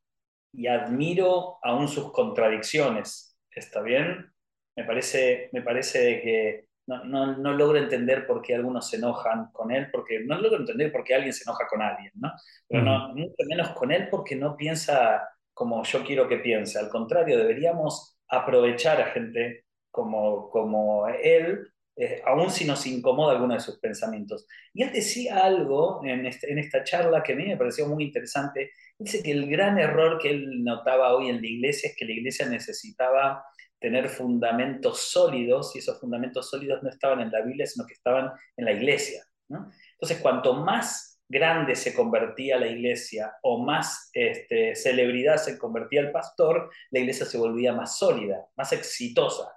y 0.54 0.68
admiro 0.68 1.60
aún 1.64 1.88
sus 1.88 2.12
contradicciones, 2.12 3.38
¿está 3.52 3.82
bien? 3.82 4.32
Me 4.76 4.84
parece, 4.84 5.50
me 5.54 5.62
parece 5.62 6.22
que 6.22 6.66
no, 6.88 7.04
no, 7.06 7.38
no, 7.38 7.54
logro 7.54 7.78
entender 7.78 8.26
por 8.28 8.42
qué 8.42 8.56
algunos 8.56 8.90
se 8.90 8.98
enojan 8.98 9.52
con 9.52 9.72
él, 9.72 9.90
porque 9.92 10.20
no 10.26 10.38
logro 10.40 10.60
entender 10.60 10.92
por 10.92 11.04
qué 11.04 11.16
alguien 11.16 11.34
se 11.34 11.44
enoja 11.44 11.68
con 11.68 11.82
alguien, 11.82 12.12
¿no? 12.16 12.34
Pero 12.68 12.84
no, 12.84 13.10
mucho 13.14 13.44
menos 13.48 13.70
con 13.70 13.92
él 13.92 14.10
porque 14.10 14.36
no 14.36 14.58
piensa 14.58 15.30
como 15.54 15.84
yo 15.84 16.04
quiero 16.04 16.28
que 16.28 16.38
piense. 16.38 16.80
Al 16.80 16.90
contrario, 16.90 17.38
deberíamos 17.38 18.18
aprovechar 18.28 19.02
a 19.02 19.08
gente 19.08 19.66
como, 19.92 20.50
como 20.50 21.08
él, 21.08 21.68
eh, 21.98 22.22
aun 22.26 22.50
si 22.50 22.66
nos 22.66 22.86
incomoda 22.88 23.34
alguno 23.34 23.54
de 23.54 23.60
sus 23.60 23.80
pensamientos. 23.80 24.48
Y 24.74 24.84
él 24.84 24.92
decía 24.92 25.44
algo 25.44 26.02
en, 26.06 26.26
este, 26.26 26.52
en 26.52 26.60
esta 26.60 26.84
charla 26.84 27.22
que 27.22 27.34
a 27.34 27.36
mí 27.36 27.46
me 27.46 27.58
pareció 27.58 27.88
muy 27.88 28.06
interesante. 28.06 28.72
Dice 28.98 29.22
que 29.22 29.32
el 29.32 29.50
gran 29.50 29.78
error 29.78 30.18
que 30.20 30.30
él 30.30 30.64
notaba 30.64 31.14
hoy 31.16 31.30
en 31.30 31.42
la 31.42 31.48
iglesia 31.48 31.90
es 31.90 31.96
que 31.98 32.06
la 32.06 32.14
iglesia 32.14 32.46
necesitaba 32.48 33.44
tener 33.80 34.10
fundamentos 34.10 35.00
sólidos 35.00 35.76
y 35.76 35.80
esos 35.80 36.00
fundamentos 36.00 36.50
sólidos 36.50 36.82
no 36.84 36.90
estaban 36.90 37.20
en 37.20 37.32
la 37.32 37.42
Biblia, 37.42 37.66
sino 37.66 37.86
que 37.86 37.94
estaban 37.94 38.32
en 38.56 38.66
la 38.66 38.72
iglesia. 38.72 39.24
Entonces, 39.50 40.20
cuanto 40.22 40.54
más 40.54 41.11
grande 41.32 41.76
se 41.76 41.94
convertía 41.94 42.60
la 42.60 42.68
iglesia 42.68 43.34
o 43.42 43.64
más 43.64 44.10
este, 44.14 44.76
celebridad 44.76 45.38
se 45.38 45.58
convertía 45.58 46.02
el 46.02 46.12
pastor, 46.12 46.70
la 46.92 47.00
iglesia 47.00 47.26
se 47.26 47.38
volvía 47.38 47.74
más 47.74 47.98
sólida, 47.98 48.46
más 48.56 48.74
exitosa. 48.74 49.52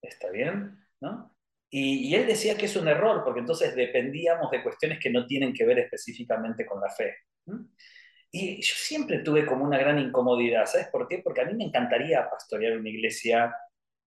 ¿Está 0.00 0.30
bien? 0.30 0.78
Y, 1.70 2.14
él 2.14 2.26
decía 2.26 2.56
que 2.56 2.66
es 2.66 2.76
un 2.76 2.86
error, 2.86 3.22
porque 3.24 3.40
entonces 3.40 3.74
dependíamos 3.74 4.50
de 4.50 4.62
cuestiones 4.62 5.00
que 5.00 5.10
no 5.10 5.26
tienen 5.26 5.52
que 5.52 5.64
ver 5.64 5.78
específicamente 5.80 6.64
con 6.66 6.80
la 6.80 6.90
fe. 6.90 7.16
Y 8.30 8.60
yo 8.62 8.74
siempre 8.76 9.18
tuve 9.20 9.46
como 9.46 9.64
una 9.64 9.78
gran 9.78 9.98
incomodidad, 9.98 10.66
¿sabes 10.66 10.88
por 10.88 11.08
qué? 11.08 11.18
Porque 11.18 11.40
a 11.40 11.44
mí 11.46 11.54
me 11.54 11.64
encantaría 11.64 12.28
pastorear 12.28 12.76
una 12.78 12.88
iglesia 12.88 13.56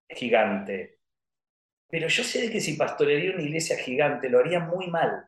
gigante. 0.08 1.00
Pero 1.90 2.08
yo 2.08 2.24
sé 2.24 2.52
que 2.52 2.62
si 2.62 2.74
pastorearía 2.74 3.32
una 3.32 3.44
iglesia 3.44 3.78
gigante 3.78 4.30
lo 4.30 4.40
haría 4.40 4.60
muy 4.60 4.88
mal, 4.88 5.28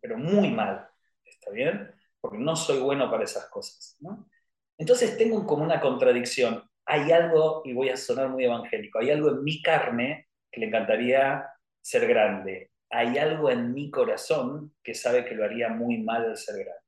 pero 0.00 0.16
muy 0.16 0.50
mal, 0.50 0.88
¿está 1.42 1.50
bien? 1.50 1.90
Porque 2.20 2.38
no 2.38 2.54
soy 2.54 2.78
bueno 2.78 3.10
para 3.10 3.24
esas 3.24 3.46
cosas. 3.46 3.96
¿no? 3.98 4.28
Entonces 4.78 5.18
tengo 5.18 5.44
como 5.44 5.64
una 5.64 5.80
contradicción. 5.80 6.62
Hay 6.86 7.10
algo, 7.10 7.62
y 7.64 7.72
voy 7.72 7.88
a 7.88 7.96
sonar 7.96 8.28
muy 8.28 8.44
evangélico, 8.44 9.00
hay 9.00 9.10
algo 9.10 9.30
en 9.30 9.42
mi 9.42 9.60
carne 9.60 10.28
que 10.50 10.60
le 10.60 10.66
encantaría 10.66 11.48
ser 11.80 12.06
grande. 12.06 12.70
Hay 12.90 13.18
algo 13.18 13.50
en 13.50 13.72
mi 13.72 13.90
corazón 13.90 14.74
que 14.82 14.94
sabe 14.94 15.24
que 15.24 15.34
lo 15.34 15.44
haría 15.44 15.68
muy 15.68 15.98
mal 15.98 16.26
el 16.26 16.36
ser 16.36 16.56
grande. 16.56 16.80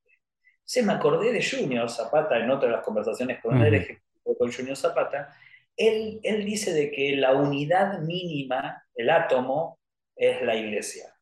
Se 0.63 0.83
me 0.83 0.93
acordé 0.93 1.33
de 1.33 1.45
Junior 1.45 1.91
Zapata 1.91 2.39
en 2.39 2.51
otra 2.51 2.69
de 2.69 2.77
las 2.77 2.85
conversaciones 2.85 3.41
con 3.41 3.61
él, 3.61 3.99
con 4.39 4.53
Junior 4.53 4.77
Zapata, 4.77 5.35
él, 5.77 6.21
él 6.23 6.45
dice 6.45 6.73
de 6.73 6.91
que 6.91 7.17
la 7.17 7.33
unidad 7.33 7.99
mínima, 8.01 8.85
el 8.95 9.11
átomo, 9.11 9.79
es 10.15 10.41
la 10.43 10.55
iglesia. 10.55 11.13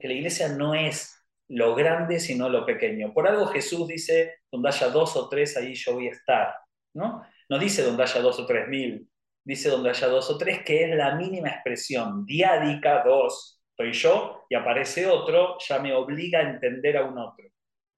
Que 0.00 0.08
la 0.08 0.14
iglesia 0.14 0.48
no 0.48 0.74
es 0.74 1.21
lo 1.48 1.74
grande, 1.74 2.20
sino 2.20 2.48
lo 2.48 2.64
pequeño. 2.64 3.12
Por 3.12 3.28
algo 3.28 3.46
Jesús 3.46 3.86
dice, 3.88 4.36
donde 4.50 4.68
haya 4.68 4.88
dos 4.88 5.16
o 5.16 5.28
tres, 5.28 5.56
ahí 5.56 5.74
yo 5.74 5.94
voy 5.94 6.08
a 6.08 6.12
estar. 6.12 6.54
¿no? 6.94 7.22
no 7.48 7.58
dice 7.58 7.82
donde 7.82 8.02
haya 8.02 8.20
dos 8.20 8.38
o 8.40 8.46
tres 8.46 8.68
mil, 8.68 9.08
dice 9.44 9.68
donde 9.68 9.90
haya 9.90 10.08
dos 10.08 10.30
o 10.30 10.38
tres, 10.38 10.62
que 10.64 10.84
es 10.84 10.96
la 10.96 11.14
mínima 11.16 11.48
expresión. 11.48 12.24
Diádica, 12.24 13.02
dos, 13.04 13.62
estoy 13.70 13.92
yo, 13.92 14.46
y 14.48 14.54
aparece 14.54 15.06
otro, 15.06 15.58
ya 15.58 15.78
me 15.78 15.92
obliga 15.92 16.40
a 16.40 16.50
entender 16.50 16.96
a 16.96 17.04
un 17.04 17.18
otro. 17.18 17.44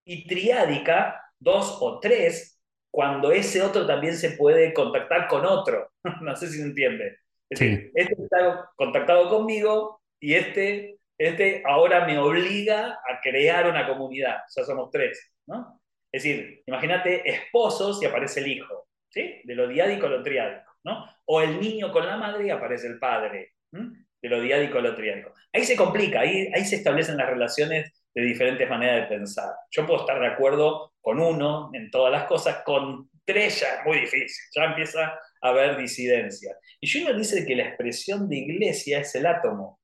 Y 0.05 0.27
triádica, 0.27 1.23
dos 1.39 1.79
o 1.81 2.01
tres, 2.01 2.61
cuando 2.91 3.33
ese 3.33 3.63
otro 3.63 3.87
también 3.87 4.17
se 4.17 4.31
puede 4.33 4.73
contactar 4.73 5.29
con 5.29 5.45
otro. 5.47 5.91
no 6.23 6.35
sé 6.37 6.49
si 6.49 6.59
se 6.59 6.65
entiende. 6.65 7.19
Es 7.49 7.61
decir, 7.61 7.93
este 7.95 8.23
está 8.23 8.71
contactado 8.77 9.29
conmigo 9.29 10.01
y 10.19 10.35
este, 10.35 10.99
este 11.19 11.63
ahora 11.67 12.07
me 12.07 12.19
obliga 12.19 12.99
a 13.09 13.21
crear 13.23 13.69
una 13.69 13.87
comunidad. 13.87 14.39
Ya 14.55 14.65
somos 14.65 14.91
tres, 14.91 15.33
¿no? 15.47 15.81
Es 16.13 16.23
decir, 16.23 16.63
imagínate 16.67 17.29
esposos 17.29 18.03
y 18.03 18.07
aparece 18.07 18.41
el 18.41 18.49
hijo, 18.49 18.89
¿sí? 19.09 19.41
De 19.45 19.55
lo 19.55 19.67
diádico 19.67 20.07
a 20.07 20.11
lo 20.11 20.23
triádico, 20.23 20.71
¿no? 20.85 21.05
O 21.25 21.41
el 21.41 21.61
niño 21.61 21.93
con 21.93 22.07
la 22.07 22.17
madre 22.17 22.47
y 22.47 22.51
aparece 22.51 22.87
el 22.87 22.99
padre, 22.99 23.55
de 23.73 24.29
lo 24.29 24.41
diádico 24.41 24.79
a 24.79 24.83
lo 24.83 24.95
triádico. 24.95 25.33
Ahí 25.53 25.65
se 25.65 25.77
complica, 25.77 26.21
ahí, 26.21 26.51
ahí 26.55 26.65
se 26.65 26.77
establecen 26.77 27.17
las 27.17 27.29
relaciones 27.29 27.93
de 28.15 28.23
diferentes 28.23 28.69
maneras 28.71 29.09
de 29.09 29.17
pensar. 29.17 29.51
Yo 29.71 29.87
puedo 29.87 30.01
estar 30.01 30.21
de 30.21 30.29
acuerdo 30.29 30.93
con 31.01 31.21
uno 31.21 31.71
en 31.73 31.91
todas 31.91 32.13
las 32.13 32.25
cosas, 32.25 32.63
con 32.65 33.11
tres 33.25 33.61
ya 33.61 33.81
es 33.81 33.85
muy 33.85 34.01
difícil, 34.01 34.45
ya 34.55 34.65
empieza 34.65 35.19
a 35.43 35.49
haber 35.49 35.77
disidencia. 35.77 36.57
Y 36.81 36.91
Junior 36.91 37.17
dice 37.17 37.45
que 37.45 37.57
la 37.57 37.65
expresión 37.65 38.29
de 38.29 38.37
iglesia 38.37 39.01
es 39.01 39.15
el 39.15 39.27
átomo. 39.27 39.81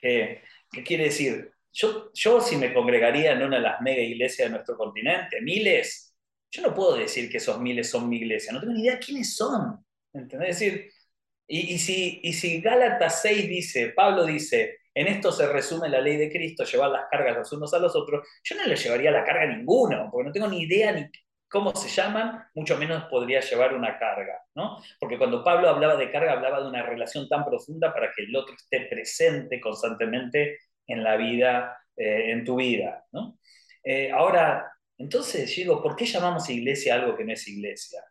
¿Qué, 0.00 0.42
quiere 0.84 1.04
decir? 1.04 1.52
Yo, 1.72 2.10
yo 2.14 2.40
si 2.40 2.56
me 2.56 2.74
congregaría 2.74 3.32
en 3.32 3.42
una 3.42 3.56
de 3.56 3.62
las 3.62 3.80
mega 3.80 4.02
iglesias 4.02 4.48
de 4.48 4.54
nuestro 4.54 4.76
continente, 4.76 5.40
miles, 5.40 6.14
yo 6.50 6.62
no 6.62 6.74
puedo 6.74 6.96
decir 6.96 7.30
que 7.30 7.36
esos 7.38 7.60
miles 7.60 7.90
son 7.90 8.08
mi 8.08 8.16
iglesia, 8.16 8.52
no 8.52 8.60
tengo 8.60 8.72
ni 8.72 8.82
idea 8.82 8.98
quiénes 8.98 9.36
son. 9.36 9.84
¿Entendés? 10.12 10.50
Es 10.50 10.58
decir, 10.60 10.90
y, 11.46 11.74
y, 11.74 11.78
si, 11.78 12.20
y 12.22 12.32
si 12.32 12.60
Gálatas 12.60 13.22
6 13.22 13.48
dice, 13.48 13.88
Pablo 13.90 14.24
dice, 14.26 14.78
en 14.94 15.06
esto 15.06 15.30
se 15.32 15.46
resume 15.50 15.88
la 15.88 16.00
ley 16.00 16.16
de 16.16 16.30
Cristo, 16.30 16.64
llevar 16.64 16.90
las 16.90 17.08
cargas 17.10 17.36
los 17.36 17.52
unos 17.52 17.72
a 17.74 17.78
los 17.78 17.94
otros. 17.94 18.26
Yo 18.42 18.56
no 18.56 18.66
le 18.66 18.76
llevaría 18.76 19.10
la 19.10 19.24
carga 19.24 19.42
a 19.44 19.56
ninguno, 19.56 20.08
porque 20.10 20.26
no 20.28 20.32
tengo 20.32 20.48
ni 20.48 20.62
idea 20.62 20.92
ni 20.92 21.08
cómo 21.50 21.74
se 21.74 21.88
llaman, 21.88 22.44
mucho 22.54 22.78
menos 22.78 23.04
podría 23.06 23.40
llevar 23.40 23.74
una 23.74 23.98
carga, 23.98 24.40
¿no? 24.54 24.78
Porque 25.00 25.18
cuando 25.18 25.42
Pablo 25.42 25.68
hablaba 25.68 25.96
de 25.96 26.10
carga, 26.10 26.32
hablaba 26.32 26.60
de 26.60 26.68
una 26.68 26.82
relación 26.82 27.28
tan 27.28 27.44
profunda 27.44 27.92
para 27.92 28.12
que 28.12 28.22
el 28.22 28.34
otro 28.36 28.54
esté 28.54 28.82
presente 28.82 29.60
constantemente 29.60 30.60
en 30.86 31.02
la 31.02 31.16
vida, 31.16 31.76
eh, 31.96 32.30
en 32.30 32.44
tu 32.44 32.56
vida, 32.56 33.04
¿no? 33.12 33.38
Eh, 33.82 34.10
ahora, 34.12 34.72
entonces 34.96 35.54
digo, 35.56 35.82
¿por 35.82 35.96
qué 35.96 36.06
llamamos 36.06 36.48
iglesia 36.48 36.94
algo 36.94 37.16
que 37.16 37.24
no 37.24 37.32
es 37.32 37.46
iglesia? 37.48 38.02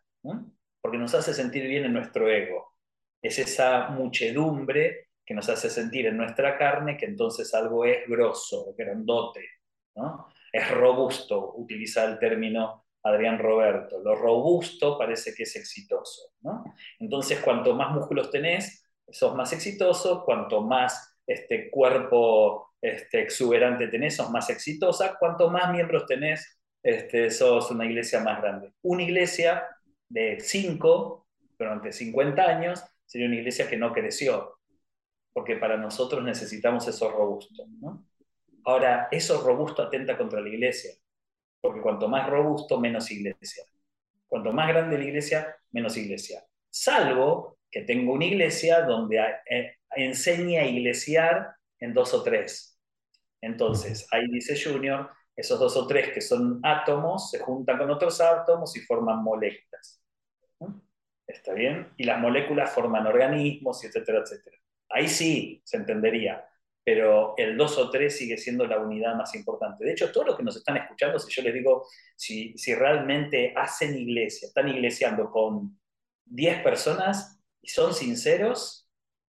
Porque 0.80 0.98
nos 0.98 1.14
hace 1.14 1.32
sentir 1.32 1.66
bien 1.66 1.86
en 1.86 1.94
nuestro 1.94 2.28
ego. 2.28 2.74
Es 3.22 3.38
esa 3.38 3.88
muchedumbre 3.88 5.08
que 5.24 5.34
nos 5.34 5.48
hace 5.48 5.70
sentir 5.70 6.06
en 6.06 6.16
nuestra 6.16 6.58
carne 6.58 6.96
que 6.96 7.06
entonces 7.06 7.54
algo 7.54 7.84
es 7.84 8.06
grosso, 8.06 8.74
grandote, 8.76 9.46
¿no? 9.94 10.26
es 10.52 10.70
robusto, 10.70 11.54
utiliza 11.56 12.04
el 12.04 12.18
término 12.18 12.79
Adrián 13.02 13.38
Roberto. 13.38 14.00
Lo 14.00 14.14
robusto 14.14 14.98
parece 14.98 15.34
que 15.34 15.44
es 15.44 15.56
exitoso. 15.56 16.32
¿no? 16.42 16.64
Entonces, 16.98 17.40
cuanto 17.40 17.74
más 17.74 17.92
músculos 17.92 18.30
tenés, 18.30 18.84
sos 19.08 19.34
más 19.34 19.52
exitoso, 19.52 20.24
cuanto 20.24 20.62
más 20.62 21.16
este, 21.26 21.70
cuerpo 21.70 22.72
este, 22.80 23.22
exuberante 23.22 23.88
tenés, 23.88 24.16
sos 24.16 24.30
más 24.30 24.50
exitosa, 24.50 25.16
cuanto 25.18 25.50
más 25.50 25.72
miembros 25.72 26.06
tenés, 26.06 26.60
este, 26.82 27.30
sos 27.30 27.70
una 27.70 27.86
iglesia 27.86 28.20
más 28.20 28.40
grande. 28.40 28.72
Una 28.82 29.02
iglesia 29.02 29.66
de 30.08 30.38
5 30.40 31.26
durante 31.58 31.92
50 31.92 32.42
años 32.42 32.82
sería 33.06 33.26
una 33.26 33.36
iglesia 33.36 33.68
que 33.68 33.76
no 33.76 33.92
creció, 33.92 34.58
porque 35.32 35.56
para 35.56 35.76
nosotros 35.76 36.22
necesitamos 36.22 36.86
eso 36.88 37.10
robusto. 37.10 37.64
Ahora, 38.64 39.08
eso 39.10 39.42
robusto 39.42 39.82
atenta 39.82 40.16
contra 40.16 40.40
la 40.40 40.48
iglesia, 40.48 40.92
porque 41.60 41.80
cuanto 41.80 42.08
más 42.08 42.28
robusto, 42.28 42.80
menos 42.80 43.10
iglesia. 43.10 43.64
Cuanto 44.26 44.52
más 44.52 44.68
grande 44.68 44.98
la 44.98 45.04
iglesia, 45.04 45.56
menos 45.72 45.96
iglesia. 45.96 46.44
Salvo 46.70 47.58
que 47.70 47.82
tengo 47.82 48.12
una 48.12 48.24
iglesia 48.24 48.82
donde 48.82 49.18
eh, 49.48 49.76
enseñe 49.96 50.58
a 50.58 50.64
iglesiar 50.64 51.54
en 51.78 51.92
dos 51.94 52.14
o 52.14 52.22
tres. 52.22 52.78
Entonces, 53.40 54.06
ahí 54.12 54.26
dice 54.30 54.60
Junior, 54.62 55.10
esos 55.34 55.58
dos 55.58 55.76
o 55.76 55.86
tres 55.86 56.12
que 56.12 56.20
son 56.20 56.60
átomos 56.62 57.30
se 57.30 57.38
juntan 57.38 57.78
con 57.78 57.90
otros 57.90 58.20
átomos 58.20 58.76
y 58.76 58.80
forman 58.80 59.22
moléculas. 59.22 60.02
¿Está 61.26 61.54
bien? 61.54 61.92
Y 61.96 62.04
las 62.04 62.18
moléculas 62.20 62.72
forman 62.72 63.06
organismos, 63.06 63.84
etcétera, 63.84 64.20
etcétera. 64.20 64.56
Ahí 64.90 65.08
sí 65.08 65.62
se 65.64 65.76
entendería. 65.76 66.44
Pero 66.84 67.34
el 67.36 67.56
dos 67.56 67.78
o 67.78 67.90
tres 67.90 68.16
sigue 68.16 68.36
siendo 68.36 68.66
la 68.66 68.78
unidad 68.78 69.14
más 69.14 69.34
importante. 69.34 69.84
De 69.84 69.92
hecho, 69.92 70.10
todos 70.10 70.28
los 70.28 70.36
que 70.36 70.42
nos 70.42 70.56
están 70.56 70.76
escuchando, 70.76 71.18
si 71.18 71.32
yo 71.32 71.42
les 71.42 71.54
digo, 71.54 71.86
si, 72.16 72.56
si 72.56 72.74
realmente 72.74 73.52
hacen 73.56 73.96
iglesia, 73.96 74.48
están 74.48 74.68
iglesiando 74.68 75.30
con 75.30 75.78
10 76.26 76.62
personas 76.62 77.40
y 77.60 77.68
son 77.68 77.92
sinceros, 77.92 78.88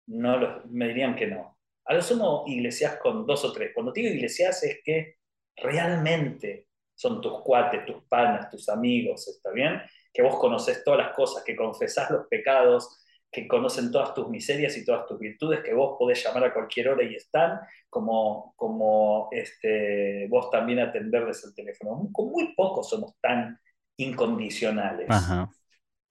no 0.08 0.64
me 0.70 0.88
dirían 0.88 1.16
que 1.16 1.28
no. 1.28 1.58
A 1.86 1.94
lo 1.94 2.02
sumo 2.02 2.46
iglesias 2.48 2.98
con 2.98 3.26
dos 3.26 3.44
o 3.44 3.52
tres. 3.52 3.72
Cuando 3.74 3.91
digo 3.91 4.08
iglesias 4.08 4.64
es 4.64 4.80
que 4.84 5.18
realmente 5.56 6.68
son 6.96 7.22
tus 7.22 7.41
cuates, 7.41 7.86
tus 7.86 8.04
panas, 8.06 8.50
tus 8.50 8.70
amigos, 8.70 9.28
¿está 9.28 9.52
bien? 9.52 9.82
Que 10.14 10.22
vos 10.22 10.38
conoces 10.39 10.84
todas 10.84 11.00
las 11.00 11.16
cosas, 11.16 11.44
que 11.44 11.56
confesás 11.56 12.10
los 12.12 12.28
pecados, 12.28 13.03
que 13.34 13.47
conocen 13.47 13.91
todas 13.91 14.13
tus 14.13 14.29
miserias 14.29 14.77
y 14.77 14.86
todas 14.86 15.05
tus 15.07 15.19
virtudes, 15.19 15.61
que 15.61 15.73
vos 15.73 15.97
podés 15.97 16.23
llamar 16.23 16.45
a 16.45 16.53
cualquier 16.53 16.89
hora 16.89 17.03
y 17.03 17.15
están, 17.15 17.59
como, 17.89 18.53
como 18.55 19.29
este, 19.31 20.27
vos 20.29 20.51
también 20.51 20.79
atenderles 20.79 21.43
el 21.43 21.55
teléfono. 21.55 22.07
Con 22.11 22.29
muy 22.29 22.53
pocos 22.55 22.89
somos 22.89 23.15
tan 23.19 23.59
incondicionales. 23.97 25.07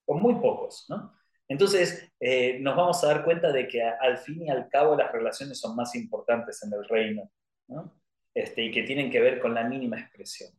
Con 0.05 0.21
muy 0.21 0.35
pocos, 0.35 0.87
¿no? 0.89 1.15
Entonces, 1.49 2.13
eh, 2.19 2.59
nos 2.61 2.77
vamos 2.77 3.03
a 3.05 3.09
dar 3.09 3.25
cuenta 3.25 3.53
de 3.53 3.69
que 3.69 3.83
al 3.83 4.19
fin 4.19 4.43
y 4.43 4.51
al 4.51 4.69
cabo 4.69 4.97
las 4.97 5.13
relaciones 5.13 5.61
son 5.61 5.77
más 5.77 5.95
importantes 5.95 6.63
en 6.63 6.73
el 6.73 6.87
reino, 6.89 7.31
¿no? 7.69 7.95
este, 8.35 8.65
y 8.65 8.71
que 8.71 8.83
tienen 8.83 9.11
que 9.11 9.21
ver 9.21 9.41
con 9.41 9.55
la 9.55 9.65
mínima 9.65 9.99
expresión. 9.99 10.51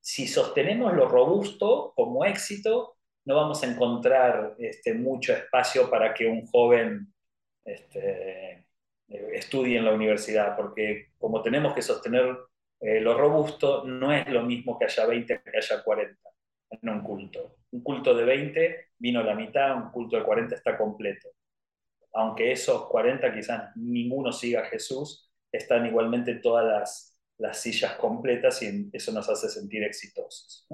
Si 0.00 0.28
sostenemos 0.28 0.92
lo 0.92 1.08
robusto 1.08 1.92
como 1.96 2.24
éxito, 2.24 2.95
no 3.26 3.34
vamos 3.34 3.62
a 3.62 3.66
encontrar 3.66 4.54
este, 4.58 4.94
mucho 4.94 5.32
espacio 5.32 5.90
para 5.90 6.14
que 6.14 6.26
un 6.26 6.46
joven 6.46 7.12
este, 7.64 8.66
estudie 9.08 9.78
en 9.78 9.84
la 9.84 9.92
universidad, 9.92 10.56
porque 10.56 11.08
como 11.18 11.42
tenemos 11.42 11.74
que 11.74 11.82
sostener 11.82 12.36
eh, 12.80 13.00
lo 13.00 13.18
robusto, 13.18 13.84
no 13.84 14.12
es 14.12 14.26
lo 14.28 14.42
mismo 14.42 14.78
que 14.78 14.84
haya 14.84 15.06
20 15.06 15.42
que 15.42 15.58
haya 15.58 15.82
40 15.82 16.30
en 16.70 16.88
un 16.88 17.02
culto. 17.02 17.56
Un 17.72 17.82
culto 17.82 18.14
de 18.14 18.24
20 18.24 18.86
vino 18.98 19.22
la 19.22 19.34
mitad, 19.34 19.76
un 19.76 19.90
culto 19.90 20.16
de 20.16 20.22
40 20.22 20.54
está 20.54 20.78
completo. 20.78 21.28
Aunque 22.12 22.52
esos 22.52 22.86
40 22.88 23.34
quizás 23.34 23.76
ninguno 23.76 24.32
siga 24.32 24.60
a 24.62 24.66
Jesús, 24.66 25.30
están 25.50 25.84
igualmente 25.86 26.36
todas 26.36 26.64
las, 26.64 27.20
las 27.38 27.60
sillas 27.60 27.94
completas 27.96 28.62
y 28.62 28.88
eso 28.92 29.12
nos 29.12 29.28
hace 29.28 29.48
sentir 29.48 29.82
exitosos. 29.82 30.66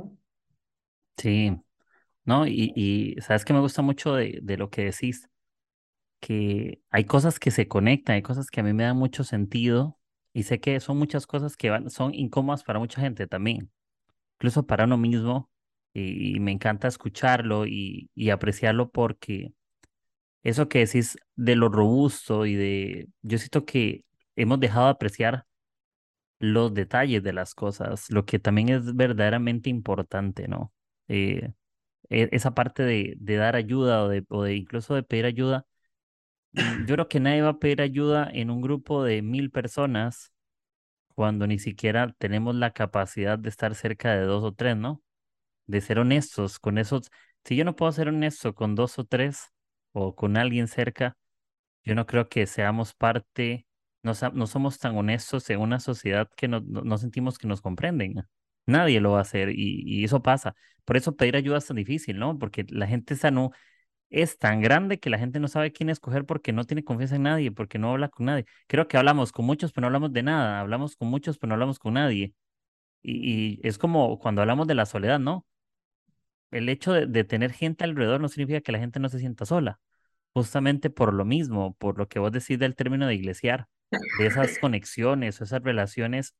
Sí, 1.17 1.57
¿no? 2.25 2.47
Y, 2.47 2.73
y, 2.77 3.21
sabes 3.21 3.45
que 3.45 3.53
me 3.53 3.61
gusta 3.61 3.83
mucho 3.83 4.15
de, 4.15 4.41
de, 4.43 4.57
lo 4.57 4.71
que 4.71 4.85
decís, 4.85 5.29
que 6.21 6.81
hay 6.91 7.05
cosas 7.05 7.39
que 7.41 7.51
se 7.51 7.69
conectan, 7.69 8.17
hay 8.17 8.23
cosas 8.23 8.49
que 8.51 8.61
a 8.61 8.63
mí 8.65 8.73
me 8.73 8.85
dan 8.85 8.97
mucho 8.97 9.25
sentido 9.25 9.99
y 10.33 10.45
sé 10.45 10.61
que 10.61 10.81
son 10.81 10.99
muchas 10.99 11.27
cosas 11.27 11.57
que 11.57 11.71
van, 11.71 11.91
son 11.91 12.15
incómodas 12.15 12.65
para 12.65 12.79
mucha 12.79 13.01
gente 13.01 13.27
también, 13.27 13.71
incluso 14.37 14.67
para 14.67 14.85
uno 14.85 14.99
mismo, 14.99 15.51
y, 15.95 16.41
me 16.41 16.53
encanta 16.53 16.89
escucharlo 16.89 17.67
y, 17.67 18.11
y, 18.15 18.31
apreciarlo 18.31 18.91
porque 18.91 19.55
eso 20.43 20.69
que 20.69 20.81
decís 20.81 21.19
de 21.37 21.57
lo 21.57 21.69
robusto 21.69 22.47
y 22.47 22.55
de, 22.57 23.09
yo 23.23 23.39
siento 23.39 23.65
que 23.67 24.05
hemos 24.37 24.61
dejado 24.61 24.87
de 24.87 24.93
apreciar 24.93 25.47
los 26.39 26.75
detalles 26.75 27.23
de 27.23 27.33
las 27.33 27.55
cosas, 27.55 28.11
lo 28.11 28.25
que 28.27 28.39
también 28.39 28.69
es 28.71 28.97
verdaderamente 28.97 29.71
importante, 29.71 30.49
¿no? 30.49 30.73
Eh, 31.09 31.53
esa 32.13 32.55
parte 32.55 32.83
de, 32.85 33.17
dar 33.19 33.57
ayuda 33.57 34.05
o 34.05 34.09
de, 34.43 34.57
incluso 34.57 34.95
de 34.95 35.03
pedir 35.03 35.27
ayuda. 35.27 35.67
Mm, 36.53 36.87
yo 36.87 36.95
creo 36.97 37.09
que 37.09 37.21
nadie 37.21 37.43
va 37.43 37.51
a 37.51 37.59
pedir 37.59 37.83
ayuda 37.83 38.29
en 38.33 38.51
un 38.51 38.63
grupo 38.63 39.05
de 39.05 39.23
mil 39.23 39.51
personas 39.51 40.33
cuando 41.15 41.47
ni 41.47 41.59
siquiera 41.59 42.15
tenemos 42.19 42.55
la 42.57 42.73
capacidad 42.73 43.39
de 43.39 43.49
estar 43.51 43.75
cerca 43.75 44.15
de 44.15 44.23
dos 44.23 44.45
o 44.45 44.53
tres, 44.55 44.77
¿no? 44.77 45.03
de 45.67 45.81
ser 45.81 45.99
honestos 45.99 46.59
con 46.59 46.79
esos. 46.79 47.11
Si 47.45 47.57
yo 47.57 47.65
no 47.65 47.77
puedo 47.77 47.93
ser 47.93 48.09
honesto 48.09 48.55
con 48.55 48.75
dos 48.75 48.99
o 48.99 49.05
tres 49.05 49.53
o 49.93 50.15
con 50.15 50.37
alguien 50.37 50.69
cerca, 50.69 51.17
yo 51.85 51.95
no 51.95 52.07
creo 52.07 52.29
que 52.29 52.47
seamos 52.47 52.95
parte, 52.95 53.67
no, 54.03 54.13
no 54.35 54.47
somos 54.47 54.79
tan 54.79 54.97
honestos 54.97 55.49
en 55.51 55.61
una 55.61 55.81
sociedad 55.81 56.29
que 56.37 56.49
no, 56.49 56.61
no, 56.61 56.99
sentimos 56.99 57.39
que 57.39 57.49
nos 57.49 57.63
comprenden. 57.63 58.17
Nadie 58.67 59.01
lo 59.01 59.13
va 59.13 59.19
a 59.19 59.23
hacer 59.23 59.51
y, 59.51 59.83
y, 59.87 60.05
eso 60.05 60.23
pasa. 60.23 60.55
Por 60.85 60.97
eso 60.97 61.17
pedir 61.17 61.37
ayuda 61.37 61.59
es 61.59 61.67
tan 61.67 61.77
difícil, 61.77 62.19
¿no? 62.19 62.39
Porque 62.39 62.65
la 62.69 62.87
gente 62.87 63.15
esa 63.15 63.31
no 63.31 63.51
es 64.11 64.39
tan 64.39 64.61
grande 64.61 65.01
que 65.01 65.11
la 65.11 65.19
gente 65.19 65.41
no 65.41 65.49
sabe 65.49 65.73
quién 65.73 65.91
escoger 65.91 66.27
porque 66.27 66.53
no 66.53 66.65
tiene 66.65 66.85
confianza 66.85 67.17
en 67.17 67.25
nadie, 67.25 67.53
porque 67.53 67.79
no 67.79 67.93
habla 67.93 68.09
con 68.09 68.27
nadie. 68.27 68.47
Creo 68.69 68.89
que 68.89 68.97
hablamos 68.99 69.33
con 69.33 69.47
muchos, 69.47 69.73
pero 69.73 69.83
no 69.83 69.87
hablamos 69.89 70.13
de 70.13 70.23
nada. 70.23 70.61
Hablamos 70.61 70.97
con 70.97 71.09
muchos, 71.09 71.39
pero 71.39 71.49
no 71.49 71.55
hablamos 71.55 71.79
con 71.79 71.95
nadie. 71.95 72.35
Y, 73.03 73.59
y 73.59 73.69
es 73.69 73.79
como 73.79 74.19
cuando 74.19 74.43
hablamos 74.43 74.67
de 74.69 74.75
la 74.77 74.87
soledad, 74.87 75.19
¿no? 75.21 75.47
el 76.53 76.69
hecho 76.69 76.93
de, 76.93 77.25
tener 77.25 77.53
gente 77.53 77.85
alrededor 77.85 78.21
no 78.21 78.29
significa 78.29 78.61
que 78.61 78.73
la 78.73 78.79
gente 78.79 79.01
no 79.01 79.09
se 79.09 79.19
sienta 79.19 79.47
sola. 79.47 79.81
Justamente 80.35 80.91
por 80.91 81.13
lo 81.15 81.25
mismo, 81.25 81.75
por 81.77 81.99
lo 81.99 82.09
que 82.09 82.19
vos 82.19 82.33
decís 82.33 82.59
del 82.59 82.77
término 82.77 83.07
de 83.07 83.15
iglesiar, 83.15 83.69
de 84.19 84.27
esas 84.27 84.59
conexiones 84.61 85.41
o 85.41 85.45
esas 85.45 85.63
relaciones. 85.63 86.35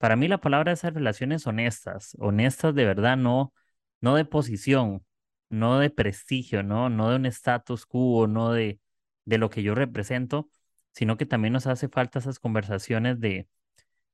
Para 0.00 0.16
mí 0.16 0.28
la 0.28 0.38
palabra 0.38 0.72
es 0.72 0.82
relaciones 0.82 1.46
honestas, 1.46 2.16
honestas 2.18 2.74
de 2.74 2.86
verdad, 2.86 3.18
no, 3.18 3.52
no 4.00 4.14
de 4.14 4.24
posición, 4.24 5.04
no 5.50 5.78
de 5.78 5.90
prestigio, 5.90 6.62
no, 6.62 6.88
no 6.88 7.10
de 7.10 7.16
un 7.16 7.26
status 7.26 7.84
quo, 7.84 8.26
no 8.26 8.50
de, 8.50 8.80
de 9.26 9.36
lo 9.36 9.50
que 9.50 9.62
yo 9.62 9.74
represento, 9.74 10.48
sino 10.92 11.18
que 11.18 11.26
también 11.26 11.52
nos 11.52 11.66
hace 11.66 11.90
falta 11.90 12.18
esas 12.18 12.38
conversaciones 12.38 13.20
de, 13.20 13.46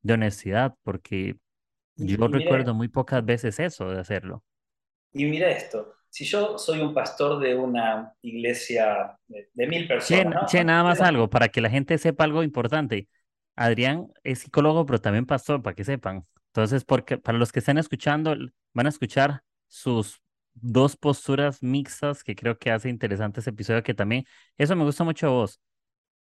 de 0.02 0.14
honestidad, 0.14 0.74
porque 0.82 1.36
yo 1.94 2.26
recuerdo 2.26 2.74
muy 2.74 2.88
pocas 2.88 3.24
veces 3.24 3.60
eso 3.60 3.88
de 3.88 4.00
hacerlo. 4.00 4.42
Y 5.12 5.26
mira 5.26 5.48
esto, 5.52 5.94
si 6.10 6.24
yo 6.24 6.58
soy 6.58 6.80
un 6.80 6.92
pastor 6.92 7.38
de 7.38 7.54
una 7.54 8.12
iglesia 8.22 9.16
de, 9.28 9.66
mil 9.68 9.86
personas... 9.86 10.50
Che, 10.50 10.64
nada 10.64 10.82
más 10.82 11.00
algo, 11.00 11.30
para 11.30 11.46
que 11.46 11.60
la 11.60 11.70
gente 11.70 11.96
sepa 11.96 12.24
algo 12.24 12.42
importante. 12.42 13.06
Adrián 13.56 14.08
es 14.24 14.40
psicólogo, 14.40 14.86
pero 14.86 15.00
también 15.00 15.26
pastor, 15.26 15.62
para 15.62 15.74
que 15.74 15.84
sepan. 15.84 16.26
Entonces, 16.48 16.84
porque 16.84 17.18
para 17.18 17.38
los 17.38 17.52
que 17.52 17.58
están 17.60 17.78
escuchando, 17.78 18.34
van 18.74 18.86
a 18.86 18.88
escuchar 18.90 19.42
sus 19.68 20.20
dos 20.54 20.96
posturas 20.96 21.62
mixtas 21.62 22.24
que 22.24 22.34
creo 22.34 22.58
que 22.58 22.70
hace 22.70 22.88
interesante 22.88 23.40
ese 23.40 23.50
episodio, 23.50 23.82
que 23.82 23.94
también, 23.94 24.24
eso 24.58 24.76
me 24.76 24.84
gusta 24.84 25.04
mucho 25.04 25.26
a 25.26 25.30
vos, 25.30 25.60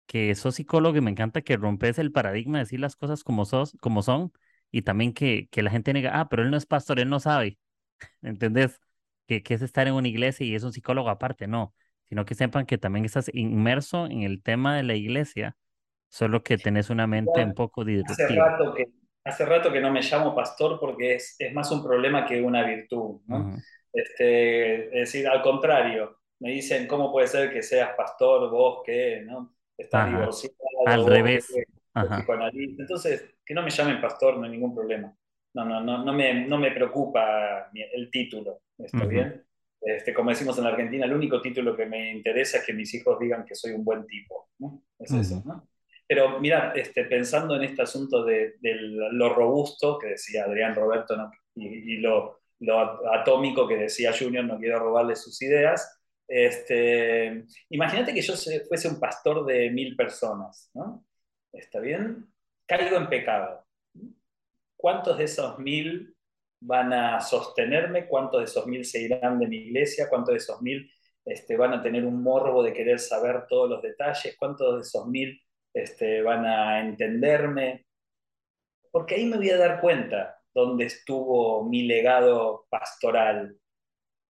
que 0.06 0.34
sos 0.34 0.56
psicólogo 0.56 0.96
y 0.98 1.00
me 1.00 1.10
encanta 1.10 1.42
que 1.42 1.56
rompes 1.56 1.98
el 1.98 2.12
paradigma 2.12 2.58
de 2.58 2.64
decir 2.64 2.80
las 2.80 2.96
cosas 2.96 3.24
como, 3.24 3.44
sos, 3.44 3.76
como 3.80 4.02
son 4.02 4.32
y 4.70 4.82
también 4.82 5.12
que, 5.14 5.48
que 5.50 5.62
la 5.62 5.70
gente 5.70 5.92
nega, 5.92 6.18
ah, 6.20 6.28
pero 6.28 6.42
él 6.42 6.50
no 6.50 6.56
es 6.56 6.66
pastor, 6.66 7.00
él 7.00 7.08
no 7.08 7.20
sabe. 7.20 7.58
¿entendés? 8.22 8.80
Que, 9.26 9.42
que 9.42 9.54
es 9.54 9.62
estar 9.62 9.86
en 9.88 9.94
una 9.94 10.08
iglesia 10.08 10.46
y 10.46 10.54
es 10.54 10.64
un 10.64 10.72
psicólogo 10.72 11.10
aparte, 11.10 11.46
no, 11.46 11.74
sino 12.08 12.24
que 12.24 12.34
sepan 12.34 12.66
que 12.66 12.78
también 12.78 13.04
estás 13.04 13.30
inmerso 13.34 14.06
en 14.06 14.22
el 14.22 14.42
tema 14.42 14.76
de 14.76 14.82
la 14.82 14.94
iglesia, 14.96 15.56
solo 16.12 16.42
que 16.42 16.58
tenés 16.58 16.90
una 16.90 17.06
mente 17.06 17.42
un 17.42 17.54
poco 17.54 17.84
disruptiva. 17.84 18.28
Hace 18.28 18.34
rato, 18.36 18.74
que, 18.74 18.88
hace 19.24 19.46
rato 19.46 19.72
que 19.72 19.80
no 19.80 19.90
me 19.90 20.02
llamo 20.02 20.34
pastor 20.34 20.78
porque 20.78 21.14
es, 21.14 21.36
es 21.38 21.52
más 21.54 21.70
un 21.72 21.82
problema 21.82 22.26
que 22.26 22.40
una 22.40 22.64
virtud, 22.64 23.20
¿no? 23.26 23.56
este, 23.92 24.86
es 24.86 24.92
decir, 24.92 25.26
al 25.26 25.42
contrario, 25.42 26.18
me 26.40 26.50
dicen, 26.50 26.86
¿cómo 26.86 27.10
puede 27.10 27.28
ser 27.28 27.52
que 27.52 27.62
seas 27.62 27.90
pastor 27.96 28.50
vos 28.50 28.82
que, 28.84 29.22
¿no? 29.22 29.56
Estás 29.76 30.10
divorciado. 30.10 30.56
Al 30.86 31.06
revés. 31.06 31.52
Entonces, 32.78 33.36
que 33.44 33.54
no 33.54 33.62
me 33.62 33.70
llamen 33.70 34.00
pastor, 34.00 34.36
no 34.36 34.44
hay 34.44 34.50
ningún 34.50 34.74
problema 34.74 35.16
no, 35.54 35.64
no, 35.64 35.80
no, 35.82 36.04
no, 36.04 36.12
me, 36.12 36.46
no 36.46 36.58
me 36.58 36.70
preocupa 36.70 37.70
el 37.74 38.10
título, 38.10 38.62
¿está 38.78 39.04
bien? 39.04 39.44
Este, 39.80 40.14
como 40.14 40.30
decimos 40.30 40.56
en 40.58 40.64
la 40.64 40.70
Argentina, 40.70 41.06
el 41.06 41.12
único 41.12 41.40
título 41.40 41.76
que 41.76 41.86
me 41.86 42.12
interesa 42.12 42.58
es 42.58 42.64
que 42.64 42.72
mis 42.72 42.92
hijos 42.94 43.18
digan 43.18 43.44
que 43.44 43.54
soy 43.54 43.72
un 43.72 43.84
buen 43.84 44.06
tipo, 44.06 44.50
¿no? 44.58 44.84
Es 44.98 45.12
eso, 45.12 45.42
¿no? 45.44 45.68
Pero 46.06 46.40
mira, 46.40 46.72
este, 46.74 47.04
pensando 47.04 47.56
en 47.56 47.62
este 47.62 47.82
asunto 47.82 48.24
de, 48.24 48.54
lo 48.60 49.32
robusto 49.32 49.98
que 49.98 50.08
decía 50.08 50.44
Adrián 50.44 50.74
Roberto 50.74 51.16
y, 51.54 51.98
lo, 51.98 52.40
lo, 52.60 53.12
atómico 53.12 53.66
que 53.66 53.76
decía 53.76 54.12
Junior, 54.18 54.44
no 54.44 54.58
quiero 54.58 54.78
robarle 54.78 55.16
sus 55.16 55.40
ideas, 55.42 56.00
este, 56.28 57.44
imagínate 57.70 58.14
que 58.14 58.22
yo 58.22 58.34
fuese 58.68 58.88
un 58.88 58.98
pastor 58.98 59.44
de 59.44 59.70
mil 59.70 59.96
personas, 59.96 60.70
¿no? 60.74 61.04
¿Está 61.52 61.80
bien? 61.80 62.26
Caigo 62.66 62.96
en 62.96 63.08
pecado. 63.08 63.62
¿cuántos 64.82 65.16
de 65.16 65.24
esos 65.24 65.58
mil 65.60 66.14
van 66.60 66.92
a 66.92 67.20
sostenerme? 67.20 68.08
¿Cuántos 68.08 68.40
de 68.40 68.44
esos 68.46 68.66
mil 68.66 68.84
se 68.84 69.00
irán 69.00 69.38
de 69.38 69.46
mi 69.46 69.56
iglesia? 69.58 70.08
¿Cuántos 70.10 70.32
de 70.32 70.38
esos 70.38 70.60
mil 70.60 70.90
este, 71.24 71.56
van 71.56 71.72
a 71.72 71.82
tener 71.82 72.04
un 72.04 72.20
morbo 72.20 72.62
de 72.62 72.72
querer 72.72 72.98
saber 72.98 73.46
todos 73.48 73.70
los 73.70 73.80
detalles? 73.80 74.36
¿Cuántos 74.36 74.74
de 74.74 74.80
esos 74.80 75.06
mil 75.06 75.40
este, 75.74 76.22
van 76.22 76.44
a 76.46 76.80
entenderme? 76.80 77.86
Porque 78.90 79.14
ahí 79.14 79.26
me 79.26 79.36
voy 79.36 79.50
a 79.50 79.58
dar 79.58 79.80
cuenta 79.80 80.38
dónde 80.54 80.84
estuvo 80.84 81.64
mi 81.64 81.82
legado 81.84 82.66
pastoral. 82.68 83.56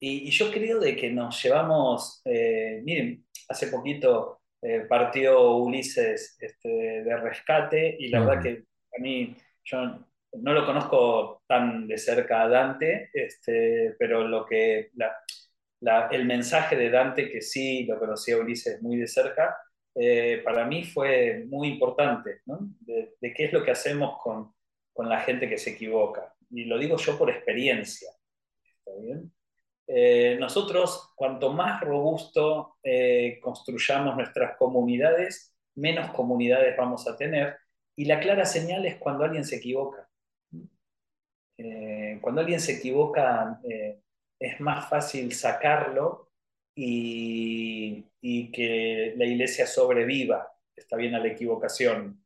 Y, 0.01 0.30
yo 0.30 0.51
creo 0.51 0.80
de 0.80 0.97
que 0.97 1.11
nos 1.11 1.43
llevamos, 1.43 2.22
eh, 2.24 2.80
miren, 2.84 3.24
hace 3.49 3.68
poquito 3.68 4.43
eh, 4.61 4.86
partió 4.88 5.57
Ulises 5.57 6.36
este, 6.40 6.68
de 6.68 7.16
rescate 7.16 7.97
y 7.99 8.09
la 8.09 8.20
verdad 8.20 8.43
que 8.43 8.64
a 8.97 9.01
mí, 9.01 9.36
yo 9.64 9.78
no 10.34 10.53
lo 10.53 10.66
conozco 10.66 11.43
tan 11.47 11.86
de 11.86 11.99
cerca 11.99 12.43
a 12.43 12.49
Dante, 12.49 13.11
este, 13.12 13.95
pero 13.99 14.26
lo 14.26 14.47
que, 14.47 14.90
el 16.11 16.26
mensaje 16.26 16.76
de 16.76 16.90
Dante, 16.90 17.30
que 17.30 17.40
sí 17.40 17.84
lo 17.84 17.99
conocía 17.99 18.38
Ulises 18.38 18.80
muy 18.82 18.97
de 18.97 19.09
cerca, 19.09 19.57
eh, 19.95 20.40
para 20.45 20.66
mí 20.66 20.84
fue 20.84 21.45
muy 21.49 21.68
importante, 21.68 22.40
de, 22.47 23.34
qué 23.34 23.45
es 23.45 23.53
lo 23.53 23.62
que 23.62 23.72
hacemos 23.72 24.18
con, 24.22 24.55
con, 24.93 25.09
la 25.09 25.20
gente 25.20 25.49
que 25.49 25.59
se 25.59 25.70
equivoca. 25.70 26.34
Y 26.51 26.64
lo 26.64 26.78
digo 26.78 26.97
yo 26.97 27.18
por 27.18 27.30
experiencia. 27.30 28.11
Eh, 29.86 30.36
nosotros, 30.40 31.12
cuanto 31.14 31.53
más 31.53 31.80
robusto 31.82 32.76
eh, 32.82 33.38
construyamos 33.43 34.16
nuestras 34.16 34.57
comunidades, 34.57 35.55
menos 35.74 36.11
comunidades 36.12 36.76
vamos 36.76 37.07
a 37.07 37.16
tener. 37.16 37.57
Y 37.95 38.07
la 38.07 38.20
clara 38.20 38.47
señal 38.47 38.86
es 38.86 38.97
cuando 38.97 39.24
alguien 39.24 39.45
se 39.45 39.57
equivoca. 39.57 40.09
Cuando 42.20 42.40
alguien 42.40 42.59
se 42.59 42.78
equivoca, 42.78 43.61
es 44.38 44.61
más 44.61 44.88
fácil 44.88 45.32
sacarlo 45.32 46.32
y, 46.75 48.05
que 48.53 49.14
la 49.16 49.25
iglesia 49.25 49.66
sobreviva, 49.66 50.47
está 50.77 50.97
bien 50.97 51.14
a 51.14 51.18
la 51.18 51.29
equivocación. 51.29 52.23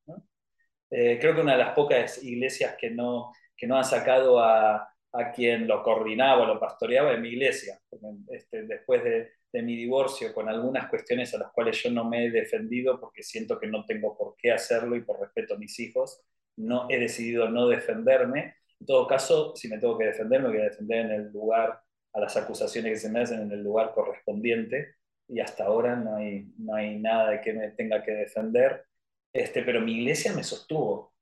creo 0.90 1.34
que 1.34 1.40
una 1.40 1.52
de 1.52 1.58
las 1.58 1.74
pocas 1.74 2.22
iglesias 2.22 2.76
que 2.78 2.90
no, 2.90 3.32
que 3.56 3.66
no 3.66 3.76
han 3.76 3.84
sacado 3.84 4.40
a, 4.40 4.88
a 5.18 5.32
quien 5.32 5.66
lo 5.66 5.82
coordinaba, 5.82 6.46
lo 6.46 6.60
pastoreaba 6.60 7.12
en 7.12 7.22
mi 7.22 7.30
iglesia. 7.30 7.80
Este, 8.28 8.62
después 8.62 9.02
de, 9.04 9.32
mi 9.62 9.74
divorcio, 9.74 10.34
con 10.34 10.50
algunas 10.50 10.86
cuestiones 10.86 11.32
a 11.32 11.38
las 11.38 11.50
cuales 11.50 11.82
yo 11.82 11.90
no 11.90 12.04
me 12.04 12.26
he 12.26 12.30
defendido 12.30 13.00
porque 13.00 13.22
siento 13.22 13.58
que 13.58 13.66
no 13.66 13.86
tengo 13.86 14.14
por 14.14 14.36
qué 14.36 14.52
hacerlo 14.52 14.96
y 14.96 15.00
por 15.00 15.18
respeto 15.18 15.54
a 15.54 15.56
mis 15.56 15.80
hijos, 15.80 16.20
no 16.56 16.86
he 16.90 16.98
decidido 16.98 17.48
no 17.48 17.66
defenderme. 17.66 18.56
En 18.78 18.86
todo 18.86 19.06
caso, 19.06 19.56
si 19.56 19.68
me 19.68 19.78
tengo 19.78 19.96
que 19.96 20.04
defender, 20.04 20.42
me 20.42 20.48
voy 20.48 20.58
a 20.58 20.64
defender 20.64 21.06
en 21.06 21.12
el 21.12 21.32
lugar, 21.32 21.80
a 22.16 22.20
las 22.20 22.36
acusaciones 22.36 22.92
que 22.92 22.98
se 22.98 23.10
me 23.10 23.20
hacen 23.20 23.42
en 23.42 23.52
el 23.52 23.62
lugar 23.62 23.92
correspondiente. 23.94 24.96
Y 25.28 25.40
hasta 25.40 25.64
ahora 25.64 25.96
no 25.96 26.16
hay, 26.16 26.52
no 26.58 26.74
hay 26.74 26.98
nada 26.98 27.30
de 27.30 27.40
que 27.40 27.52
me 27.52 27.70
tenga 27.70 28.02
que 28.02 28.12
defender. 28.12 28.84
Este, 29.32 29.62
pero 29.62 29.80
mi 29.80 29.98
iglesia 29.98 30.32
me 30.32 30.42
sostuvo. 30.42 31.14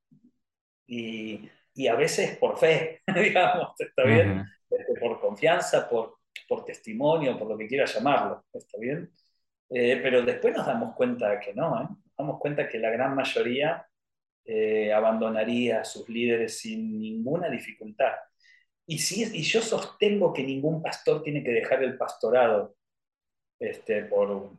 Y 0.86 1.50
y 1.74 1.88
a 1.88 1.96
veces 1.96 2.36
por 2.38 2.58
fe, 2.58 3.02
digamos, 3.14 3.74
¿está 3.78 4.04
bien? 4.04 4.44
Este, 4.70 4.94
por 5.00 5.20
confianza, 5.20 5.88
por, 5.88 6.18
por 6.48 6.64
testimonio, 6.64 7.38
por 7.38 7.48
lo 7.48 7.58
que 7.58 7.66
quiera 7.66 7.84
llamarlo, 7.84 8.44
¿está 8.52 8.78
bien? 8.78 9.10
Eh, 9.70 9.98
pero 10.02 10.22
después 10.22 10.56
nos 10.56 10.66
damos 10.66 10.94
cuenta 10.94 11.40
que 11.40 11.52
no, 11.52 11.82
¿eh? 11.82 11.86
nos 11.88 12.16
damos 12.16 12.38
cuenta 12.38 12.68
que 12.68 12.78
la 12.78 12.90
gran 12.90 13.14
mayoría 13.14 13.86
eh, 14.44 14.92
abandonaría 14.92 15.80
a 15.80 15.84
sus 15.84 16.08
líderes 16.08 16.58
sin 16.58 17.00
ninguna 17.00 17.48
dificultad. 17.48 18.12
Y, 18.86 18.98
si, 18.98 19.22
y 19.22 19.42
yo 19.42 19.62
sostengo 19.62 20.32
que 20.32 20.42
ningún 20.42 20.82
pastor 20.82 21.22
tiene 21.22 21.42
que 21.42 21.52
dejar 21.52 21.82
el 21.82 21.96
pastorado 21.96 22.76
este, 23.58 24.04
por, 24.04 24.50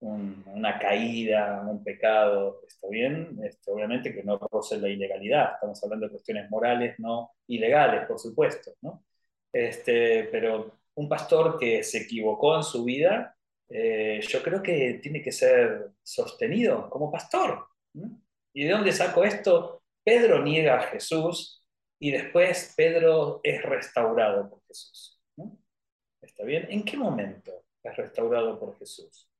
una 0.00 0.78
caída, 0.78 1.62
un 1.66 1.82
pecado, 1.82 2.62
¿está 2.66 2.88
bien? 2.88 3.38
Este, 3.42 3.70
obviamente 3.70 4.14
que 4.14 4.22
no 4.22 4.38
roce 4.38 4.78
la 4.78 4.88
ilegalidad, 4.88 5.54
estamos 5.54 5.82
hablando 5.82 6.06
de 6.06 6.12
cuestiones 6.12 6.50
morales, 6.50 6.94
no 6.98 7.32
ilegales, 7.46 8.06
por 8.06 8.18
supuesto, 8.18 8.72
¿no? 8.82 9.04
Este, 9.52 10.24
pero 10.24 10.78
un 10.94 11.08
pastor 11.08 11.58
que 11.58 11.82
se 11.82 11.98
equivocó 11.98 12.56
en 12.56 12.62
su 12.62 12.84
vida, 12.84 13.36
eh, 13.68 14.20
yo 14.22 14.42
creo 14.42 14.62
que 14.62 15.00
tiene 15.02 15.22
que 15.22 15.32
ser 15.32 15.90
sostenido 16.02 16.88
como 16.90 17.10
pastor. 17.10 17.66
¿Y 18.52 18.64
de 18.64 18.70
dónde 18.70 18.92
saco 18.92 19.24
esto? 19.24 19.82
Pedro 20.04 20.42
niega 20.42 20.78
a 20.78 20.82
Jesús 20.82 21.65
y 21.98 22.10
después 22.10 22.74
Pedro 22.76 23.40
es 23.42 23.62
restaurado 23.62 24.48
por 24.48 24.62
Jesús. 24.66 25.20
¿Está 26.20 26.44
bien? 26.44 26.66
¿En 26.70 26.84
qué 26.84 26.96
momento 26.96 27.64
es 27.82 27.96
restaurado 27.96 28.58
por 28.58 28.78
Jesús? 28.78 29.30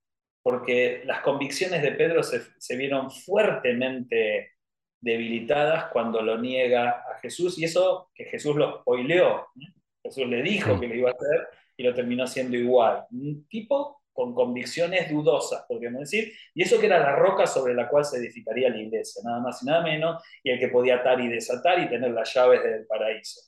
porque 0.47 1.03
las 1.05 1.23
convicciones 1.23 1.83
de 1.83 1.91
Pedro 1.91 2.23
se, 2.23 2.77
vieron 2.77 3.11
fuertemente 3.11 4.53
debilitadas 5.01 5.87
cuando 5.87 6.23
lo 6.23 6.39
niega 6.39 7.03
a 7.11 7.19
Jesús, 7.19 7.59
y 7.59 7.65
eso 7.65 8.13
que 8.15 8.27
Jesús 8.27 8.55
lo 8.55 8.79
spoileó. 8.79 9.49
Jesús 10.05 10.29
le 10.29 10.43
dijo 10.43 10.79
que 10.79 10.87
lo 10.87 10.95
iba 10.95 11.11
a 11.11 11.15
hacer 11.15 11.49
y 11.77 11.83
lo 11.83 11.93
terminó 11.93 12.29
siendo 12.29 12.57
igual. 12.57 13.07
Un 13.11 13.49
tipo 13.49 14.05
con 14.17 14.35
convicciones 14.35 15.11
dudosas, 15.11 15.65
podríamos 15.69 16.01
decir, 16.01 16.33
y 16.55 16.63
eso 16.63 16.81
que 16.81 16.87
era 16.87 16.99
la 16.99 17.15
roca 17.15 17.47
sobre 17.47 17.75
la 17.75 17.89
cual 17.89 18.05
se 18.05 18.17
edificaría 18.17 18.71
la 18.71 18.79
iglesia, 18.79 19.23
nada 19.25 19.41
más 19.41 19.63
y 19.63 19.67
nada 19.67 19.83
menos, 19.83 20.25
y 20.43 20.51
el 20.51 20.59
que 20.59 20.69
podía 20.69 20.97
atar 20.97 21.21
y 21.21 21.29
desatar 21.29 21.79
y 21.81 21.89
tener 21.89 22.11
las 22.11 22.33
llaves 22.35 22.65
del 22.65 22.87
paraíso. 22.87 23.43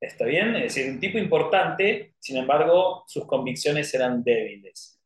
¿Está 0.00 0.24
bien? 0.24 0.56
Es 0.56 0.74
decir, 0.74 0.90
un 0.90 0.98
tipo 0.98 1.16
importante, 1.16 2.14
sin 2.18 2.36
embargo, 2.36 3.04
sus 3.06 3.24
convicciones 3.24 3.94
eran 3.94 4.24
débiles. 4.24 5.00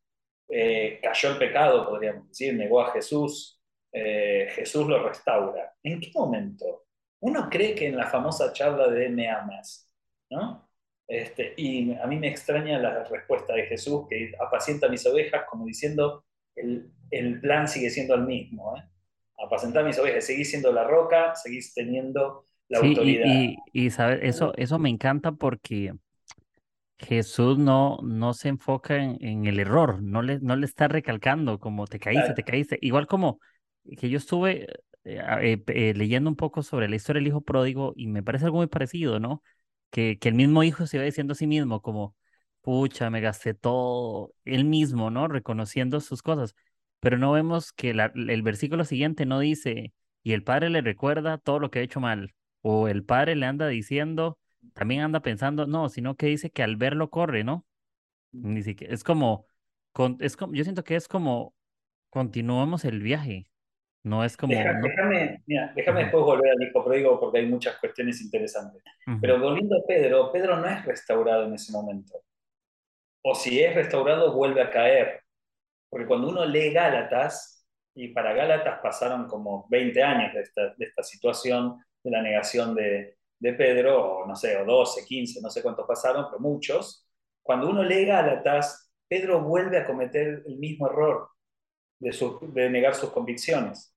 Eh, 0.49 0.99
cayó 1.03 1.33
el 1.33 1.39
pecado, 1.39 1.87
podríamos 1.87 2.29
decir, 2.29 2.55
negó 2.55 2.81
a 2.81 2.93
Jesús, 2.93 3.61
eh, 3.93 4.49
Jesús 4.53 4.87
lo 4.87 5.07
restaura. 5.07 5.75
¿En 5.83 6.01
qué 6.01 6.11
momento? 6.15 6.87
Uno 7.21 7.49
cree 7.51 7.75
que 7.75 7.89
en 7.89 7.97
la 7.97 8.07
famosa 8.07 8.53
charla 8.53 8.89
de 8.89 9.11
me 9.11 9.29
amas, 9.29 9.93
¿no? 10.31 10.66
Este, 11.09 11.55
y 11.57 11.95
a 11.95 12.07
mí 12.07 12.17
me 12.17 12.29
extraña 12.29 12.79
la 12.79 13.05
respuesta 13.05 13.55
de 13.55 13.67
Jesús 13.67 14.07
que 14.09 14.33
apacienta 14.41 14.89
mis 14.89 15.07
ovejas 15.07 15.45
como 15.49 15.65
diciendo 15.65 16.25
el, 16.57 16.91
el 17.11 17.41
plan 17.41 17.69
sigue 17.69 17.91
siendo 17.91 18.15
el 18.15 18.23
mismo. 18.23 18.77
¿eh? 18.77 18.83
Apacentar 19.39 19.85
mis 19.85 19.99
ovejas, 19.99 20.25
seguís 20.25 20.51
siendo 20.51 20.73
la 20.73 20.85
roca, 20.85 21.35
seguís 21.35 21.73
teniendo 21.75 22.47
la 22.69 22.79
autoridad. 22.79 23.25
Y, 23.27 23.57
y, 23.73 23.85
y 23.85 23.87
eso, 23.87 24.53
eso 24.57 24.79
me 24.79 24.89
encanta 24.89 25.33
porque 25.33 25.93
Jesús 26.99 27.59
no, 27.59 27.99
no 28.03 28.33
se 28.33 28.49
enfoca 28.49 28.97
en, 28.97 29.47
el 29.47 29.61
error, 29.61 30.03
no 30.03 30.23
le, 30.23 30.39
no 30.41 30.57
le 30.57 30.65
está 30.65 30.89
recalcando 30.89 31.59
como 31.59 31.87
te 31.87 31.99
caíste, 31.99 32.33
te 32.33 32.43
caíste. 32.43 32.79
Igual 32.81 33.07
como 33.07 33.39
que 33.99 34.09
yo 34.09 34.17
estuve 34.17 34.67
eh, 35.05 35.21
eh, 35.43 35.63
eh, 35.67 35.95
leyendo 35.95 36.31
un 36.31 36.37
poco 36.37 36.63
sobre 36.63 36.89
la 36.89 36.97
historia 36.97 37.21
del 37.21 37.29
hijo 37.29 37.43
pródigo 37.43 37.93
y 37.97 38.07
me 38.07 38.23
parece 38.23 38.47
algo 38.47 38.59
muy 38.59 38.67
parecido, 38.67 39.21
¿no? 39.21 39.43
Que, 39.97 40.19
que 40.19 40.29
el 40.29 40.35
mismo 40.35 40.63
hijo 40.63 40.87
se 40.87 40.99
iba 40.99 41.07
diciendo 41.07 41.33
a 41.33 41.37
sí 41.37 41.47
mismo 41.47 41.81
como, 41.81 42.15
pucha, 42.61 43.09
me 43.09 43.23
gasté 43.23 43.55
todo, 43.55 44.35
él 44.45 44.67
mismo, 44.67 45.11
¿no? 45.11 45.27
Reconociendo 45.27 46.01
sus 46.01 46.21
cosas. 46.21 46.55
Pero 47.01 47.17
no 47.17 47.33
vemos 47.33 47.73
que 47.73 47.93
el 47.93 48.43
versículo 48.43 48.85
siguiente 48.85 49.25
no 49.25 49.39
dice, 49.41 49.95
y 50.23 50.35
el 50.35 50.43
padre 50.43 50.69
le 50.69 50.83
recuerda 50.83 51.39
todo 51.39 51.61
lo 51.61 51.71
que 51.71 51.79
ha 51.79 51.83
hecho 51.83 52.01
mal, 52.01 52.35
o 52.61 52.89
el 52.89 53.05
padre 53.05 53.37
le 53.37 53.47
anda 53.47 53.69
diciendo, 53.69 54.39
también 54.75 55.01
anda 55.01 55.21
pensando, 55.21 55.67
no, 55.67 55.89
sino 55.89 56.15
que 56.15 56.27
dice 56.27 56.51
que 56.51 56.63
al 56.63 56.77
verlo 56.77 57.09
corre, 57.09 57.43
¿no? 57.43 57.65
Ni 58.33 58.63
siquiera, 58.63 58.93
es 58.93 59.03
como, 59.03 59.47
es 60.21 60.37
como, 60.37 60.53
yo 60.53 60.63
siento 60.65 60.85
que 60.85 60.97
es 60.97 61.09
como, 61.09 61.55
continuamos 62.11 62.85
el 62.85 63.01
viaje, 63.01 63.49
no 64.07 64.23
es 64.23 64.37
como... 64.37 64.55
Déjame, 64.55 65.43
déjame 65.75 66.03
después 66.03 66.25
volver 66.25 66.53
al 66.53 66.63
hijo 66.63 66.85
pródigo 66.85 67.19
porque 67.19 67.39
hay 67.39 67.47
muchas 67.47 67.77
cuestiones 67.79 68.21
interesantes. 68.23 68.81
Pero 69.21 69.41
volviendo 69.41 69.77
a 69.77 69.85
Pedro, 69.85 70.31
Pedro 70.31 70.57
no 70.59 70.67
es 70.69 70.85
restaurado 70.85 71.45
en 71.47 71.55
ese 71.55 71.73
momento. 71.73 72.23
O 73.25 73.35
si 73.35 73.61
es 73.61 73.75
restaurado, 73.75 74.33
vuelve 74.33 74.63
a 74.63 74.71
caer. 74.71 75.23
Porque 75.91 76.07
cuando 76.07 76.29
uno 76.29 76.45
lee 76.45 76.73
Gálatas, 76.73 77.67
y 77.97 78.09
para 78.09 78.33
Gálatas 78.33 78.79
pasaron 78.81 79.27
como 79.27 79.67
20 79.71 80.01
años 80.01 80.35
de 80.35 80.41
esta, 80.43 80.75
de 80.77 80.85
esta 80.85 81.03
situación, 81.03 81.85
de 82.05 82.11
la 82.13 82.23
negación 82.23 82.77
de, 82.77 83.17
de 83.41 83.53
Pedro, 83.55 84.19
o 84.19 84.27
no 84.27 84.37
sé, 84.37 84.57
o 84.57 84.65
12, 84.65 85.05
15, 85.05 85.41
no 85.43 85.51
sé 85.51 85.63
cuántos 85.63 85.85
pasaron, 85.85 86.27
pero 86.31 86.39
muchos, 86.39 87.05
cuando 87.43 87.69
uno 87.69 87.83
lee 87.83 88.05
Gálatas, 88.05 88.93
Pedro 89.09 89.41
vuelve 89.41 89.79
a 89.79 89.85
cometer 89.85 90.45
el 90.47 90.59
mismo 90.59 90.89
error 90.89 91.29
de, 91.99 92.71
negar 92.71 92.95
sus 92.95 93.11
convicciones. 93.11 93.96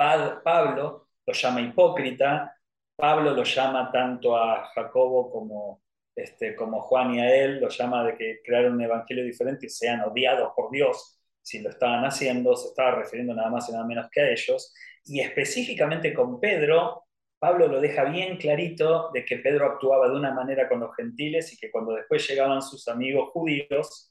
Pablo 0.00 1.08
lo 1.26 1.32
llama 1.34 1.60
hipócrita, 1.60 2.56
Pablo 2.96 3.32
lo 3.32 3.44
llama 3.44 3.90
tanto 3.92 4.36
a 4.36 4.70
Jacobo 4.74 5.30
como, 5.30 5.82
este, 6.14 6.56
como 6.56 6.80
Juan 6.80 7.14
y 7.14 7.20
a 7.20 7.34
él, 7.34 7.60
lo 7.60 7.68
llama 7.68 8.04
de 8.04 8.16
que 8.16 8.40
crearon 8.42 8.74
un 8.74 8.82
evangelio 8.82 9.24
diferente 9.24 9.66
y 9.66 9.68
sean 9.68 10.00
odiados 10.02 10.52
por 10.56 10.70
Dios 10.70 11.18
si 11.42 11.60
lo 11.60 11.70
estaban 11.70 12.04
haciendo, 12.04 12.56
se 12.56 12.68
estaba 12.68 12.92
refiriendo 12.92 13.34
nada 13.34 13.50
más 13.50 13.68
y 13.68 13.72
nada 13.72 13.84
menos 13.84 14.08
que 14.10 14.20
a 14.20 14.30
ellos. 14.30 14.74
Y 15.04 15.20
específicamente 15.20 16.14
con 16.14 16.40
Pedro, 16.40 17.04
Pablo 17.38 17.68
lo 17.68 17.80
deja 17.80 18.04
bien 18.04 18.36
clarito 18.36 19.10
de 19.12 19.24
que 19.24 19.38
Pedro 19.38 19.66
actuaba 19.66 20.08
de 20.08 20.16
una 20.16 20.32
manera 20.32 20.68
con 20.68 20.80
los 20.80 20.94
gentiles 20.96 21.52
y 21.52 21.58
que 21.58 21.70
cuando 21.70 21.94
después 21.94 22.26
llegaban 22.28 22.62
sus 22.62 22.86
amigos 22.88 23.30
judíos, 23.30 24.10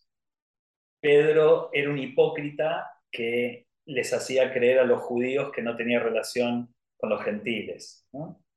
Pedro 0.99 1.69
era 1.73 1.89
un 1.89 1.97
hipócrita 1.99 2.91
que 3.11 3.68
les 3.89 4.13
hacía 4.13 4.53
creer 4.53 4.79
a 4.79 4.85
los 4.85 5.01
judíos 5.01 5.51
que 5.51 5.61
no 5.61 5.75
tenía 5.75 5.99
relación 5.99 6.73
con 6.97 7.09
los 7.09 7.23
gentiles. 7.23 8.07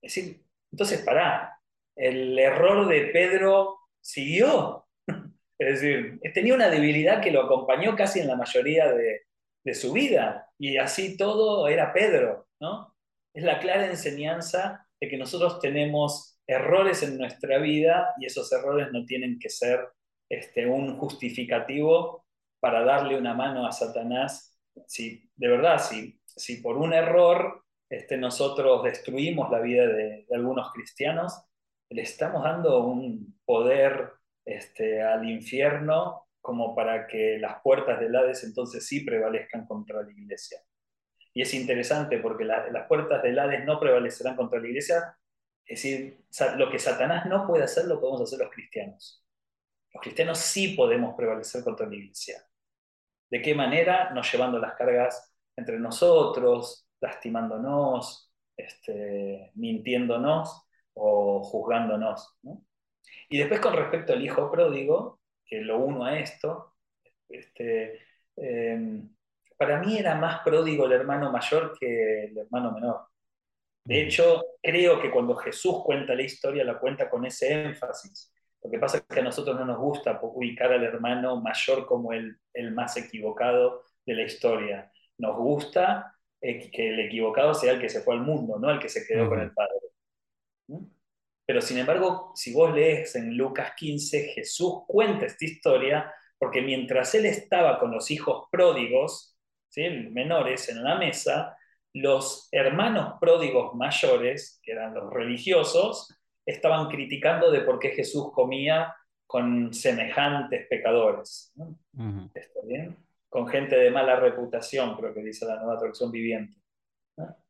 Es 0.03 0.15
decir, 0.15 0.43
entonces, 0.71 1.03
pará, 1.03 1.59
el 1.97 2.39
error 2.39 2.87
de 2.89 3.07
Pedro 3.07 3.79
siguió. 4.01 4.87
Es 5.59 5.81
decir, 5.81 6.19
tenía 6.35 6.55
una 6.55 6.69
debilidad 6.69 7.23
que 7.23 7.31
lo 7.31 7.43
acompañó 7.43 7.95
casi 7.95 8.19
en 8.19 8.27
la 8.27 8.35
mayoría 8.35 8.93
de, 8.93 9.21
de 9.65 9.75
su 9.75 9.93
vida. 9.93 10.51
Y 10.59 10.77
así 10.77 11.17
todo 11.17 11.69
era 11.69 11.93
Pedro, 11.93 12.49
¿no? 12.61 12.97
Es 13.33 13.45
la 13.45 13.61
clara 13.61 13.87
enseñanza 13.87 14.89
de 15.01 15.09
que 15.09 15.17
nosotros 15.17 15.61
tenemos 15.61 16.41
errores 16.49 17.03
en 17.03 17.17
nuestra 17.17 17.59
vida 17.59 18.13
y 18.19 18.27
esos 18.27 18.53
errores 18.53 18.89
no 18.93 19.05
tienen 19.05 19.39
que 19.39 19.49
ser 19.49 19.89
este, 20.29 20.67
un 20.67 20.97
justificativo 20.99 22.25
para 22.61 22.85
darle 22.85 23.17
una 23.17 23.35
mano 23.35 23.67
a 23.67 23.73
Satanás. 23.73 24.52
Si, 24.87 25.31
de 25.37 25.49
verdad, 25.49 25.79
si, 25.79 26.21
si 26.25 26.57
por 26.57 26.77
un 26.77 26.93
error 26.93 27.65
este, 27.93 28.17
nosotros 28.17 28.83
destruimos 28.85 29.51
la 29.51 29.61
vida 29.61 29.87
de, 29.87 30.27
algunos 30.33 30.73
cristianos, 30.73 31.45
le 31.91 32.03
estamos 32.03 32.43
dando 32.43 32.87
un 32.87 33.39
poder 33.45 34.13
este, 34.47 35.03
al 35.03 35.29
infierno 35.29 36.27
como 36.41 36.75
para 36.75 37.07
que 37.07 37.39
las 37.39 37.61
puertas 37.63 38.01
del 38.01 38.17
Hades 38.17 38.45
entonces 38.45 38.87
sí 38.87 39.01
prevalezcan 39.01 39.67
contra 39.67 40.03
la 40.03 40.11
iglesia. 40.11 40.59
Y 41.35 41.43
es 41.43 41.53
interesante 41.55 42.19
porque 42.19 42.45
las 42.45 42.87
puertas 42.89 43.23
del 43.23 43.39
Hades 43.39 43.65
no 43.65 43.79
prevalecerán 43.79 44.37
contra 44.37 44.59
la 44.59 44.69
iglesia. 44.69 45.17
Es 45.67 45.83
decir, 45.83 46.25
lo 46.57 46.71
que 46.71 46.79
Satanás 46.79 47.27
no 47.27 47.47
puede 47.47 47.65
hacer 47.65 47.87
lo 47.87 48.01
podemos 48.01 48.23
hacer 48.23 48.39
los 48.39 48.51
cristianos. 48.51 49.23
Los 49.93 50.03
cristianos 50.03 50.39
sí 50.39 50.69
podemos 50.69 51.15
prevalecer 51.15 51.63
contra 51.63 51.87
la 51.87 51.95
iglesia. 51.95 52.43
¿De 53.33 53.41
qué 53.41 53.55
manera? 53.55 54.11
No 54.11 54.21
llevando 54.21 54.59
las 54.59 54.75
cargas 54.75 55.35
entre 55.57 55.79
nosotros, 55.79 56.87
lastimándonos, 57.01 58.31
este, 58.55 59.53
mintiéndonos 59.55 60.67
o 60.93 61.43
juzgándonos. 61.43 62.39
Y 63.31 63.39
después 63.39 63.59
con 63.61 63.75
respecto 63.75 64.13
al 64.13 64.23
hijo 64.23 64.51
pródigo, 64.51 65.21
que 65.47 65.63
lo 65.63 65.79
uno 65.79 66.05
a 66.05 66.19
esto, 66.19 66.75
este, 67.27 68.01
em, 68.37 69.09
para 69.57 69.79
mí 69.81 69.97
era 69.97 70.15
más 70.15 70.43
pródigo 70.43 70.85
el 70.85 70.93
hermano 70.93 71.33
mayor 71.33 71.75
que 71.81 72.25
el 72.25 72.37
hermano 72.37 72.73
menor. 72.73 73.07
De 73.83 74.03
hecho, 74.03 74.43
creo 74.63 75.01
que 75.01 75.11
cuando 75.11 75.37
Jesús 75.37 75.83
cuenta 75.83 76.15
la 76.15 76.23
historia, 76.23 76.65
la 76.65 76.79
cuenta 76.79 77.09
con 77.09 77.25
ese 77.25 77.51
énfasis. 77.65 78.32
Lo 78.63 78.71
que 78.71 78.79
pasa 78.79 78.99
es 78.99 79.03
que 79.05 79.21
a 79.21 79.25
nosotros 79.25 79.57
no 79.57 79.65
nos 79.65 79.79
gusta 79.79 80.21
ubicar 80.23 80.73
al 80.73 80.85
hermano 80.85 81.41
mayor 81.41 81.87
como 81.87 82.13
el, 82.13 82.37
el 82.55 82.73
más 82.73 82.97
equivocado 82.97 83.83
de 84.07 84.15
la 84.15 84.23
historia. 84.23 84.93
Nos 85.19 85.37
gusta 85.37 86.17
eh, 86.41 86.71
que 86.71 86.89
el 86.89 87.01
equivocado 87.01 87.55
sea 87.55 87.73
el 87.73 87.81
que 87.81 87.89
se 87.89 88.01
fue 88.03 88.15
al 88.15 88.23
mundo, 88.23 88.59
no 88.59 88.71
el 88.71 88.79
que 88.79 88.89
se 88.89 89.07
quedó 89.07 89.29
con 89.29 89.41
el 89.41 89.53
Padre. 89.53 89.75
Pero 91.45 91.61
sin 91.61 91.79
embargo, 91.79 92.33
si 92.35 92.53
vos 92.53 92.73
lees 92.75 93.15
en 93.17 93.37
Lucas 93.37 93.73
15, 93.77 94.33
Jesús 94.35 94.85
cuenta 94.87 95.27
esta 95.27 95.45
historia 95.45 96.15
porque 96.39 96.61
mientras 96.61 97.15
él 97.15 97.27
estaba 97.27 97.79
con 97.79 97.93
los 97.93 98.11
hijos 98.11 98.49
pródigos, 98.51 99.37
¿sí? 99.69 99.89
menores, 100.11 100.69
en 100.69 100.79
una 100.79 100.97
mesa, 100.97 101.57
los 101.95 102.49
hermanos 102.51 103.15
pródigos 103.21 103.75
mayores, 103.75 104.59
que 104.63 104.73
eran 104.73 104.95
los 104.95 105.13
religiosos, 105.13 106.13
estaban 106.45 106.89
criticando 106.89 107.51
de 107.51 107.61
por 107.61 107.79
qué 107.79 107.91
Jesús 107.91 108.33
comía 108.33 108.95
con 109.27 109.73
semejantes 109.73 110.67
pecadores. 110.69 111.55
¿Está 112.35 112.61
bien? 112.65 112.97
Con 113.29 113.49
gente 113.49 113.77
de 113.77 113.91
mala 113.91 114.17
reputación, 114.17 114.95
creo 114.97 115.15
que 115.15 115.23
dice 115.23 115.47
la 115.47 115.57
nueva 115.57 115.79
traducción 115.79 116.11
viviente. 116.11 116.59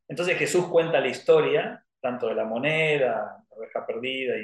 Entonces 0.07 0.37
Jesús 0.37 0.67
cuenta 0.67 1.01
la 1.01 1.07
historia, 1.07 1.85
tanto 1.99 2.27
de 2.27 2.35
la 2.35 2.45
moneda, 2.45 3.43
oveja 3.49 3.85
perdida 3.85 4.35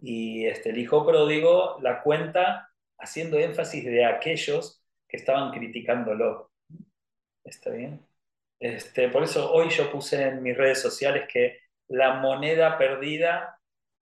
y, 0.00 0.46
este, 0.46 0.70
el 0.70 0.78
hijo 0.78 1.04
pródigo 1.04 1.78
la 1.80 2.02
cuenta 2.02 2.70
haciendo 2.98 3.38
énfasis 3.38 3.84
de 3.84 4.04
aquellos 4.04 4.82
que 5.08 5.16
estaban 5.16 5.52
criticándolo. 5.52 6.52
¿Está 7.44 7.70
bien? 7.70 8.00
Este, 8.60 9.08
por 9.08 9.22
eso 9.22 9.52
hoy 9.52 9.70
yo 9.70 9.90
puse 9.90 10.22
en 10.22 10.42
mis 10.42 10.56
redes 10.56 10.80
sociales 10.80 11.28
que 11.32 11.58
la 11.88 12.14
moneda 12.14 12.76
perdida 12.76 13.57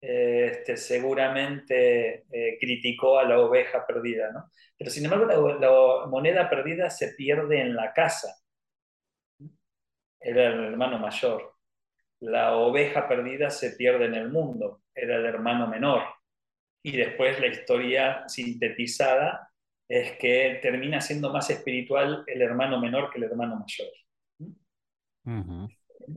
este, 0.08 0.76
seguramente 0.76 2.24
eh, 2.30 2.58
criticó 2.60 3.18
a 3.18 3.24
la 3.24 3.40
oveja 3.40 3.86
perdida, 3.86 4.30
¿no? 4.32 4.50
Pero 4.78 4.90
sin 4.90 5.04
embargo 5.04 5.26
la, 5.26 5.58
la, 5.58 6.06
moneda 6.06 6.48
perdida 6.48 6.90
se 6.90 7.14
pierde 7.14 7.60
en 7.60 7.74
la 7.74 7.92
casa. 7.92 8.28
Era 10.20 10.46
el 10.46 10.64
hermano 10.64 10.98
mayor 10.98 11.56
la 12.20 12.56
oveja 12.56 13.08
perdida 13.08 13.50
se 13.50 13.72
pierde 13.72 14.06
en 14.06 14.14
el 14.14 14.30
mundo, 14.30 14.82
era 14.94 15.16
el 15.16 15.26
hermano 15.26 15.66
menor. 15.66 16.02
Y 16.82 16.96
después 16.96 17.38
la 17.40 17.48
historia 17.48 18.24
sintetizada 18.28 19.50
es 19.88 20.12
que 20.18 20.58
termina 20.62 21.00
siendo 21.00 21.32
más 21.32 21.50
espiritual 21.50 22.24
el 22.26 22.42
hermano 22.42 22.80
menor 22.80 23.10
que 23.10 23.18
el 23.18 23.24
hermano 23.24 23.56
mayor. 23.56 23.88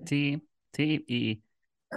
Sí, 0.06 0.48
sí, 0.74 1.06
y, 1.08 1.44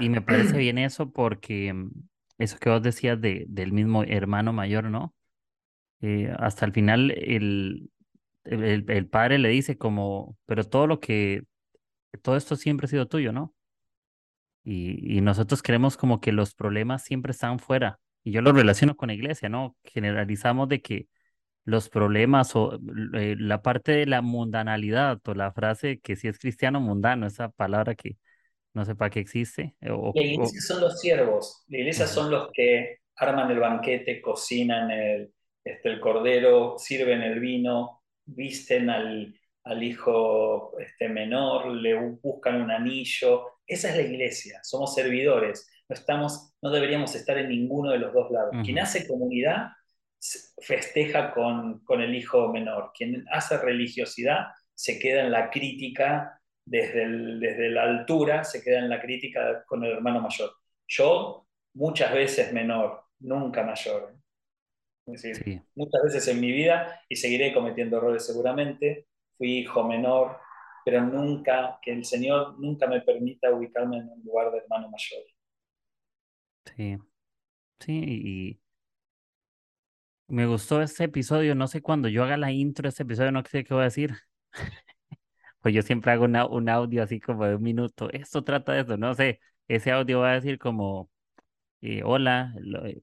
me 0.01 0.23
parece 0.23 0.59
bien 0.59 0.79
eso 0.79 1.11
porque 1.11 1.73
mm, 1.73 1.91
eso 2.39 2.59
que 2.59 2.71
vos 2.71 2.83
decías 2.83 3.21
de, 3.21 3.45
del 3.49 3.73
mismo 3.73 4.05
hermano 4.05 4.53
mayor, 4.53 4.85
¿no? 4.85 5.15
Eh, 6.01 6.35
hasta 6.39 6.67
el 6.67 6.73
final 6.73 7.13
el, 7.13 7.91
el, 8.45 8.85
el, 8.89 9.07
padre 9.09 9.39
le 9.39 9.49
dice 9.51 9.79
como, 9.79 10.37
pero 10.47 10.65
todo 10.65 10.87
lo 10.87 11.01
que, 11.01 11.45
todo 12.23 12.37
esto 12.37 12.57
siempre 12.57 12.87
ha 12.87 12.89
sido 12.89 13.07
tuyo, 13.09 13.33
¿no? 13.33 13.55
Y, 14.65 15.21
nosotros 15.23 15.63
creemos 15.63 15.97
como 15.97 16.21
que 16.21 16.33
los 16.33 16.55
problemas 16.55 17.03
siempre 17.03 17.33
están 17.33 17.59
fuera. 17.59 17.99
Y 18.25 18.33
yo 18.33 18.43
lo 18.43 18.53
relaciono 18.53 18.97
con 18.97 19.09
la 19.09 19.15
iglesia, 19.15 19.49
¿no? 19.49 19.77
Generalizamos 19.85 20.69
de 20.69 20.81
que 20.83 21.09
los 21.65 21.89
problemas 21.89 22.55
o 22.57 22.79
eh, 23.15 23.37
la 23.39 23.63
parte 23.63 23.93
de 23.93 24.07
la 24.07 24.23
mundanalidad 24.23 25.21
o 25.27 25.35
la 25.35 25.53
frase 25.53 26.01
que 26.01 26.17
si 26.17 26.29
es 26.29 26.39
cristiano 26.39 26.81
mundano, 26.81 27.27
esa 27.27 27.51
palabra 27.51 27.95
que 27.95 28.19
no 28.75 28.85
sé 28.85 28.95
para 28.95 29.11
qué 29.11 29.21
existe. 29.21 29.77
O, 29.91 30.13
la 30.15 30.23
iglesia 30.23 30.61
son 30.61 30.81
los 30.81 31.01
siervos, 31.01 31.65
la 31.69 31.79
iglesia 31.79 32.07
son 32.07 32.31
los 32.31 32.51
que 32.53 32.99
arman 33.17 33.51
el 33.51 33.59
banquete, 33.59 34.21
cocinan 34.21 34.91
el, 34.91 35.33
este, 35.65 35.89
el 35.91 36.01
cordero, 36.01 36.77
sirven 36.79 37.23
el 37.23 37.39
vino, 37.41 38.03
visten 38.25 38.91
al, 38.91 39.35
al 39.65 39.83
hijo 39.83 40.79
este, 40.79 41.09
menor, 41.09 41.69
le 41.69 41.95
buscan 42.23 42.63
un 42.63 42.71
anillo. 42.71 43.59
Esa 43.67 43.91
es 43.91 43.97
la 43.97 44.03
iglesia, 44.03 44.61
somos 44.63 44.95
servidores, 44.95 45.71
no, 45.89 45.95
estamos, 45.95 46.55
no 46.63 46.71
deberíamos 46.71 47.15
estar 47.15 47.39
en 47.39 47.49
ninguno 47.49 47.91
de 47.91 47.99
los 47.99 48.13
dos 48.13 48.31
lados. 48.31 48.55
Quien 48.65 48.79
hace 48.79 49.07
comunidad 49.07 49.69
festeja 50.61 51.33
con, 51.33 51.81
con, 51.85 52.01
el 52.01 52.15
hijo 52.15 52.53
menor, 52.53 52.93
quien 52.97 53.25
hace 53.31 53.59
religiosidad 53.59 54.47
se 54.75 54.99
queda 54.99 55.23
en 55.23 55.33
la 55.33 55.51
crítica 55.51 56.41
desde, 56.65 57.09
desde 57.39 57.71
la 57.71 57.83
altura, 57.85 58.45
se 58.45 58.63
queda 58.63 58.79
en 58.79 58.89
la 58.89 59.01
crítica 59.01 59.65
con 59.67 59.85
el 59.85 59.93
hermano 59.93 60.21
mayor. 60.21 60.53
Yo 60.87 61.47
muchas 61.75 62.13
veces 62.13 62.53
menor, 62.53 63.05
nunca 63.21 63.63
mayor. 63.63 64.17
Es 65.07 65.23
decir, 65.23 65.63
muchas 65.75 66.03
veces 66.05 66.29
en 66.29 66.41
mi 66.41 66.53
vida 66.53 67.01
y 67.09 67.17
seguiré 67.17 67.53
cometiendo 67.53 67.97
errores 67.97 68.25
seguramente, 68.25 69.09
fui 69.37 69.59
hijo 69.59 69.83
menor, 69.85 70.39
pero 70.85 71.03
nunca, 71.03 71.79
que 71.83 71.93
el 71.93 72.05
Señor 72.05 72.59
nunca 72.59 72.87
me 72.87 73.01
permita 73.01 73.51
ubicarme 73.51 73.99
en 73.99 74.09
un 74.09 74.23
lugar 74.25 74.53
de 74.53 74.59
hermano 74.59 74.89
mayor. 74.91 75.23
Sí, 76.77 76.97
sí, 77.81 78.03
y 78.05 78.61
me 80.29 80.47
gustó 80.47 80.81
este 80.81 81.05
episodio, 81.05 81.55
no 81.55 81.67
sé 81.67 81.83
cuando 81.83 82.09
yo 82.09 82.23
haga 82.25 82.37
la 82.37 82.53
intro 82.53 82.85
de 82.85 82.89
este 82.91 83.03
episodio, 83.03 83.33
no 83.33 83.43
sé 83.45 83.65
qué 83.65 83.75
voy 83.75 83.83
a 83.83 83.85
decir. 83.85 84.15
pues 85.63 85.75
yo 85.75 85.83
siempre 85.83 86.13
hago 86.13 86.25
un 86.27 86.69
audio 86.69 87.03
así 87.03 87.21
como 87.21 87.47
de 87.47 87.57
un 87.57 87.63
minuto, 87.63 88.11
esto 88.13 88.45
trata 88.45 88.73
de 88.73 88.83
eso, 88.83 88.97
no 88.97 89.15
sé, 89.15 89.41
ese 89.69 89.93
audio 89.93 90.21
va 90.21 90.33
a 90.33 90.35
decir 90.35 90.59
como, 90.59 91.11
eh, 91.83 92.03
hola, 92.05 92.55
eh, 92.87 93.03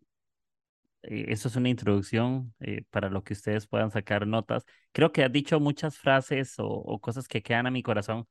eh, 1.03 1.25
eso 1.29 1.47
es 1.47 1.55
una 1.55 1.69
introducción 1.69 2.53
eh, 2.59 2.83
para 2.89 3.09
lo 3.09 3.23
que 3.23 3.33
ustedes 3.33 3.67
puedan 3.67 3.91
sacar 3.91 4.27
notas. 4.27 4.65
Creo 4.91 5.11
que 5.11 5.23
has 5.23 5.31
dicho 5.31 5.59
muchas 5.59 5.97
frases 5.97 6.55
o, 6.57 6.99
cosas 6.99 7.27
que 7.27 7.41
quedan 7.41 7.67
a 7.67 7.71
mi 7.71 7.83
corazón. 7.83 8.27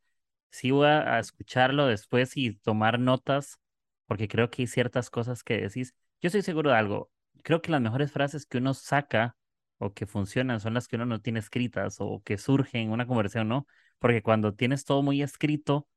Sí 0.50 0.70
voy 0.70 0.88
a, 0.88 1.18
escucharlo 1.20 1.86
después 1.86 2.36
y 2.36 2.56
tomar 2.58 2.98
notas, 3.00 3.58
porque 4.06 4.28
creo 4.28 4.50
que 4.50 4.62
hay 4.62 4.66
ciertas 4.68 5.10
cosas 5.10 5.42
que 5.44 5.58
decís. 5.60 5.94
Yo 6.20 6.28
estoy 6.28 6.42
seguro 6.42 6.70
de 6.70 6.76
algo. 6.76 7.10
Creo 7.42 7.62
que 7.62 7.70
las 7.72 7.80
mejores 7.80 8.12
frases 8.12 8.46
que 8.46 8.58
uno 8.58 8.74
saca 8.74 9.36
o 9.78 9.94
que 9.94 10.06
funcionan 10.06 10.60
son 10.60 10.74
las 10.74 10.88
que 10.88 10.96
uno 10.96 11.06
no 11.06 11.20
tiene 11.20 11.38
escritas 11.40 11.96
o 12.00 12.22
que 12.24 12.38
surgen 12.38 12.82
en 12.82 12.90
una 12.92 13.06
conversación, 13.06 13.48
¿no? 13.48 13.66
Porque 13.98 14.22
cuando 14.22 14.54
tienes 14.54 14.84
todo 14.84 15.02
muy 15.02 15.22
escrito, 15.22 15.88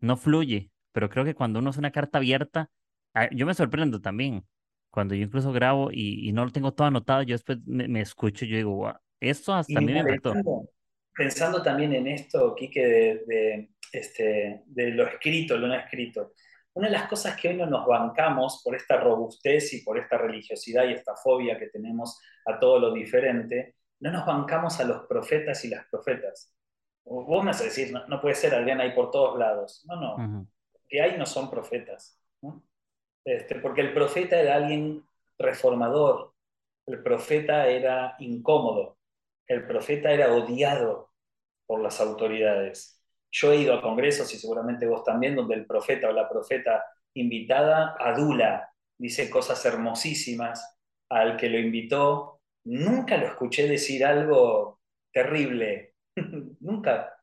no 0.00 0.16
fluye. 0.16 0.70
Pero 0.92 1.08
creo 1.08 1.24
que 1.24 1.34
cuando 1.34 1.58
uno 1.58 1.70
es 1.70 1.76
una 1.76 1.90
carta 1.90 2.18
abierta, 2.18 2.70
ah, 3.14 3.28
yo 3.30 3.46
me 3.46 3.54
sorprendo 3.54 4.00
también 4.00 4.46
cuando 4.92 5.14
yo 5.14 5.24
incluso 5.24 5.52
grabo 5.52 5.88
y, 5.90 6.30
no 6.32 6.44
lo 6.44 6.52
tengo 6.52 6.74
todo 6.74 6.86
anotado, 6.86 7.22
yo 7.22 7.34
después 7.34 7.58
me, 7.64 8.00
escucho 8.02 8.44
y 8.44 8.48
yo 8.48 8.56
digo, 8.58 8.74
wow, 8.76 8.92
esto 9.20 9.54
hasta 9.54 9.78
a 9.78 9.80
mí 9.80 9.90
me 9.90 10.00
impactó. 10.00 10.34
Pensando 11.14 11.62
también 11.62 11.94
en 11.94 12.06
esto, 12.06 12.54
Quique, 12.54 12.86
de, 12.86 13.24
de, 13.26 13.70
este, 13.90 14.62
de 14.66 14.90
lo 14.90 15.06
escrito, 15.06 15.56
lo 15.56 15.66
no 15.66 15.74
escrito. 15.74 16.34
Una 16.74 16.88
de 16.88 16.92
las 16.92 17.08
cosas 17.08 17.40
que 17.40 17.48
hoy 17.48 17.56
no 17.56 17.66
nos 17.66 17.86
bancamos 17.86 18.60
por 18.62 18.76
esta 18.76 18.98
robustez 18.98 19.72
y 19.72 19.82
por 19.82 19.98
esta 19.98 20.18
religiosidad 20.18 20.84
y 20.86 20.92
esta 20.92 21.16
fobia 21.16 21.58
que 21.58 21.68
tenemos 21.68 22.20
a 22.44 22.58
todo 22.58 22.78
lo 22.78 22.92
diferente, 22.92 23.76
no 24.00 24.10
nos 24.10 24.26
bancamos 24.26 24.78
a 24.78 24.84
los 24.84 25.06
profetas 25.06 25.64
y 25.64 25.68
las 25.68 25.86
profetas. 25.90 26.54
Vos 27.04 27.42
me 27.42 27.50
vas 27.50 27.60
a 27.60 27.64
decir, 27.64 27.92
no, 27.92 28.20
puede 28.20 28.34
ser, 28.34 28.54
Adrián, 28.54 28.80
hay 28.80 28.92
por 28.92 29.10
todos 29.10 29.38
lados. 29.38 29.84
No, 29.86 29.96
no. 29.96 30.46
Que 30.88 31.00
hay 31.02 31.18
no 31.18 31.26
son 31.26 31.50
profetas. 31.50 32.18
Este, 33.24 33.56
porque 33.56 33.80
el 33.80 33.92
profeta 33.92 34.40
era 34.40 34.56
alguien 34.56 35.04
reformador, 35.38 36.34
el 36.86 37.02
profeta 37.02 37.68
era 37.68 38.16
incómodo, 38.18 38.98
el 39.46 39.66
profeta 39.66 40.10
era 40.12 40.32
odiado 40.32 41.12
por 41.66 41.80
las 41.80 42.00
autoridades. 42.00 43.00
Yo 43.30 43.52
he 43.52 43.56
ido 43.56 43.74
a 43.74 43.82
congresos, 43.82 44.32
y 44.34 44.38
seguramente 44.38 44.86
vos 44.86 45.04
también, 45.04 45.36
donde 45.36 45.54
el 45.54 45.66
profeta 45.66 46.08
o 46.08 46.12
la 46.12 46.28
profeta 46.28 46.84
invitada 47.14 47.96
adula, 47.98 48.72
dice 48.98 49.30
cosas 49.30 49.64
hermosísimas 49.64 50.78
al 51.08 51.36
que 51.36 51.48
lo 51.48 51.58
invitó. 51.58 52.40
Nunca 52.64 53.16
lo 53.16 53.26
escuché 53.26 53.66
decir 53.68 54.04
algo 54.04 54.80
terrible, 55.12 55.91
nunca. 56.60 57.14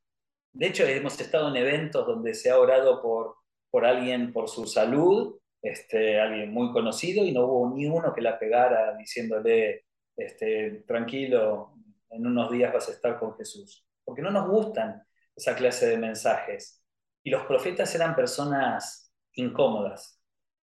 De 0.51 0.67
hecho, 0.67 0.83
hemos 0.85 1.19
estado 1.19 1.49
en 1.49 1.55
eventos 1.57 2.05
donde 2.05 2.33
se 2.33 2.49
ha 2.49 2.59
orado 2.59 3.01
por, 3.01 3.35
por 3.69 3.85
alguien 3.85 4.33
por 4.33 4.49
su 4.49 4.65
salud 4.65 5.39
este, 5.61 6.19
alguien 6.19 6.53
muy 6.53 6.71
conocido 6.71 7.25
y 7.25 7.31
no 7.31 7.45
hubo 7.45 7.75
ni 7.75 7.85
uno 7.85 8.13
que 8.13 8.21
la 8.21 8.39
pegara 8.39 8.95
diciéndole, 8.95 9.85
este, 10.15 10.83
tranquilo, 10.87 11.73
en 12.09 12.25
unos 12.25 12.51
días 12.51 12.73
vas 12.73 12.87
a 12.89 12.93
estar 12.93 13.19
con 13.19 13.35
Jesús. 13.35 13.85
Porque 14.03 14.21
no 14.21 14.31
nos 14.31 14.47
gustan 14.47 15.03
esa 15.35 15.55
clase 15.55 15.87
de 15.89 15.97
mensajes. 15.97 16.83
Y 17.23 17.29
los 17.29 17.45
profetas 17.45 17.93
eran 17.95 18.15
personas 18.15 19.13
incómodas, 19.33 20.21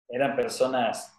eran 0.08 0.36
personas, 0.36 1.16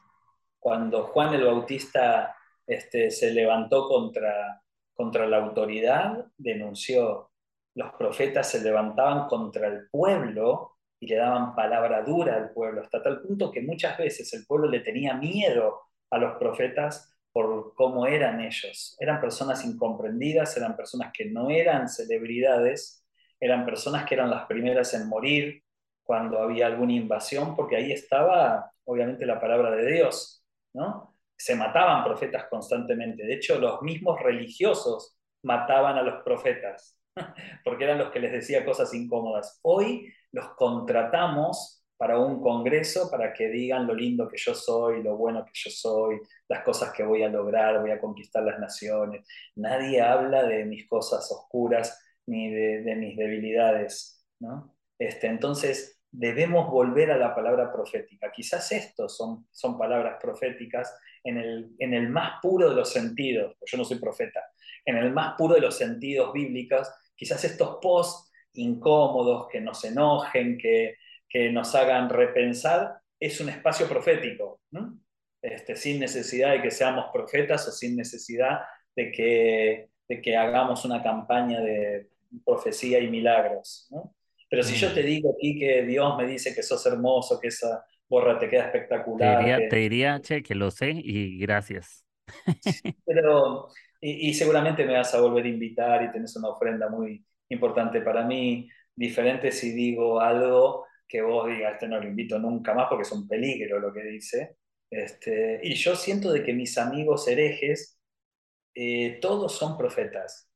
cuando 0.59 1.05
Juan 1.05 1.35
el 1.35 1.45
Bautista 1.45 2.37
este, 2.67 3.11
se 3.11 3.33
levantó 3.33 3.89
contra, 3.89 4.60
contra 5.01 5.27
la 5.27 5.39
autoridad, 5.39 6.27
denunció, 6.37 7.31
los 7.75 7.91
profetas 7.95 8.51
se 8.51 8.61
levantaban 8.61 9.29
contra 9.29 9.67
el 9.67 9.89
pueblo 9.89 10.77
y 11.01 11.07
le 11.07 11.17
daban 11.17 11.55
palabra 11.55 12.03
dura 12.03 12.37
al 12.37 12.51
pueblo, 12.51 12.83
hasta 12.83 13.03
tal 13.03 13.23
punto 13.23 13.51
que 13.51 13.63
muchas 13.63 13.97
veces 13.97 14.31
el 14.35 14.45
pueblo 14.45 14.69
le 14.69 14.81
tenía 14.81 15.15
miedo 15.15 15.81
a 16.11 16.19
los 16.19 16.37
profetas 16.37 17.17
por 17.33 17.73
cómo 17.77 18.07
eran 18.07 18.43
ellos. 18.43 18.95
Eran 19.01 19.23
personas 19.23 19.65
incomprendidas, 19.65 20.55
eran 20.59 20.77
personas 20.77 21.13
que 21.15 21.25
no 21.25 21.49
eran 21.49 21.89
celebridades, 21.89 23.03
eran 23.41 23.65
personas 23.65 24.05
que 24.05 24.17
eran 24.17 24.29
las 24.29 24.45
primeras 24.45 24.93
en 24.93 25.09
morir 25.09 25.63
cuando 26.03 26.43
había 26.43 26.67
alguna 26.67 26.93
invasión, 26.93 27.57
porque 27.57 27.77
ahí 27.77 27.91
estaba 27.91 28.71
obviamente 28.85 29.25
la 29.25 29.41
palabra 29.41 29.71
de 29.71 29.93
Dios, 29.95 30.45
¿no? 30.75 31.10
Se 31.41 31.55
mataban 31.55 32.05
profetas 32.05 32.49
constantemente. 32.51 33.25
De 33.25 33.33
hecho, 33.33 33.59
los 33.59 33.81
mismos 33.81 34.21
religiosos 34.21 35.17
mataban 35.43 35.97
a 35.97 36.03
los 36.03 36.23
profetas, 36.23 36.99
porque 37.65 37.85
eran 37.85 37.97
los 37.97 38.11
que 38.11 38.21
les 38.21 38.31
decía 38.31 38.63
cosas 38.63 38.93
incómodas. 38.93 39.59
Hoy 39.63 40.13
los 40.33 40.51
contratamos 40.51 41.83
para 41.97 42.19
un 42.19 42.43
congreso 42.43 43.11
para 43.11 43.33
que 43.33 43.49
digan 43.49 43.87
lo 43.87 43.95
lindo 43.95 44.29
que 44.29 44.37
yo 44.37 44.55
soy, 44.55 45.03
lo 45.03 45.17
bueno 45.17 45.43
que 45.47 45.53
yo 45.55 45.71
soy, 45.71 46.21
las 46.47 46.63
cosas 46.63 46.93
que 46.93 47.05
voy 47.05 47.23
a 47.23 47.31
lograr, 47.31 47.81
voy 47.81 47.91
a 47.91 48.01
conquistar 48.01 48.43
las 48.43 48.59
naciones. 48.59 49.27
Nadie 49.57 50.03
habla 50.03 50.43
de 50.43 50.67
mis 50.67 50.87
cosas 50.87 51.27
oscuras 51.33 51.99
ni 52.27 52.51
de, 52.51 52.95
mis 52.97 53.17
debilidades. 53.17 54.27
¿no? 54.41 54.77
Este, 54.99 55.27
entonces, 55.27 56.03
debemos 56.11 56.71
volver 56.71 57.11
a 57.11 57.17
la 57.17 57.35
palabra 57.35 57.73
profética. 57.73 58.31
Quizás 58.31 58.73
estos 58.73 59.17
son, 59.17 59.47
son 59.51 59.79
palabras 59.79 60.19
proféticas 60.21 60.95
en 61.25 61.39
el, 61.39 61.71
en 61.79 61.95
el 61.95 62.09
más 62.09 62.41
puro 62.41 62.71
de 62.71 62.77
los 62.77 62.93
sentidos, 62.93 63.57
yo 63.67 63.79
no 63.79 63.85
soy 63.85 63.99
profeta, 63.99 64.43
en 64.85 64.97
el 64.97 65.13
más 65.13 65.35
puro 65.37 65.55
de 65.55 65.61
los 65.61 65.77
sentidos 65.77 66.33
bíblicos, 66.33 66.89
quizás 67.15 67.45
estos 67.45 67.79
post 67.81 68.31
incómodos, 68.55 69.49
que 69.51 69.61
nos 69.61 69.85
enojen, 69.85 70.59
que, 70.59 70.97
que 71.29 71.51
nos 71.51 71.75
hagan 71.75 72.09
repensar, 72.09 73.01
es 73.19 73.41
un 73.41 73.51
espacio 73.51 73.87
profético, 73.87 74.61
este, 75.43 75.77
sin 75.77 76.01
necesidad 76.01 76.53
de 76.53 76.63
que 76.63 76.71
seamos 76.71 77.07
profetas 77.13 77.69
o 77.69 77.73
sin 77.73 77.97
necesidad 77.97 78.61
de 78.97 79.13
que, 79.13 79.91
de 80.09 80.23
que 80.23 80.37
hagamos 80.37 80.85
una 80.85 81.03
campaña 81.03 81.61
de 81.61 82.09
profecía 82.45 82.99
y 82.99 83.09
milagros. 83.09 83.89
Pero 84.49 84.63
si 84.63 84.75
yo 84.75 84.91
mm. 84.91 84.95
te 84.95 85.03
digo 85.03 85.35
aquí 85.35 85.59
que 85.59 85.83
Dios 85.83 86.17
me 86.17 86.27
dice 86.27 86.55
que 86.55 86.63
sos 86.63 86.85
hermoso, 86.87 87.39
que 87.39 87.49
esa 87.49 87.85
borra 88.11 88.39
te 88.39 88.51
queda 88.51 88.67
espectacular. 88.67 89.39
Te 89.39 89.39
diría, 89.39 89.69
te 89.71 89.77
diría 89.77 90.21
che, 90.21 90.43
que 90.43 90.55
lo 90.55 90.71
sé 90.71 90.91
y 90.95 91.39
gracias. 91.39 92.05
Pero, 93.07 93.69
y, 94.03 94.29
y, 94.29 94.35
seguramente 94.35 94.85
me 94.85 94.95
vas 94.95 95.15
a 95.15 95.21
volver 95.23 95.47
a 95.47 95.49
invitar 95.49 96.03
y 96.03 96.13
tenés 96.13 96.37
una 96.37 96.49
ofrenda 96.49 96.91
muy, 96.91 97.25
importante 97.51 98.01
para 98.01 98.25
mí, 98.25 98.69
diferente 98.95 99.53
si 99.53 99.73
digo 99.73 100.21
algo 100.21 100.87
que 101.07 101.23
vos 101.23 101.49
digas, 101.49 101.75
este 101.75 101.89
no 101.89 102.01
lo 102.01 102.09
invito 102.09 102.39
nunca 102.39 102.73
más 102.73 102.87
porque 102.89 103.03
es 103.03 103.13
un 103.13 103.29
peligro 103.29 103.81
lo 103.81 103.93
que 103.93 104.03
dice. 104.05 104.57
Este, 104.89 105.61
y 105.63 105.75
yo 105.75 105.95
siento 105.97 106.33
de 106.33 106.43
que 106.43 106.53
mis 106.53 106.79
amigos 106.79 107.29
herejes, 107.29 107.99
eh, 108.75 109.19
todos 109.21 109.57
son 109.57 109.77
profetas. 109.77 110.49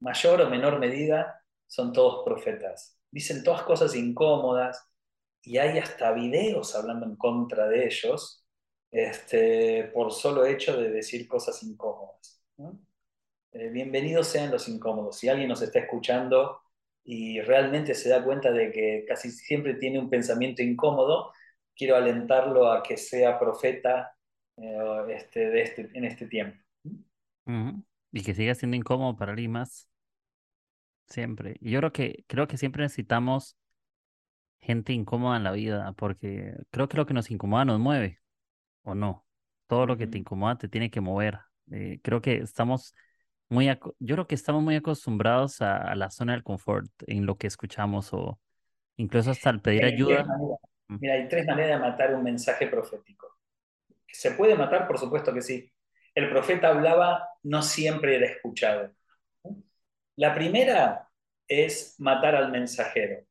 Mayor 0.00 0.40
o 0.42 0.50
menor 0.50 0.78
medida, 0.78 1.44
son 1.66 1.92
todos 1.92 2.24
profetas. 2.24 2.98
Dicen 3.10 3.44
todas 3.44 3.62
cosas 3.62 3.94
incómodas 3.94 4.88
y 5.42 5.58
hay 5.58 5.78
hasta 5.78 6.12
videos 6.12 6.74
hablando 6.74 7.06
en 7.06 7.16
contra 7.16 7.68
de 7.68 7.86
ellos 7.86 8.44
este, 8.90 9.84
por 9.94 10.12
solo 10.12 10.44
hecho 10.44 10.76
de 10.76 10.90
decir 10.90 11.26
cosas 11.28 11.62
incómodas. 11.62 12.42
Eh, 13.52 13.68
bienvenidos 13.70 14.26
sean 14.26 14.50
los 14.50 14.68
incómodos. 14.68 15.18
Si 15.18 15.28
alguien 15.28 15.48
nos 15.48 15.62
está 15.62 15.80
escuchando 15.80 16.60
y 17.04 17.40
realmente 17.40 17.94
se 17.94 18.08
da 18.08 18.22
cuenta 18.22 18.52
de 18.52 18.70
que 18.70 19.04
casi 19.08 19.30
siempre 19.30 19.74
tiene 19.74 19.98
un 19.98 20.10
pensamiento 20.10 20.62
incómodo, 20.62 21.32
quiero 21.74 21.96
alentarlo 21.96 22.70
a 22.70 22.82
que 22.82 22.96
sea 22.96 23.38
profeta 23.38 24.14
eh, 24.56 25.04
este, 25.08 25.50
de 25.50 25.62
este, 25.62 25.90
en 25.94 26.04
este 26.04 26.26
tiempo. 26.26 26.58
Y 28.12 28.22
que 28.22 28.34
siga 28.34 28.54
siendo 28.54 28.76
incómodo 28.76 29.16
para 29.16 29.32
alguien 29.32 29.52
más. 29.52 29.88
Siempre. 31.06 31.56
Y 31.60 31.70
yo 31.70 31.80
creo 31.80 31.92
que, 31.92 32.24
creo 32.28 32.46
que 32.46 32.56
siempre 32.56 32.82
necesitamos 32.82 33.56
gente 34.60 34.92
incómoda 34.92 35.36
en 35.36 35.44
la 35.44 35.52
vida, 35.52 35.92
porque 35.96 36.54
creo 36.70 36.88
que 36.88 36.96
lo 36.96 37.06
que 37.06 37.14
nos 37.14 37.30
incomoda 37.30 37.64
nos 37.64 37.80
mueve, 37.80 38.20
¿o 38.82 38.94
no? 38.94 39.26
Todo 39.66 39.86
lo 39.86 39.96
que 39.96 40.06
te 40.06 40.18
incomoda 40.18 40.58
te 40.58 40.68
tiene 40.68 40.90
que 40.90 41.00
mover. 41.00 41.38
Eh, 41.70 42.00
creo 42.02 42.20
que 42.20 42.38
estamos 42.38 42.94
muy, 43.48 43.66
yo 43.66 44.14
creo 44.14 44.26
que 44.26 44.34
estamos 44.34 44.62
muy 44.62 44.76
acostumbrados 44.76 45.60
a, 45.60 45.94
la 45.94 46.10
zona 46.10 46.32
del 46.32 46.42
confort 46.42 46.90
en 47.06 47.26
lo 47.26 47.36
que 47.36 47.48
escuchamos 47.48 48.12
o 48.12 48.38
incluso 48.96 49.30
hasta 49.32 49.50
al 49.50 49.60
pedir 49.60 49.84
ayuda. 49.84 50.24
Mira, 50.88 51.14
hay 51.14 51.28
tres 51.28 51.46
maneras 51.46 51.80
de 51.80 51.88
matar 51.88 52.14
un 52.14 52.22
mensaje 52.22 52.66
profético. 52.66 53.38
¿Se 54.06 54.32
puede 54.32 54.56
matar? 54.56 54.86
Por 54.86 54.98
supuesto 54.98 55.32
que 55.32 55.42
sí. 55.42 55.72
El 56.14 56.28
profeta 56.30 56.68
hablaba, 56.68 57.28
no 57.42 57.62
siempre 57.62 58.16
era 58.16 58.26
escuchado. 58.26 58.92
La 60.16 60.34
primera 60.34 61.08
es 61.46 61.94
matar 61.98 62.34
al 62.34 62.50
mensajero. 62.50 63.24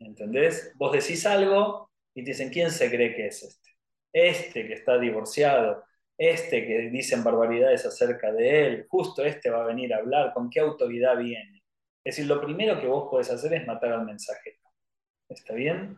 ¿Entendés? 0.00 0.72
Vos 0.76 0.92
decís 0.92 1.24
algo 1.26 1.90
y 2.14 2.24
te 2.24 2.30
dicen, 2.30 2.50
¿quién 2.50 2.70
se 2.70 2.90
cree 2.90 3.14
que 3.14 3.26
es 3.26 3.42
este? 3.42 3.70
Este 4.12 4.66
que 4.66 4.74
está 4.74 4.98
divorciado, 4.98 5.84
este 6.18 6.66
que 6.66 6.90
dicen 6.90 7.22
barbaridades 7.22 7.86
acerca 7.86 8.32
de 8.32 8.66
él, 8.66 8.86
justo 8.88 9.24
este 9.24 9.50
va 9.50 9.62
a 9.62 9.66
venir 9.66 9.94
a 9.94 9.98
hablar, 9.98 10.32
¿con 10.34 10.50
qué 10.50 10.60
autoridad 10.60 11.16
viene? 11.18 11.62
Es 12.02 12.16
decir, 12.16 12.26
lo 12.26 12.40
primero 12.40 12.80
que 12.80 12.86
vos 12.86 13.08
podés 13.10 13.30
hacer 13.30 13.52
es 13.54 13.66
matar 13.66 13.92
al 13.92 14.06
mensajero. 14.06 14.58
¿Está 15.28 15.54
bien? 15.54 15.96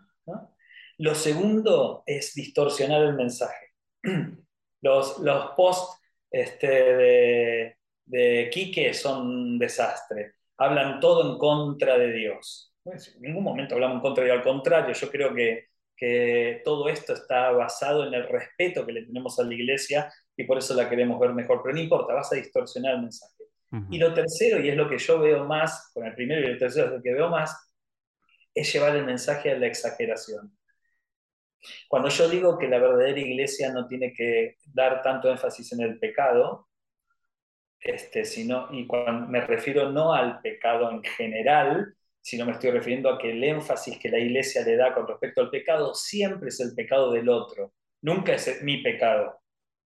Lo 0.98 1.14
segundo 1.14 2.02
es 2.06 2.34
distorsionar 2.34 3.02
el 3.02 3.14
mensaje. 3.14 3.72
Los, 4.84 5.20
los 5.20 5.52
posts 5.52 6.00
este, 6.28 6.66
de, 6.66 7.76
de 8.04 8.50
Quique 8.52 8.92
son 8.94 9.28
un 9.28 9.58
desastre. 9.58 10.32
Hablan 10.56 10.98
todo 10.98 11.30
en 11.30 11.38
contra 11.38 11.96
de 11.96 12.12
Dios. 12.12 12.71
En 12.84 13.22
ningún 13.22 13.44
momento 13.44 13.74
hablamos 13.74 13.96
en 13.96 14.02
contra 14.02 14.24
Dios, 14.24 14.36
al 14.36 14.42
contrario, 14.42 14.94
yo 14.94 15.10
creo 15.10 15.34
que 15.34 15.72
que 16.02 16.62
todo 16.64 16.88
esto 16.88 17.12
está 17.12 17.52
basado 17.52 18.04
en 18.04 18.12
el 18.12 18.28
respeto 18.28 18.84
que 18.84 18.92
le 18.92 19.04
tenemos 19.04 19.38
a 19.38 19.44
la 19.44 19.54
iglesia 19.54 20.12
y 20.36 20.42
por 20.42 20.58
eso 20.58 20.74
la 20.74 20.88
queremos 20.88 21.20
ver 21.20 21.32
mejor, 21.32 21.60
pero 21.62 21.76
no 21.76 21.80
importa, 21.80 22.12
vas 22.12 22.32
a 22.32 22.34
distorsionar 22.34 22.96
el 22.96 23.02
mensaje. 23.02 23.44
Y 23.88 23.98
lo 23.98 24.12
tercero, 24.12 24.60
y 24.60 24.68
es 24.68 24.76
lo 24.76 24.88
que 24.88 24.98
yo 24.98 25.20
veo 25.20 25.44
más, 25.44 25.92
con 25.94 26.04
el 26.04 26.12
primero 26.16 26.42
y 26.42 26.50
el 26.50 26.58
tercero 26.58 26.86
es 26.86 26.92
lo 26.94 27.02
que 27.02 27.12
veo 27.12 27.28
más, 27.28 27.72
es 28.52 28.72
llevar 28.72 28.96
el 28.96 29.06
mensaje 29.06 29.52
a 29.52 29.58
la 29.58 29.68
exageración. 29.68 30.58
Cuando 31.88 32.08
yo 32.08 32.28
digo 32.28 32.58
que 32.58 32.66
la 32.66 32.80
verdadera 32.80 33.20
iglesia 33.20 33.72
no 33.72 33.86
tiene 33.86 34.12
que 34.12 34.56
dar 34.74 35.02
tanto 35.02 35.30
énfasis 35.30 35.72
en 35.72 35.82
el 35.82 36.00
pecado, 36.00 36.68
este, 37.78 38.24
sino, 38.24 38.68
y 38.72 38.88
cuando 38.88 39.28
me 39.28 39.40
refiero 39.40 39.90
no 39.92 40.12
al 40.12 40.40
pecado 40.40 40.90
en 40.90 41.04
general, 41.04 41.94
sino 42.22 42.46
me 42.46 42.52
estoy 42.52 42.70
refiriendo 42.70 43.10
a 43.10 43.18
que 43.18 43.32
el 43.32 43.44
énfasis 43.44 43.98
que 43.98 44.08
la 44.08 44.18
iglesia 44.18 44.64
le 44.64 44.76
da 44.76 44.94
con 44.94 45.06
respecto 45.06 45.42
al 45.42 45.50
pecado 45.50 45.94
siempre 45.94 46.48
es 46.48 46.60
el 46.60 46.74
pecado 46.74 47.12
del 47.12 47.28
otro, 47.28 47.74
nunca 48.00 48.34
es 48.34 48.62
mi 48.62 48.78
pecado. 48.82 49.40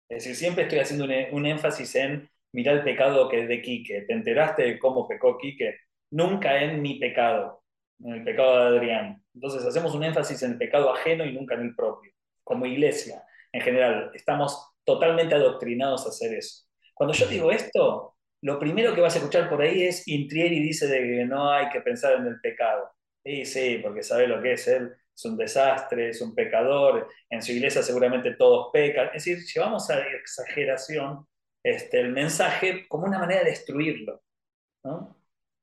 Es 0.10 0.24
decir, 0.24 0.36
siempre 0.36 0.64
estoy 0.64 0.80
haciendo 0.80 1.06
un, 1.32 1.46
énfasis 1.46 1.96
en 1.96 2.30
mirar 2.52 2.78
el 2.78 2.84
pecado 2.84 3.30
que 3.30 3.48
de 3.48 3.62
Quique. 3.62 4.02
¿Te 4.02 4.14
enteraste 4.14 4.64
de 4.64 4.80
cómo 4.80 5.08
pecó 5.08 5.38
Quique? 5.38 5.78
nunca 6.14 6.62
en 6.62 6.82
mi 6.82 7.00
pecado, 7.00 7.64
en 8.00 8.14
el 8.14 8.24
pecado 8.24 8.58
de 8.60 8.78
Adrián. 8.78 9.24
Entonces 9.34 9.66
hacemos 9.66 9.96
un 9.96 10.04
énfasis 10.04 10.42
en 10.44 10.54
el 10.54 10.58
pecado 10.58 10.94
ajeno 10.94 11.26
y 11.26 11.34
nunca 11.34 11.56
en 11.56 11.62
el 11.62 11.76
propio. 11.76 12.12
Como 12.44 12.66
iglesia, 12.66 13.24
en 13.52 13.62
general, 13.62 14.12
estamos 14.14 14.74
totalmente 14.84 15.34
adoctrinados 15.34 16.06
a 16.06 16.10
hacer 16.10 16.36
eso. 16.36 16.66
Cuando 16.94 17.14
yo 17.16 17.26
digo 17.26 17.52
esto, 17.52 18.16
lo 18.44 18.60
primero 18.60 18.94
que 18.94 19.02
vas 19.02 19.16
a 19.16 19.20
escuchar 19.20 19.50
por 19.50 19.62
ahí 19.62 19.84
es 19.84 20.06
Intrieri 20.08 20.60
dice 20.60 20.88
de 20.88 21.00
que 21.00 21.26
no 21.26 21.50
hay 21.50 21.70
que 21.70 21.80
pensar 21.80 22.14
en 22.16 22.28
el 22.28 22.42
pecado. 22.42 22.92
Sí, 23.24 23.46
sí, 23.46 23.80
porque 23.82 24.04
sabe 24.04 24.28
lo 24.28 24.42
que 24.42 24.54
es 24.54 24.68
él, 24.68 24.94
es 25.16 25.26
un 25.26 25.38
desastre, 25.38 26.10
es 26.10 26.22
un 26.22 26.36
pecador, 26.36 27.08
en 27.30 27.42
su 27.42 27.54
iglesia 27.54 27.82
seguramente 27.82 28.36
todos 28.36 28.70
pecan. 28.74 29.08
Es 29.14 29.26
decir, 29.26 29.40
llevamos 29.46 29.90
a 29.90 30.00
exageración 30.00 31.26
este, 31.64 32.02
el 32.02 32.12
mensaje 32.12 32.86
como 32.90 33.06
una 33.06 33.20
manera 33.20 33.44
de 33.44 33.52
destruirlo. 33.52 34.22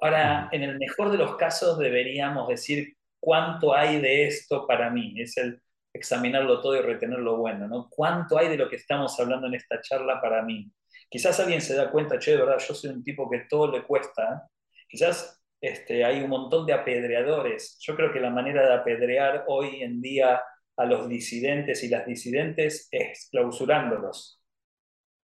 Ahora, 0.01 0.49
en 0.51 0.63
el 0.63 0.79
mejor 0.79 1.11
de 1.13 1.19
los 1.19 1.37
casos 1.37 1.79
deberíamos 1.79 2.49
decir 2.49 2.97
cuánto 3.21 3.75
hay 3.75 4.01
de 4.01 4.27
esto 4.27 4.67
para 4.67 4.89
mí, 4.89 5.21
es 5.21 5.37
el 5.37 5.61
examinarlo 5.93 6.63
todo 6.63 6.77
y 6.77 6.81
retener 6.81 7.19
lo 7.19 7.37
bueno, 7.37 7.69
¿no? 7.69 7.91
¿Cuánto 7.91 8.39
hay 8.39 8.49
de 8.49 8.57
lo 8.57 8.71
que 8.71 8.77
estamos 8.77 9.21
hablando 9.21 9.49
en 9.49 9.55
esta 9.55 9.83
charla 9.83 10.19
para 10.23 10.43
mí? 10.43 10.73
Quizás 11.11 11.41
alguien 11.41 11.61
se 11.61 11.75
da 11.75 11.91
cuenta, 11.91 12.19
che, 12.19 12.33
de 12.33 12.39
verdad, 12.39 12.59
yo 12.59 12.75
soy 12.75 12.91
un 12.91 13.03
tipo 13.05 13.29
que 13.29 13.41
todo 13.49 13.71
le 13.71 13.83
cuesta. 13.85 14.23
¿eh? 14.23 14.51
Quizás 14.89 15.43
este, 15.61 16.05
hay 16.05 16.23
un 16.23 16.31
montón 16.31 16.67
de 16.67 16.73
apedreadores. 16.73 17.79
Yo 17.81 17.97
creo 17.97 18.13
que 18.13 18.21
la 18.21 18.31
manera 18.31 18.67
de 18.67 18.75
apedrear 18.75 19.45
hoy 19.49 19.83
en 19.83 20.01
día 20.01 20.41
a 20.77 20.85
los 20.87 21.09
disidentes 21.09 21.83
y 21.85 21.89
las 21.89 22.07
disidentes 22.07 22.89
es 22.93 23.29
clausurándolos. 23.31 24.41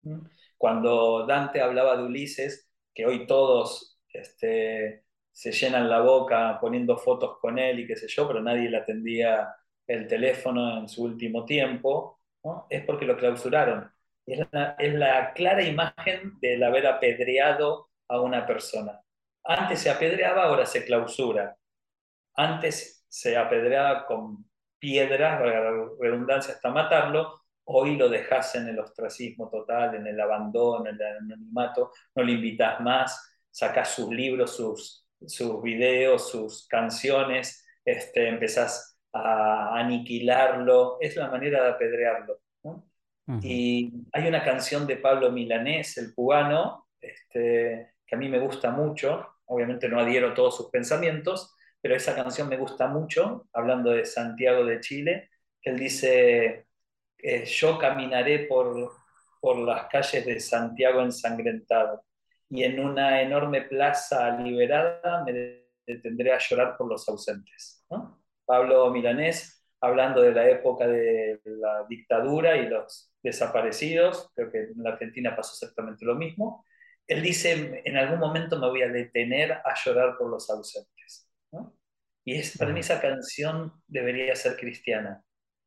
¿Mm? 0.04 0.20
Cuando 0.58 1.26
Dante 1.26 1.62
hablaba 1.62 1.96
de 1.98 2.04
Ulises, 2.04 2.70
que 2.94 3.06
hoy 3.06 3.26
todos 3.26 4.00
este, 4.14 5.06
se 5.32 5.52
llenan 5.54 5.90
la 5.90 6.02
boca 6.02 6.58
poniendo 6.60 6.98
fotos 6.98 7.38
con 7.40 7.58
él 7.58 7.80
y 7.80 7.88
qué 7.88 7.96
sé 7.96 8.08
yo, 8.10 8.28
pero 8.28 8.42
nadie 8.42 8.70
le 8.70 8.78
atendía 8.78 9.56
el 9.88 10.08
teléfono 10.08 10.80
en 10.80 10.90
su 10.90 11.04
último 11.04 11.46
tiempo, 11.46 12.20
es 12.70 12.84
porque 12.86 13.06
lo 13.06 13.18
clausuraron. 13.18 13.90
Es 14.30 14.94
la, 14.94 15.34
clara 15.34 15.64
imagen 15.64 16.40
del 16.40 16.64
haber 16.64 16.86
apedreado 16.86 17.90
a 18.08 18.22
una 18.22 18.46
persona. 18.46 19.02
Antes 19.44 19.80
se 19.80 19.90
apedreaba, 19.90 20.44
ahora 20.44 20.66
se 20.68 20.86
clausura. 20.86 21.58
Antes 22.36 23.06
se 23.08 23.36
apedreaba 23.36 24.06
con 24.06 24.46
piedras, 24.78 25.42
redundancia 26.00 26.54
hasta 26.54 26.70
matarlo, 26.70 27.42
hoy 27.66 27.98
lo 27.98 28.08
dejas 28.08 28.54
en 28.56 28.68
el 28.68 28.80
ostracismo 28.80 29.50
total, 29.50 29.96
en 29.96 30.08
el 30.08 30.20
abandono, 30.20 30.88
en 30.88 30.96
el 30.96 31.18
anonimato, 31.18 31.92
no 32.16 32.24
le 32.24 32.34
invitas 32.34 32.80
más, 32.82 33.36
sacas 33.50 33.96
sus 33.96 34.10
libros, 34.10 34.56
sus, 34.56 35.08
sus 35.26 35.62
videos, 35.62 36.30
sus 36.30 36.68
canciones, 36.68 37.66
este, 37.84 38.28
empezás 38.28 39.00
a 39.12 39.76
aniquilarlo, 39.80 40.98
es 41.02 41.16
la 41.16 41.30
manera 41.30 41.64
de 41.64 41.70
apedrearlo. 41.72 42.40
Y 43.42 43.94
hay 44.12 44.28
una 44.28 44.44
canción 44.44 44.88
de 44.88 44.98
Pablo 44.98 45.32
Milanés, 45.32 45.98
el 45.98 46.14
cubano, 46.16 46.88
este, 47.00 47.94
que 48.06 48.16
a 48.16 48.18
mí 48.18 48.28
me 48.28 48.40
gusta 48.40 48.72
mucho, 48.72 49.28
obviamente 49.46 49.88
no 49.88 50.00
adhiero 50.00 50.30
a 50.30 50.34
todos 50.34 50.58
sus 50.58 50.70
pensamientos, 50.72 51.56
pero 51.80 51.96
esa 51.96 52.16
canción 52.16 52.50
me 52.50 52.58
gusta 52.58 52.88
mucho, 52.88 53.48
hablando 53.54 53.92
de 53.92 54.06
Santiago 54.06 54.66
de 54.66 54.80
Chile, 54.80 55.30
él 55.62 55.78
dice, 55.78 56.68
eh, 57.18 57.46
yo 57.46 57.78
caminaré 57.78 58.40
por, 58.40 58.92
por 59.40 59.58
las 59.60 59.88
calles 59.88 60.26
de 60.26 60.40
Santiago 60.40 61.02
ensangrentado 61.02 62.04
y 62.50 62.64
en 62.64 62.80
una 62.80 63.22
enorme 63.22 63.62
plaza 63.64 64.38
liberada 64.38 65.24
me 65.24 65.66
detendré 65.86 66.34
a 66.34 66.40
llorar 66.40 66.76
por 66.78 66.88
los 66.88 67.08
ausentes. 67.08 67.86
Pablo 68.46 68.90
Milanés, 68.90 69.59
hablando 69.82 70.22
de 70.22 70.34
la 70.34 70.50
época 70.50 70.88
de 70.88 71.40
la 71.46 71.86
dictadura 71.88 72.58
y 72.58 72.68
los 72.68 73.12
desaparecidos, 73.24 74.32
creo 74.36 74.52
que 74.52 74.60
en 74.60 74.84
la 74.84 74.92
Argentina 74.92 75.36
pasó 75.36 75.54
exactamente 75.54 76.06
lo 76.06 76.16
mismo, 76.16 76.66
él 77.08 77.24
dice, 77.24 77.82
en 77.84 77.98
algún 77.98 78.20
momento 78.20 78.60
me 78.60 78.70
voy 78.70 78.84
a 78.84 78.88
detener 78.88 79.52
a 79.52 79.74
llorar 79.84 80.16
por 80.18 80.30
los 80.30 80.50
ausentes. 80.50 81.28
Y 82.24 82.36
es, 82.36 82.58
para 82.58 82.72
mí 82.72 82.82
esa 82.82 83.02
canción 83.02 83.74
debería 83.88 84.36
ser 84.36 84.56
cristiana. 84.58 85.24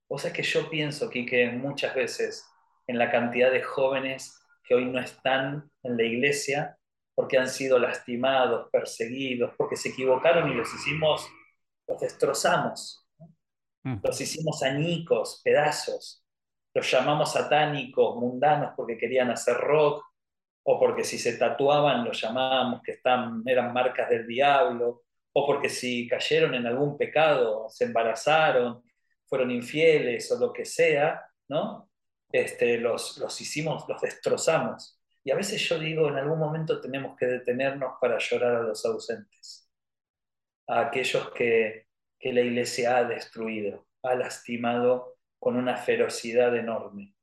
O 0.06 0.18
sea 0.18 0.32
que 0.32 0.42
yo 0.42 0.70
pienso, 0.70 1.10
que 1.10 1.50
muchas 1.50 1.94
veces 1.94 2.46
en 2.86 2.98
la 2.98 3.10
cantidad 3.10 3.50
de 3.50 3.62
jóvenes 3.62 4.38
que 4.62 4.74
hoy 4.74 4.84
no 4.84 5.00
están 5.00 5.68
en 5.82 5.96
la 5.96 6.04
iglesia 6.04 6.76
porque 7.14 7.38
han 7.38 7.48
sido 7.48 7.78
lastimados, 7.78 8.68
perseguidos, 8.70 9.52
porque 9.56 9.76
se 9.76 9.88
equivocaron 9.88 10.50
y 10.50 10.54
los 10.54 10.72
hicimos 10.72 11.28
los 11.88 12.00
destrozamos, 12.00 13.01
mm. 13.84 13.96
los 14.02 14.20
hicimos 14.20 14.62
añicos, 14.62 15.40
pedazos, 15.44 16.24
los 16.74 16.90
llamamos 16.90 17.32
satánicos, 17.32 18.16
mundanos 18.16 18.72
porque 18.76 18.96
querían 18.96 19.30
hacer 19.30 19.56
rock, 19.56 20.04
o 20.64 20.78
porque 20.78 21.04
si 21.04 21.18
se 21.18 21.36
tatuaban 21.36 22.04
los 22.04 22.20
llamábamos 22.20 22.82
que 22.82 22.92
están, 22.92 23.42
eran 23.46 23.72
marcas 23.72 24.08
del 24.08 24.26
diablo, 24.26 25.02
o 25.34 25.46
porque 25.46 25.68
si 25.68 26.06
cayeron 26.06 26.54
en 26.54 26.66
algún 26.66 26.96
pecado, 26.96 27.68
se 27.68 27.84
embarazaron, 27.84 28.82
fueron 29.26 29.50
infieles 29.50 30.30
o 30.30 30.38
lo 30.38 30.52
que 30.52 30.64
sea, 30.64 31.24
¿no? 31.48 31.90
Este, 32.30 32.78
los, 32.78 33.18
los 33.18 33.40
hicimos, 33.40 33.84
los 33.88 34.00
destrozamos. 34.00 35.00
Y 35.24 35.30
a 35.30 35.36
veces 35.36 35.60
yo 35.68 35.78
digo, 35.78 36.08
en 36.08 36.16
algún 36.16 36.38
momento 36.38 36.80
tenemos 36.80 37.16
que 37.16 37.26
detenernos 37.26 37.94
para 38.00 38.18
llorar 38.18 38.56
a 38.56 38.62
los 38.62 38.84
ausentes 38.84 39.68
a 40.68 40.80
aquellos 40.80 41.30
que, 41.30 41.86
la 42.30 42.42
iglesia 42.42 42.98
ha 42.98 43.04
destruido, 43.04 43.86
ha 44.02 44.14
lastimado 44.14 45.16
con 45.38 45.56
una 45.56 45.76
ferocidad 45.76 46.54
enorme. 46.56 47.14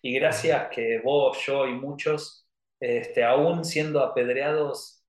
Y 0.00 0.14
gracias 0.14 0.68
que 0.70 1.00
vos, 1.00 1.38
yo 1.44 1.66
y 1.66 1.74
muchos, 1.74 2.48
este, 2.80 3.24
aún 3.24 3.64
siendo 3.64 4.00
apedreados, 4.02 5.04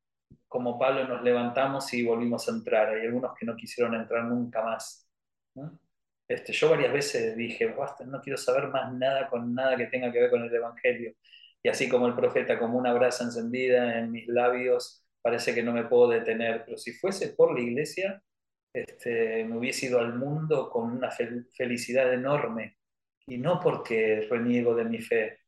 como 0.47 0.77
Pablo 0.77 1.07
nos 1.07 1.23
levantamos 1.23 1.93
y 1.93 2.05
volvimos 2.05 2.47
a 2.47 2.51
entrar. 2.51 2.89
Hay 2.89 3.05
algunos 3.05 3.31
que 3.37 3.45
no 3.45 3.55
quisieron 3.55 3.95
entrar 3.95 4.25
nunca 4.25 4.61
más. 4.61 5.07
Este, 6.27 6.51
yo 6.51 6.69
varias 6.69 6.91
veces 6.91 7.37
dije, 7.37 7.67
basta, 7.67 8.05
no 8.05 8.21
quiero 8.21 8.37
saber 8.37 8.67
más 8.67 8.93
nada 8.93 9.29
con 9.29 9.53
nada 9.53 9.77
que 9.77 9.87
tenga 9.87 10.11
que 10.11 10.19
ver 10.19 10.29
con 10.29 10.43
el 10.43 10.53
Evangelio. 10.53 11.13
Y 11.63 11.69
así 11.69 11.89
como 11.89 12.07
el 12.07 12.15
profeta, 12.15 12.59
como 12.59 12.77
una 12.77 12.93
brasa 12.93 13.23
encendida 13.23 13.97
en 13.99 14.11
mis 14.11 14.27
labios, 14.27 15.05
parece 15.21 15.53
que 15.55 15.63
no 15.63 15.73
me 15.73 15.85
puedo 15.85 16.09
detener, 16.09 16.63
pero 16.65 16.77
si 16.77 16.93
fuese 16.93 17.29
por 17.29 17.53
la 17.53 17.61
iglesia, 17.61 18.21
este, 18.73 19.43
me 19.45 19.57
hubiese 19.57 19.87
ido 19.87 19.99
al 19.99 20.15
mundo 20.15 20.69
con 20.69 20.91
una 20.91 21.09
felicidad 21.11 22.13
enorme, 22.13 22.77
y 23.25 23.37
no 23.37 23.59
porque 23.59 24.27
reniego 24.29 24.75
de 24.75 24.85
mi 24.85 24.99
fe, 24.99 25.39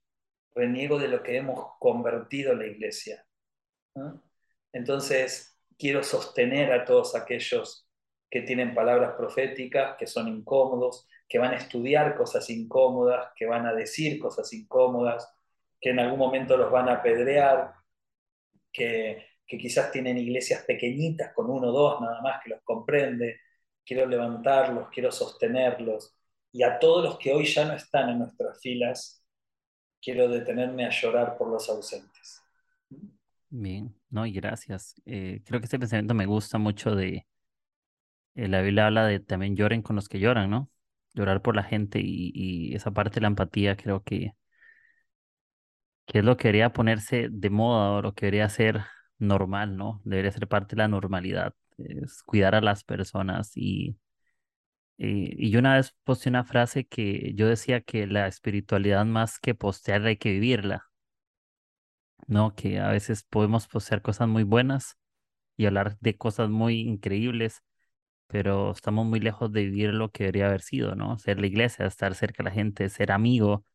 reniego 0.54 1.00
de 1.00 1.08
lo 1.08 1.24
que 1.24 1.38
hemos 1.38 1.78
convertido 1.80 2.54
la 2.54 2.68
iglesia. 2.68 3.26
Entonces, 4.74 5.58
quiero 5.78 6.04
sostener 6.04 6.72
a 6.74 6.86
todos 6.86 7.16
aquellos 7.16 7.88
que 8.30 8.42
tienen 8.42 8.76
palabras 8.76 9.14
proféticas, 9.16 9.96
que 9.98 10.06
son 10.06 10.28
incómodos, 10.28 11.08
que 11.28 11.40
van 11.40 11.54
a 11.54 11.58
estudiar 11.58 12.16
cosas 12.16 12.50
incómodas, 12.50 13.32
que 13.36 13.46
van 13.46 13.66
a 13.66 13.74
decir 13.74 14.20
cosas 14.20 14.52
incómodas, 14.54 15.32
que 15.80 15.92
en 15.92 16.00
algún 16.00 16.20
momento 16.20 16.58
los 16.58 16.72
van 16.72 16.90
a 16.90 16.96
apedrear, 16.96 17.74
que 18.72 19.26
que 19.50 19.58
quizás 19.58 19.92
tienen 19.92 20.18
iglesias 20.20 20.64
pequeñitas 20.64 21.34
con 21.34 21.50
uno 21.50 21.70
o 21.70 21.72
dos 21.72 22.02
nada 22.02 22.22
más 22.22 22.40
que 22.44 22.52
los 22.52 22.62
comprende. 22.64 23.42
Quiero 23.84 24.06
levantarlos, 24.06 24.90
quiero 24.90 25.12
sostenerlos. 25.12 26.16
Y 26.52 26.62
a 26.62 26.78
todos 26.78 27.04
los 27.04 27.18
que 27.18 27.34
hoy 27.34 27.46
ya 27.46 27.66
no 27.66 27.74
están 27.74 28.10
en 28.10 28.20
nuestras 28.20 28.62
filas, 28.62 29.26
quiero 30.00 30.30
detenerme 30.30 30.86
a 30.86 30.92
llorar 30.92 31.36
por 31.36 31.50
los 31.50 31.68
ausentes. 31.68 32.44
Bien, 33.50 33.96
no, 34.12 34.28
y 34.28 34.34
gracias. 34.34 34.94
Eh, 35.06 35.42
creo 35.44 35.60
que 35.60 35.66
este 35.66 35.80
pensamiento 35.80 36.14
me 36.14 36.28
gusta 36.28 36.60
mucho 36.60 36.96
de, 36.96 37.26
eh, 38.36 38.48
la 38.48 38.62
Biblia 38.62 38.86
habla 38.86 39.08
de 39.08 39.20
también 39.20 39.56
lloren 39.56 39.82
con 39.82 39.96
los 39.96 40.08
que 40.10 40.20
lloran, 40.20 40.52
¿no? 40.52 40.70
Llorar 41.16 41.42
por 41.42 41.56
la 41.56 41.64
gente 41.64 42.00
y, 42.04 42.76
esa 42.76 42.92
parte 42.92 43.16
de 43.16 43.22
la 43.22 43.28
empatía 43.30 43.76
creo 43.76 44.04
que, 44.04 44.34
que 46.06 46.20
es 46.20 46.26
lo 46.26 46.38
que 46.38 46.50
debería 46.50 46.74
ponerse 46.74 47.30
de 47.32 47.50
moda 47.50 47.92
o 47.92 48.02
lo 48.02 48.14
que 48.14 48.28
debería 48.28 48.50
ser 48.50 48.82
normal, 49.20 49.78
¿no? 49.78 50.02
Debería 50.06 50.32
ser 50.32 50.48
parte 50.48 50.76
de 50.76 50.82
la 50.84 50.88
normalidad, 50.88 51.54
es 51.78 52.24
cuidar 52.24 52.56
a 52.56 52.62
las 52.62 52.84
personas 52.84 53.52
y, 53.56 53.98
y, 54.98 55.50
yo 55.52 55.60
una 55.60 55.76
vez 55.76 55.96
posté 56.04 56.30
una 56.30 56.44
frase 56.44 56.86
que 56.88 57.34
yo 57.36 57.48
decía 57.48 57.82
que 57.82 58.08
la 58.08 58.28
espiritualidad 58.28 59.06
más 59.06 59.40
que 59.40 59.56
postearla 59.56 60.10
hay 60.10 60.18
que 60.18 60.32
vivirla, 60.32 60.90
¿no? 62.28 62.56
Que 62.56 62.80
a 62.80 62.90
veces 62.90 63.24
podemos 63.24 63.68
postear 63.68 64.02
cosas 64.02 64.28
muy 64.28 64.44
buenas 64.44 64.98
y 65.58 65.66
hablar 65.68 65.98
de 66.02 66.18
cosas 66.18 66.50
muy 66.50 66.82
increíbles, 66.82 67.64
pero 68.28 68.72
estamos 68.74 69.06
muy 69.08 69.20
lejos 69.22 69.52
de 69.54 69.66
vivir 69.66 69.94
lo 69.94 70.12
que 70.12 70.26
debería 70.26 70.48
haber 70.48 70.62
sido, 70.62 70.96
¿no? 70.96 71.20
Ser 71.20 71.40
la 71.42 71.48
iglesia, 71.48 71.86
estar 71.88 72.16
cerca 72.16 72.44
de 72.44 72.50
la 72.50 72.56
gente, 72.56 72.90
ser 72.90 73.12
amigo, 73.12 73.66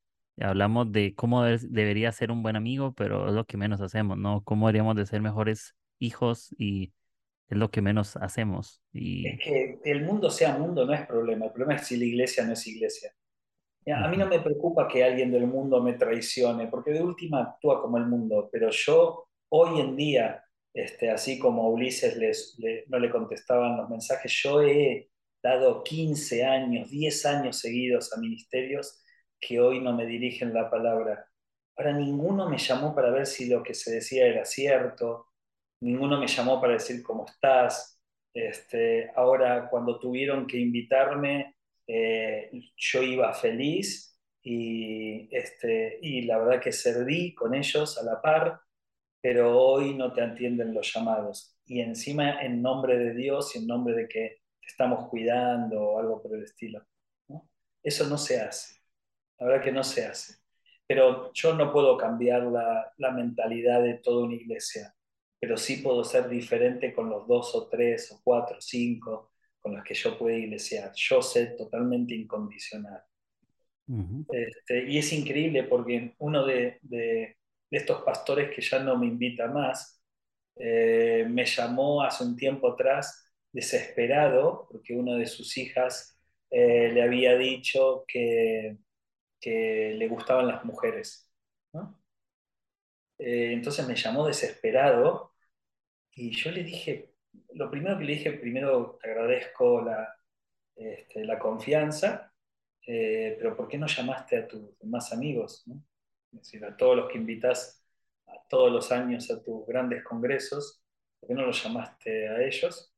Hablamos 0.40 0.90
de 0.90 1.14
cómo 1.14 1.44
debería 1.44 2.10
ser 2.12 2.30
un 2.30 2.42
buen 2.42 2.56
amigo, 2.56 2.92
pero 2.94 3.28
es 3.28 3.34
lo 3.34 3.44
que 3.44 3.56
menos 3.56 3.80
hacemos, 3.80 4.18
¿no? 4.18 4.42
Cómo 4.42 4.66
deberíamos 4.66 4.96
de 4.96 5.06
ser 5.06 5.20
mejores 5.20 5.74
hijos 5.98 6.54
y 6.58 6.92
es 7.48 7.58
lo 7.58 7.70
que 7.70 7.82
menos 7.82 8.16
hacemos. 8.16 8.82
Y... 8.92 9.28
Es 9.28 9.38
que 9.40 9.78
el 9.84 10.02
mundo 10.02 10.30
sea 10.30 10.56
mundo 10.56 10.84
no 10.84 10.92
es 10.92 11.06
problema, 11.06 11.46
el 11.46 11.52
problema 11.52 11.76
es 11.76 11.86
si 11.86 11.96
la 11.96 12.04
iglesia 12.04 12.44
no 12.44 12.52
es 12.52 12.66
iglesia. 12.66 13.12
A 13.92 14.08
mí 14.08 14.16
no 14.16 14.26
me 14.26 14.40
preocupa 14.40 14.88
que 14.88 15.04
alguien 15.04 15.30
del 15.30 15.46
mundo 15.46 15.82
me 15.82 15.92
traicione, 15.92 16.68
porque 16.68 16.90
de 16.90 17.02
última 17.02 17.42
actúa 17.42 17.82
como 17.82 17.98
el 17.98 18.06
mundo, 18.06 18.48
pero 18.50 18.70
yo 18.70 19.28
hoy 19.50 19.80
en 19.80 19.94
día, 19.94 20.42
este, 20.72 21.10
así 21.10 21.38
como 21.38 21.64
a 21.64 21.68
Ulises 21.68 22.16
les, 22.16 22.56
no 22.88 22.98
le 22.98 23.10
contestaban 23.10 23.76
los 23.76 23.90
mensajes, 23.90 24.32
yo 24.42 24.62
he 24.62 25.10
dado 25.42 25.84
15 25.84 26.44
años, 26.44 26.90
10 26.90 27.26
años 27.26 27.58
seguidos 27.58 28.10
a 28.14 28.20
ministerios 28.20 29.03
que 29.46 29.60
hoy 29.60 29.80
no 29.80 29.92
me 29.92 30.06
dirigen 30.06 30.54
la 30.54 30.70
palabra. 30.70 31.28
Ahora 31.76 31.92
ninguno 31.92 32.48
me 32.48 32.58
llamó 32.58 32.94
para 32.94 33.10
ver 33.10 33.26
si 33.26 33.48
lo 33.48 33.62
que 33.62 33.74
se 33.74 33.94
decía 33.94 34.26
era 34.26 34.44
cierto, 34.44 35.28
ninguno 35.80 36.18
me 36.18 36.26
llamó 36.26 36.60
para 36.60 36.74
decir 36.74 37.02
cómo 37.02 37.26
estás. 37.26 38.00
Este, 38.32 39.10
ahora 39.14 39.68
cuando 39.68 39.98
tuvieron 39.98 40.46
que 40.46 40.58
invitarme, 40.58 41.56
eh, 41.86 42.50
yo 42.76 43.02
iba 43.02 43.32
feliz 43.34 44.18
y, 44.42 45.28
este, 45.30 45.98
y 46.02 46.22
la 46.22 46.38
verdad 46.38 46.60
que 46.62 46.72
serví 46.72 47.34
con 47.34 47.54
ellos 47.54 47.98
a 47.98 48.04
la 48.04 48.20
par, 48.20 48.60
pero 49.20 49.58
hoy 49.58 49.94
no 49.94 50.12
te 50.12 50.22
entienden 50.22 50.74
los 50.74 50.92
llamados. 50.92 51.58
Y 51.66 51.80
encima 51.80 52.42
en 52.42 52.62
nombre 52.62 52.98
de 52.98 53.14
Dios 53.14 53.54
y 53.54 53.58
en 53.58 53.66
nombre 53.66 53.94
de 53.94 54.08
que 54.08 54.38
te 54.60 54.66
estamos 54.66 55.08
cuidando 55.08 55.80
o 55.82 55.98
algo 55.98 56.22
por 56.22 56.34
el 56.36 56.44
estilo. 56.44 56.84
Eso 57.82 58.06
no 58.08 58.16
se 58.18 58.40
hace. 58.40 58.83
La 59.38 59.46
verdad 59.46 59.64
que 59.64 59.72
no 59.72 59.84
se 59.84 60.06
hace. 60.06 60.36
Pero 60.86 61.32
yo 61.32 61.54
no 61.54 61.72
puedo 61.72 61.96
cambiar 61.96 62.42
la, 62.44 62.92
la 62.98 63.10
mentalidad 63.10 63.82
de 63.82 63.94
toda 63.94 64.26
una 64.26 64.34
iglesia, 64.34 64.94
pero 65.40 65.56
sí 65.56 65.78
puedo 65.78 66.04
ser 66.04 66.28
diferente 66.28 66.92
con 66.92 67.08
los 67.08 67.26
dos 67.26 67.54
o 67.54 67.68
tres 67.68 68.12
o 68.12 68.20
cuatro 68.22 68.58
o 68.58 68.60
cinco 68.60 69.32
con 69.64 69.74
los 69.74 69.82
que 69.82 69.94
yo 69.94 70.18
puedo 70.18 70.36
iglesiar. 70.36 70.92
Yo 70.94 71.22
sé 71.22 71.46
totalmente 71.56 72.14
incondicional. 72.14 73.02
este, 74.30 74.90
y 74.90 74.98
es 74.98 75.12
increíble 75.12 75.64
porque 75.64 76.14
uno 76.18 76.44
de, 76.44 76.78
de, 76.82 77.36
estos 77.70 78.02
pastores 78.02 78.54
que 78.54 78.62
ya 78.62 78.78
no 78.78 78.96
me 78.98 79.06
invita 79.06 79.46
más, 79.48 80.02
eh, 80.56 81.26
me 81.28 81.44
llamó 81.44 82.02
hace 82.02 82.24
un 82.24 82.36
tiempo 82.36 82.72
atrás 82.72 83.30
desesperado 83.52 84.68
porque 84.70 84.94
una 84.94 85.16
de 85.16 85.26
sus 85.26 85.56
hijas 85.56 86.18
eh, 86.50 86.90
le 86.92 87.02
había 87.02 87.36
dicho 87.36 88.04
que, 88.06 88.76
que, 89.44 89.94
le 89.96 90.08
gustaban 90.08 90.48
las 90.48 90.64
mujeres. 90.64 91.28
Eh, 93.18 93.52
entonces 93.52 93.86
me 93.86 93.96
llamó 93.96 94.26
desesperado 94.26 95.34
y 96.12 96.30
yo 96.30 96.50
le 96.50 96.64
dije, 96.64 97.14
lo 97.54 97.70
primero 97.70 97.98
que 97.98 98.04
le 98.04 98.12
dije, 98.14 98.32
primero 98.32 98.98
te 99.00 99.10
agradezco 99.10 99.82
la, 99.82 100.16
este, 100.76 101.24
la 101.24 101.38
confianza, 101.38 102.32
eh, 102.86 103.36
pero 103.38 103.56
¿por 103.56 103.68
qué 103.68 103.78
no 103.78 103.86
llamaste 103.86 104.38
a 104.38 104.48
tus 104.48 104.82
más 104.84 105.12
amigos? 105.12 105.64
Es 106.32 106.38
decir, 106.40 106.64
a 106.64 106.76
todos 106.76 106.96
los 106.96 107.10
que 107.10 107.18
invitas 107.18 107.84
a 108.26 108.48
todos 108.48 108.72
los 108.72 108.90
años 108.92 109.30
a 109.30 109.42
tus 109.42 109.66
grandes 109.66 110.02
congresos, 110.04 110.82
¿por 111.20 111.28
qué 111.28 111.34
no 111.34 111.46
los 111.46 111.62
llamaste 111.62 112.28
a 112.28 112.42
ellos? 112.42 112.93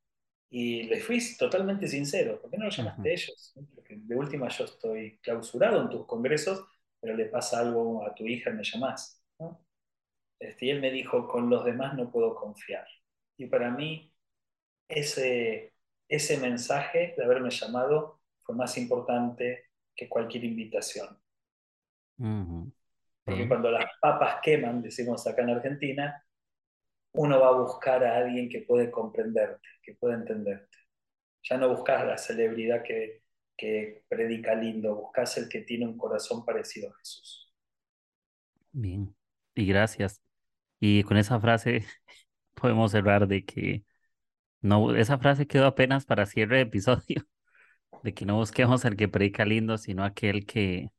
Y 0.49 0.83
le 0.83 1.01
fui 1.01 1.19
totalmente 1.37 1.87
sincero, 1.87 2.41
¿por 2.41 2.49
qué 2.49 2.57
no 2.57 2.65
los 2.65 2.77
llamaste 2.77 3.09
a 3.09 3.13
ellos? 3.13 3.53
Porque 3.75 3.95
de 3.97 4.15
última 4.15 4.47
yo 4.47 4.65
estoy 4.65 5.17
clausurado 5.19 5.81
en 5.81 5.89
tus 5.89 6.05
congresos, 6.05 6.65
pero 7.01 7.15
le 7.15 7.25
pasa 7.25 7.59
algo 7.59 8.05
a 8.05 8.15
tu 8.15 8.25
hija 8.25 8.49
y 8.51 8.53
me 8.53 8.63
llamás. 8.63 9.21
Este, 10.39 10.67
y 10.67 10.69
él 10.69 10.81
me 10.81 10.91
dijo, 10.91 11.27
con 11.27 11.49
los 11.49 11.65
demás 11.65 11.95
no 11.95 12.11
puedo 12.11 12.35
confiar. 12.35 12.87
Y 13.37 13.47
para 13.47 13.71
mí 13.71 14.13
ese, 14.87 15.73
ese 16.07 16.37
mensaje 16.39 17.13
de 17.17 17.23
haberme 17.23 17.49
llamado 17.49 18.21
fue 18.43 18.55
más 18.55 18.77
importante 18.77 19.65
que 19.95 20.07
cualquier 20.07 20.45
invitación. 20.45 21.19
Porque 23.25 23.47
cuando 23.47 23.71
las 23.71 23.85
papas 24.01 24.37
queman, 24.41 24.81
decimos 24.81 25.27
acá 25.27 25.41
en 25.41 25.49
Argentina, 25.49 26.23
uno 27.17 27.39
va 27.39 27.49
a 27.49 27.61
buscar 27.61 28.03
a 28.03 28.17
alguien 28.17 28.47
que 28.47 28.61
puede 28.61 28.91
comprenderte, 28.91 29.67
que 29.81 29.95
puede 29.95 30.15
entenderte. 30.15 30.77
Ya 31.43 31.57
no 31.57 31.69
buscas 31.69 32.05
la 32.05 32.17
celebridad 32.17 32.83
que, 32.83 33.23
que 33.57 34.03
predica 34.07 34.53
lindo, 34.55 34.95
buscas 34.95 35.37
el 35.37 35.49
que 35.49 35.61
tiene 35.61 35.87
un 35.87 35.97
corazón 35.97 36.45
parecido 36.45 36.91
a 36.91 36.97
Jesús. 36.99 37.51
Bien, 38.71 39.15
y 39.55 39.65
gracias. 39.65 40.21
Y 40.79 41.03
con 41.03 41.17
esa 41.17 41.39
frase 41.39 41.85
podemos 42.53 42.91
cerrar 42.91 43.27
de 43.27 43.43
que 43.45 43.83
no, 44.61 44.95
esa 44.95 45.17
frase 45.17 45.47
quedó 45.47 45.65
apenas 45.65 46.05
para 46.05 46.25
cierre 46.27 46.57
de 46.57 46.61
episodio, 46.63 47.23
de 48.03 48.13
que 48.13 48.25
no 48.25 48.35
busquemos 48.37 48.85
al 48.85 48.95
que 48.95 49.07
predica 49.07 49.45
lindo, 49.45 49.77
sino 49.79 50.03
aquel 50.03 50.45
que, 50.45 50.91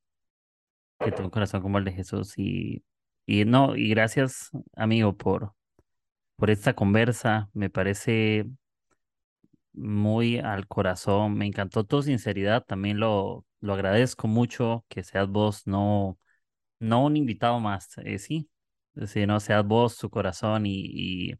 que 0.99 1.11
tiene 1.13 1.27
un 1.27 1.31
corazón 1.31 1.63
como 1.63 1.79
el 1.79 1.85
de 1.85 1.93
Jesús. 1.93 2.35
Y, 2.39 2.85
y 3.27 3.45
no, 3.45 3.77
y 3.77 3.91
gracias, 3.91 4.51
amigo, 4.75 5.17
por, 5.17 5.55
por 6.39 6.51
esta 6.51 6.75
conversa. 6.75 7.51
Me 7.55 7.71
parece 7.71 8.47
muy 9.73 10.39
al 10.39 10.67
corazón. 10.67 11.35
Me 11.37 11.47
encantó 11.47 11.85
tu 11.85 12.03
sinceridad. 12.03 12.65
También 12.65 12.99
lo, 13.01 13.45
lo 13.61 13.75
agradezco 13.75 14.29
mucho 14.29 14.85
que 14.89 15.03
seas 15.05 15.29
vos, 15.29 15.67
no, 15.67 16.19
no 16.81 17.05
un 17.07 17.17
invitado 17.17 17.61
más, 17.61 17.99
eh, 17.99 18.19
sí, 18.19 18.51
no 19.27 19.41
seas 19.41 19.65
vos, 19.67 19.95
su 19.95 20.11
corazón 20.11 20.67
y, 20.67 20.73
y 21.31 21.35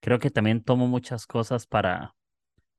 creo 0.00 0.18
que 0.18 0.30
también 0.30 0.62
tomo 0.64 0.86
muchas 0.88 1.26
cosas 1.26 1.66
para, 1.66 2.14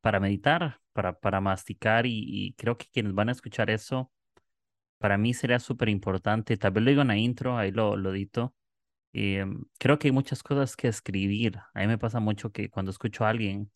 para 0.02 0.20
meditar, 0.20 0.80
para, 0.94 1.20
para 1.20 1.42
masticar 1.42 2.06
y, 2.08 2.56
creo 2.58 2.78
que 2.78 2.88
quienes 2.92 3.14
van 3.14 3.30
a 3.30 3.34
escuchar 3.34 3.70
eso, 3.70 4.12
para 5.00 5.18
mí 5.18 5.34
sería 5.34 5.60
súper 5.60 5.90
importante. 5.90 6.58
Tal 6.58 6.72
vez 6.74 6.84
lo 6.86 6.90
digo 6.92 7.04
en 7.04 7.10
la 7.10 7.18
intro, 7.18 7.58
ahí 7.58 7.72
lo, 7.72 7.98
lo 7.98 8.12
dito. 8.14 8.56
Em, 9.14 9.64
creo 9.78 10.00
que 10.00 10.08
hay 10.08 10.12
muchas 10.12 10.44
cosas 10.44 10.76
que 10.76 10.88
escribir. 10.88 11.58
A 11.74 11.82
mí 11.82 11.88
me 11.88 11.98
pasa 11.98 12.20
mucho 12.20 12.52
que 12.52 12.70
cuando 12.70 12.92
escucho 12.92 13.26
a 13.26 13.30
alguien, 13.30 13.72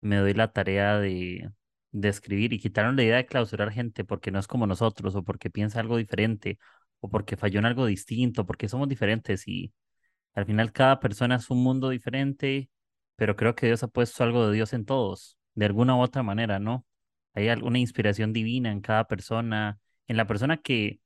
me 0.00 0.16
doy 0.16 0.34
la 0.34 0.52
tarea 0.52 0.98
de, 0.98 1.50
de 1.92 2.08
escribir 2.08 2.52
y 2.52 2.58
quitaron 2.60 2.96
la 2.96 3.02
idea 3.04 3.16
de 3.16 3.26
clausurar 3.26 3.72
gente 3.72 4.04
porque 4.04 4.30
no 4.30 4.38
es 4.38 4.46
como 4.46 4.66
nosotros 4.66 5.14
o 5.14 5.24
porque 5.24 5.50
piensa 5.50 5.80
algo 5.80 5.96
diferente 5.96 6.58
o 7.00 7.08
porque 7.10 7.36
falló 7.36 7.58
en 7.60 7.66
algo 7.66 7.86
distinto, 7.86 8.46
porque 8.46 8.68
somos 8.68 8.88
diferentes 8.88 9.46
y 9.48 9.72
al 10.34 10.46
final 10.46 10.72
cada 10.72 11.00
persona 11.00 11.36
es 11.36 11.50
un 11.50 11.62
mundo 11.62 11.90
diferente, 11.90 12.70
pero 13.16 13.36
creo 13.36 13.54
que 13.54 13.66
Dios 13.66 13.82
ha 13.82 13.88
puesto 13.88 14.24
algo 14.24 14.46
de 14.48 14.54
Dios 14.54 14.72
en 14.72 14.84
todos, 14.84 15.38
de 15.54 15.66
alguna 15.66 15.96
u 15.96 16.00
otra 16.00 16.22
manera, 16.22 16.58
¿no? 16.58 16.86
Hay 17.34 17.48
alguna 17.48 17.78
inspiración 17.78 18.32
divina 18.32 18.72
en 18.72 18.80
cada 18.80 19.06
persona, 19.06 19.78
en 20.08 20.16
la 20.16 20.26
persona 20.26 20.56
que, 20.58 21.00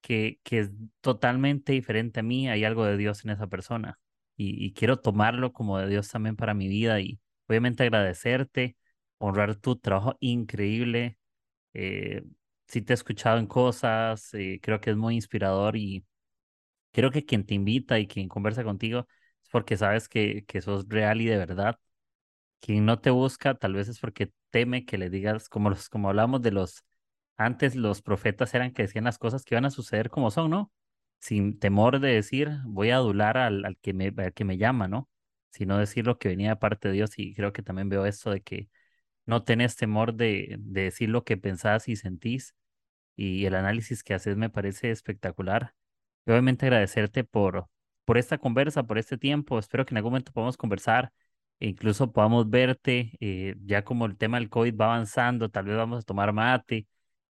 que, 0.00 0.40
que 0.42 0.60
es 0.60 0.70
totalmente 1.00 1.72
diferente 1.72 2.20
a 2.20 2.22
mí, 2.22 2.48
hay 2.48 2.64
algo 2.64 2.84
de 2.84 2.96
Dios 2.96 3.24
en 3.24 3.30
esa 3.30 3.46
persona. 3.48 3.98
Y, 4.36 4.72
quiero 4.74 4.98
tomarlo 5.00 5.52
como 5.52 5.78
de 5.78 5.88
Dios 5.88 6.08
también 6.10 6.36
para 6.36 6.52
mi 6.54 6.68
vida 6.68 7.00
y 7.00 7.18
obviamente 7.48 7.82
agradecerte, 7.84 8.76
honrar 9.18 9.56
tu 9.56 9.76
trabajo 9.76 10.16
increíble. 10.20 11.18
Eh, 11.74 12.24
sí 12.68 12.82
te 12.82 12.92
he 12.92 12.96
escuchado 12.96 13.38
en 13.38 13.46
cosas, 13.46 14.34
eh, 14.34 14.60
creo 14.62 14.80
que 14.80 14.90
es 14.90 14.96
muy 14.96 15.14
inspirador 15.16 15.76
y 15.76 16.04
creo 16.92 17.10
que 17.10 17.24
quien 17.24 17.46
te 17.46 17.54
invita 17.54 17.98
y 17.98 18.06
quien 18.06 18.28
conversa 18.28 18.64
contigo 18.64 19.06
es 19.42 19.50
porque 19.50 19.76
sabes 19.76 20.08
que, 20.08 20.44
que 20.46 20.60
sos 20.62 20.88
real 20.88 21.20
y 21.20 21.26
de 21.26 21.38
verdad. 21.38 21.78
Quien 22.60 22.86
no 22.86 23.00
te 23.00 23.10
busca 23.10 23.54
tal 23.56 23.74
vez 23.74 23.88
es 23.88 24.00
porque 24.00 24.32
teme 24.50 24.84
que 24.86 24.98
le 24.98 25.10
digas, 25.10 25.48
como, 25.48 25.70
los, 25.70 25.88
como 25.90 26.08
hablamos 26.10 26.42
de 26.42 26.52
los, 26.52 26.84
antes 27.36 27.74
los 27.76 28.02
profetas 28.02 28.54
eran 28.54 28.72
que 28.72 28.82
decían 28.82 29.04
las 29.04 29.18
cosas 29.18 29.44
que 29.44 29.54
iban 29.54 29.64
a 29.66 29.70
suceder 29.70 30.10
como 30.10 30.30
son, 30.30 30.50
¿no? 30.50 30.72
Sin 31.20 31.58
temor 31.58 32.00
de 32.00 32.08
decir, 32.14 32.50
voy 32.64 32.90
a 32.90 32.96
adular 32.96 33.36
al, 33.38 33.64
al 33.64 33.76
que, 33.78 33.92
me, 33.94 34.12
que 34.32 34.44
me 34.44 34.58
llama, 34.58 34.88
¿no? 34.88 35.08
Sino 35.50 35.78
decir 35.78 36.06
lo 36.06 36.18
que 36.18 36.28
venía 36.28 36.50
de 36.50 36.56
parte 36.56 36.88
de 36.88 36.94
Dios 36.94 37.12
y 37.18 37.34
creo 37.34 37.52
que 37.52 37.62
también 37.62 37.88
veo 37.88 38.06
esto 38.06 38.30
de 38.30 38.42
que 38.42 38.68
no 39.26 39.44
tenés 39.44 39.76
temor 39.76 40.14
de, 40.14 40.56
de 40.60 40.82
decir 40.84 41.08
lo 41.10 41.24
que 41.24 41.36
pensás 41.36 41.88
y 41.88 41.96
sentís 41.96 42.54
y 43.16 43.46
el 43.46 43.54
análisis 43.54 44.02
que 44.04 44.14
haces 44.14 44.36
me 44.36 44.50
parece 44.50 44.90
espectacular 44.90 45.74
obviamente 46.26 46.66
agradecerte 46.66 47.24
por, 47.24 47.68
por 48.04 48.18
esta 48.18 48.38
conversa, 48.38 48.82
por 48.84 48.98
este 48.98 49.18
tiempo. 49.18 49.58
Espero 49.58 49.86
que 49.86 49.94
en 49.94 49.98
algún 49.98 50.12
momento 50.12 50.32
podamos 50.32 50.56
conversar 50.56 51.12
e 51.60 51.68
incluso 51.68 52.12
podamos 52.12 52.50
verte, 52.50 53.12
eh, 53.20 53.54
ya 53.64 53.84
como 53.84 54.06
el 54.06 54.16
tema 54.16 54.38
del 54.38 54.50
COVID 54.50 54.76
va 54.76 54.86
avanzando, 54.86 55.48
tal 55.50 55.66
vez 55.66 55.76
vamos 55.76 56.00
a 56.00 56.02
tomar 56.02 56.32
mate. 56.32 56.86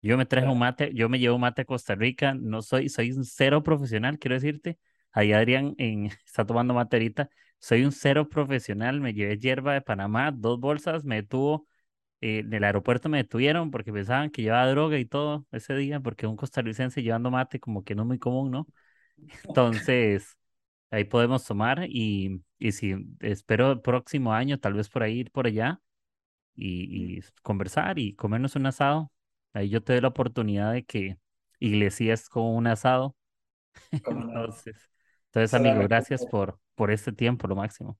Yo 0.05 0.19
me 0.19 0.27
traje 0.27 0.47
un 0.49 0.59
mate, 0.59 0.93
yo 0.95 1.09
me 1.09 1.19
llevo 1.19 1.39
mate 1.39 1.63
a 1.63 1.65
Costa 1.65 1.95
Rica, 1.95 2.35
no 2.35 2.61
soy, 2.63 2.89
soy 2.91 3.13
un 3.13 3.25
cero 3.25 3.63
profesional, 3.63 4.19
quiero 4.19 4.35
decirte. 4.35 4.79
Ahí 5.13 5.33
Adrián 5.33 5.75
en, 5.79 6.07
está 6.27 6.45
tomando 6.47 6.75
mate 6.75 6.97
ahorita. 6.97 7.31
Soy 7.59 7.85
un 7.85 7.93
cero 7.93 8.29
profesional, 8.29 9.01
me 9.01 9.15
llevé 9.15 9.39
hierba 9.39 9.73
de 9.75 9.81
Panamá, 9.81 10.31
dos 10.33 10.61
bolsas, 10.61 11.05
me 11.05 11.17
detuvo, 11.17 11.67
eh, 12.23 12.41
en 12.41 12.53
el 12.55 12.65
aeropuerto 12.65 13.09
me 13.11 13.19
detuvieron 13.19 13.71
porque 13.71 13.93
pensaban 13.93 14.31
que 14.31 14.43
llevaba 14.43 14.71
droga 14.71 14.99
y 14.99 15.07
todo 15.07 15.47
ese 15.53 15.77
día, 15.77 16.01
porque 16.01 16.27
un 16.27 16.37
costarricense 16.37 17.03
llevando 17.03 17.31
mate 17.31 17.61
como 17.61 17.85
que 17.85 17.95
no 17.95 18.03
es 18.03 18.09
muy 18.09 18.19
común, 18.19 18.51
¿no? 18.51 18.69
Entonces, 19.45 20.37
ahí 20.91 21.05
podemos 21.05 21.45
tomar 21.47 21.87
y, 21.89 22.43
y 22.59 22.73
si 22.73 22.95
espero 23.21 23.73
el 23.73 23.81
próximo 23.83 24.33
año, 24.35 24.59
tal 24.61 24.75
vez 24.75 24.89
por 24.91 25.03
ahí 25.05 25.21
ir 25.21 25.33
por 25.33 25.47
allá 25.47 25.81
y, 26.57 27.19
y 27.19 27.23
conversar 27.43 27.99
y 28.01 28.15
comernos 28.17 28.57
un 28.57 28.67
asado. 28.67 29.13
Ahí 29.55 29.69
yo 29.71 29.83
te 29.83 29.93
doy 29.93 30.03
la 30.03 30.09
oportunidad 30.09 30.73
de 30.73 30.85
que 30.85 31.17
iglesias 31.61 32.29
con 32.29 32.45
un 32.45 32.67
asado. 32.67 33.17
entonces, 33.93 34.77
entonces 35.27 35.55
amigo, 35.55 35.81
gracias 35.85 36.27
por, 36.27 36.59
por 36.75 36.91
este 36.91 37.13
tiempo, 37.13 37.47
lo 37.47 37.57
máximo. 37.57 37.99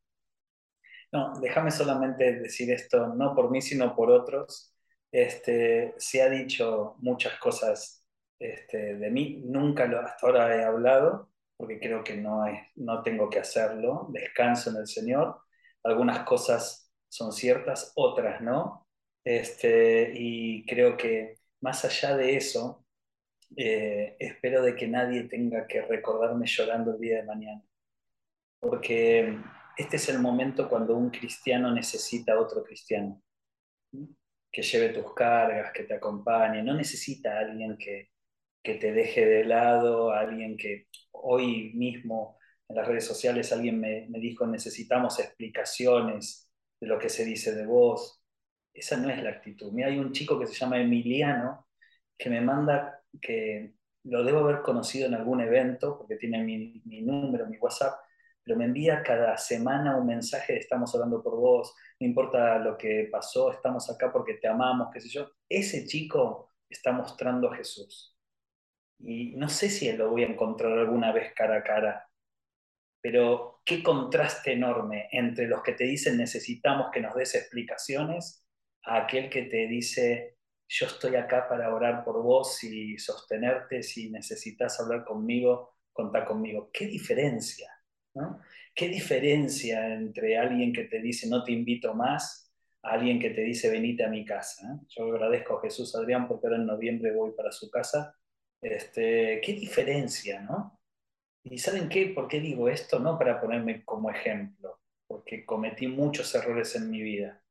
No, 1.13 1.33
déjame 1.41 1.71
solamente 1.71 2.41
decir 2.41 2.71
esto, 2.73 3.15
no 3.15 3.35
por 3.37 3.51
mí, 3.51 3.63
sino 3.63 3.95
por 3.95 4.11
otros. 4.11 4.75
Este, 5.13 5.95
se 5.97 6.23
ha 6.23 6.29
dicho 6.29 6.97
muchas 6.99 7.39
cosas 7.39 8.05
este, 8.41 8.97
de 8.97 9.11
mí, 9.11 9.41
nunca 9.45 9.87
lo, 9.87 10.01
hasta 10.01 10.27
ahora 10.27 10.57
he 10.57 10.65
hablado, 10.65 11.31
porque 11.57 11.79
creo 11.79 12.03
que 12.03 12.17
no, 12.17 12.45
es, 12.47 12.59
no 12.75 13.01
tengo 13.03 13.31
que 13.31 13.39
hacerlo, 13.39 14.09
descanso 14.11 14.71
en 14.71 14.77
el 14.79 14.89
Señor. 14.89 15.41
Algunas 15.85 16.25
cosas 16.25 16.91
son 17.09 17.33
ciertas, 17.33 17.93
otras 17.95 18.41
no. 18.41 18.89
Este, 19.23 20.13
y 20.15 20.67
creo 20.67 20.97
que 20.97 21.37
más 21.65 21.83
allá 21.87 22.15
de 22.15 22.37
eso, 22.37 22.85
eh, 23.57 24.17
espero 24.19 24.63
de 24.63 24.77
que 24.77 24.87
nadie 24.87 25.25
tenga 25.25 25.67
que 25.67 25.81
recordarme 25.81 26.47
llorando 26.47 26.93
el 26.93 27.01
día 27.01 27.17
de 27.17 27.23
mañana. 27.25 27.65
Porque 28.61 29.39
este 29.79 29.97
es 29.97 30.09
el 30.11 30.19
momento 30.19 30.69
cuando 30.69 30.95
un 30.95 31.09
cristiano 31.09 31.73
necesita 31.73 32.35
a 32.35 32.41
otro 32.41 32.63
cristiano. 32.63 33.23
Que 34.53 34.63
lleve 34.63 34.91
tus 34.91 35.15
cargas, 35.15 35.73
que 35.73 35.85
te 35.85 35.95
acompañe. 35.95 36.63
No 36.63 36.75
necesita 36.75 37.39
alguien 37.39 37.79
que, 37.79 38.11
que 38.63 38.75
te 38.75 38.93
deje 38.93 39.25
de 39.25 39.45
lado, 39.45 40.13
alguien 40.13 40.59
que 40.59 40.89
hoy 41.13 41.73
mismo 41.73 42.39
en 42.69 42.77
las 42.77 42.87
redes 42.87 43.07
sociales 43.07 43.53
alguien 43.53 43.81
me 43.81 44.19
dijo 44.21 44.47
necesitamos 44.47 45.19
explicaciones 45.19 46.51
de 46.79 46.87
lo 46.89 46.99
que 46.99 47.09
se 47.09 47.25
dice 47.25 47.55
de 47.55 47.65
vos. 47.65 48.24
Esa 48.75 48.97
no 48.97 49.09
es 49.09 49.23
la 49.23 49.31
actitud. 49.31 49.73
Mira, 49.73 49.89
hay 49.89 49.99
un 49.99 50.13
chico 50.13 50.39
que 50.39 50.47
se 50.47 50.55
llama 50.55 50.81
Emiliano 50.81 51.69
que 52.19 52.29
me 52.29 52.41
manda 52.41 53.01
que 53.21 53.75
lo 54.05 54.25
debo 54.25 54.41
haber 54.41 54.63
conocido 54.63 55.07
en 55.07 55.15
algún 55.15 55.41
evento 55.41 55.97
porque 55.97 56.17
tiene 56.17 56.43
mi, 56.43 56.83
mi 56.85 57.01
número, 57.01 57.47
mi 57.47 57.57
WhatsApp, 57.59 57.95
pero 58.43 58.59
me 58.59 58.67
envía 58.67 59.03
cada 59.03 59.37
semana 59.39 59.97
un 59.97 60.07
mensaje 60.07 60.55
de 60.55 60.59
estamos 60.59 60.95
hablando 60.95 61.23
por 61.23 61.37
vos, 61.37 61.75
no 62.01 62.07
importa 62.07 62.59
lo 62.59 62.77
que 62.77 63.09
pasó, 63.11 63.53
estamos 63.53 63.89
acá 63.89 64.13
porque 64.13 64.35
te 64.35 64.49
amamos, 64.49 64.89
qué 64.93 65.01
sé 65.01 65.09
yo. 65.09 65.31
Ese 65.49 65.87
chico 65.87 66.51
está 66.69 66.93
mostrando 66.93 67.51
a 67.51 67.57
Jesús. 67.57 68.15
Y 68.99 69.37
no 69.37 69.49
sé 69.49 69.71
si 69.71 69.91
lo 69.93 70.11
voy 70.11 70.25
a 70.25 70.29
encontrar 70.29 70.73
alguna 70.79 71.13
vez 71.13 71.33
cara 71.35 71.59
a 71.59 71.63
cara, 71.63 72.09
pero 73.01 73.63
qué 73.65 73.83
contraste 73.83 74.53
enorme 74.53 75.09
entre 75.13 75.47
los 75.47 75.63
que 75.63 75.73
te 75.73 75.85
dicen 75.85 76.17
necesitamos 76.17 76.91
que 76.93 77.01
nos 77.01 77.15
des 77.15 77.35
explicaciones 77.35 78.44
a 78.85 79.03
aquel 79.03 79.31
que 79.31 79.43
te 79.43 79.67
dice 79.67 80.35
yo 80.69 80.87
estoy 80.87 81.15
acá 81.17 81.47
para 81.49 81.75
orar 81.75 82.05
por 82.05 82.23
vos 82.23 82.63
y 82.65 82.99
sostenerte, 82.99 83.83
si 83.83 84.11
necesitas 84.11 84.81
hablar 84.81 85.05
conmigo, 85.05 85.77
contá 85.93 86.25
conmigo. 86.25 86.71
¿Qué 86.73 86.87
diferencia? 86.87 87.71
¿Qué 88.75 88.89
diferencia 88.89 89.95
entre 89.95 90.39
alguien 90.39 90.73
que 90.73 90.85
te 90.85 91.01
dice 91.01 91.29
no 91.29 91.45
te 91.45 91.53
invito 91.53 91.95
más 91.95 92.53
a 92.83 92.93
alguien 92.93 93.19
que 93.21 93.31
te 93.31 93.43
dice 93.43 93.71
venite 93.71 94.05
a 94.05 94.09
mi 94.09 94.25
casa? 94.25 94.81
Yo 94.89 95.05
agradezco 95.13 95.59
a 95.59 95.61
Jesús 95.61 95.95
Adrián 95.95 96.27
porque 96.27 96.47
ahora 96.47 96.59
en 96.59 96.67
noviembre 96.67 97.15
voy 97.15 97.33
para 97.37 97.53
su 97.53 97.71
casa. 97.71 98.17
Este, 98.61 99.41
¿Qué 99.45 99.53
diferencia, 99.53 100.41
no? 100.41 100.81
¿Y 101.45 101.59
saben 101.59 101.89
qué? 101.89 102.07
¿Por 102.07 102.27
qué 102.27 102.41
digo 102.41 102.69
esto? 102.69 102.99
No 102.99 103.19
para 103.19 103.41
ponerme 103.41 103.85
como 103.85 104.11
ejemplo, 104.11 104.81
porque 105.07 105.45
cometí 105.45 105.87
muchos 105.87 106.35
errores 106.35 106.75
en 106.75 106.91
mi 106.91 107.03
vida. 107.03 107.44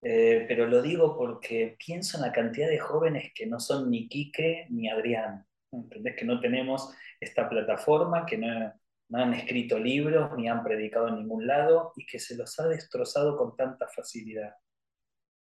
Eh, 0.00 0.44
pero 0.46 0.66
lo 0.66 0.80
digo 0.80 1.16
porque 1.16 1.76
pienso 1.84 2.16
en 2.16 2.22
la 2.22 2.32
cantidad 2.32 2.68
de 2.68 2.78
jóvenes 2.78 3.32
que 3.34 3.46
no 3.46 3.58
son 3.58 3.90
ni 3.90 4.08
Quique 4.08 4.66
ni 4.70 4.88
Adrián. 4.88 5.44
¿Entendés? 5.72 6.16
Que 6.16 6.24
no 6.24 6.40
tenemos 6.40 6.94
esta 7.20 7.48
plataforma, 7.48 8.24
que 8.24 8.38
no, 8.38 8.72
han 9.12 9.34
escrito 9.34 9.78
libros 9.78 10.30
ni 10.36 10.48
han 10.48 10.62
predicado 10.62 11.08
en 11.08 11.16
ningún 11.16 11.46
lado 11.46 11.92
y 11.96 12.06
que 12.06 12.18
se 12.18 12.36
los 12.36 12.58
ha 12.60 12.68
destrozado 12.68 13.36
con 13.36 13.56
tanta 13.56 13.88
facilidad. 13.88 14.54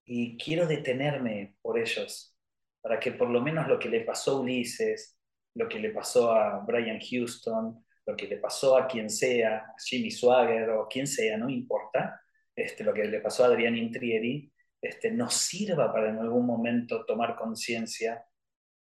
Y 0.05 0.39
quiero 0.39 0.66
detenerme 0.66 1.56
por 1.60 1.78
ellos, 1.78 2.36
para 2.81 3.01
que 3.01 3.12
por 3.12 3.28
lo 3.28 3.40
menos 3.40 3.66
lo 3.66 3.78
que 3.78 3.89
le 3.89 4.02
pasó 4.02 4.32
a 4.32 4.40
Ulises, 4.40 5.18
lo 5.55 5.68
que 5.68 5.81
le 5.81 5.90
pasó 5.90 6.32
a 6.32 6.60
Brian 6.60 7.01
Houston, 7.01 7.85
lo 8.06 8.16
que 8.16 8.28
le 8.28 8.36
pasó 8.36 8.77
a 8.77 8.86
quien 8.86 9.10
sea, 9.10 9.56
a 9.56 9.74
Jimmy 9.85 10.10
Swagger 10.10 10.70
o 10.70 10.86
quien 10.86 11.06
sea, 11.06 11.36
no 11.36 11.48
importa, 11.48 12.20
este, 12.57 12.83
lo 12.83 12.95
que 12.95 13.05
le 13.05 13.20
pasó 13.20 13.45
a 13.45 13.49
Adrián 13.49 13.77
Intrieri, 13.77 14.53
este, 14.81 15.11
nos 15.11 15.35
sirva 15.35 15.93
para 15.93 16.09
en 16.09 16.19
algún 16.19 16.47
momento 16.47 17.05
tomar 17.05 17.37
conciencia 17.37 18.24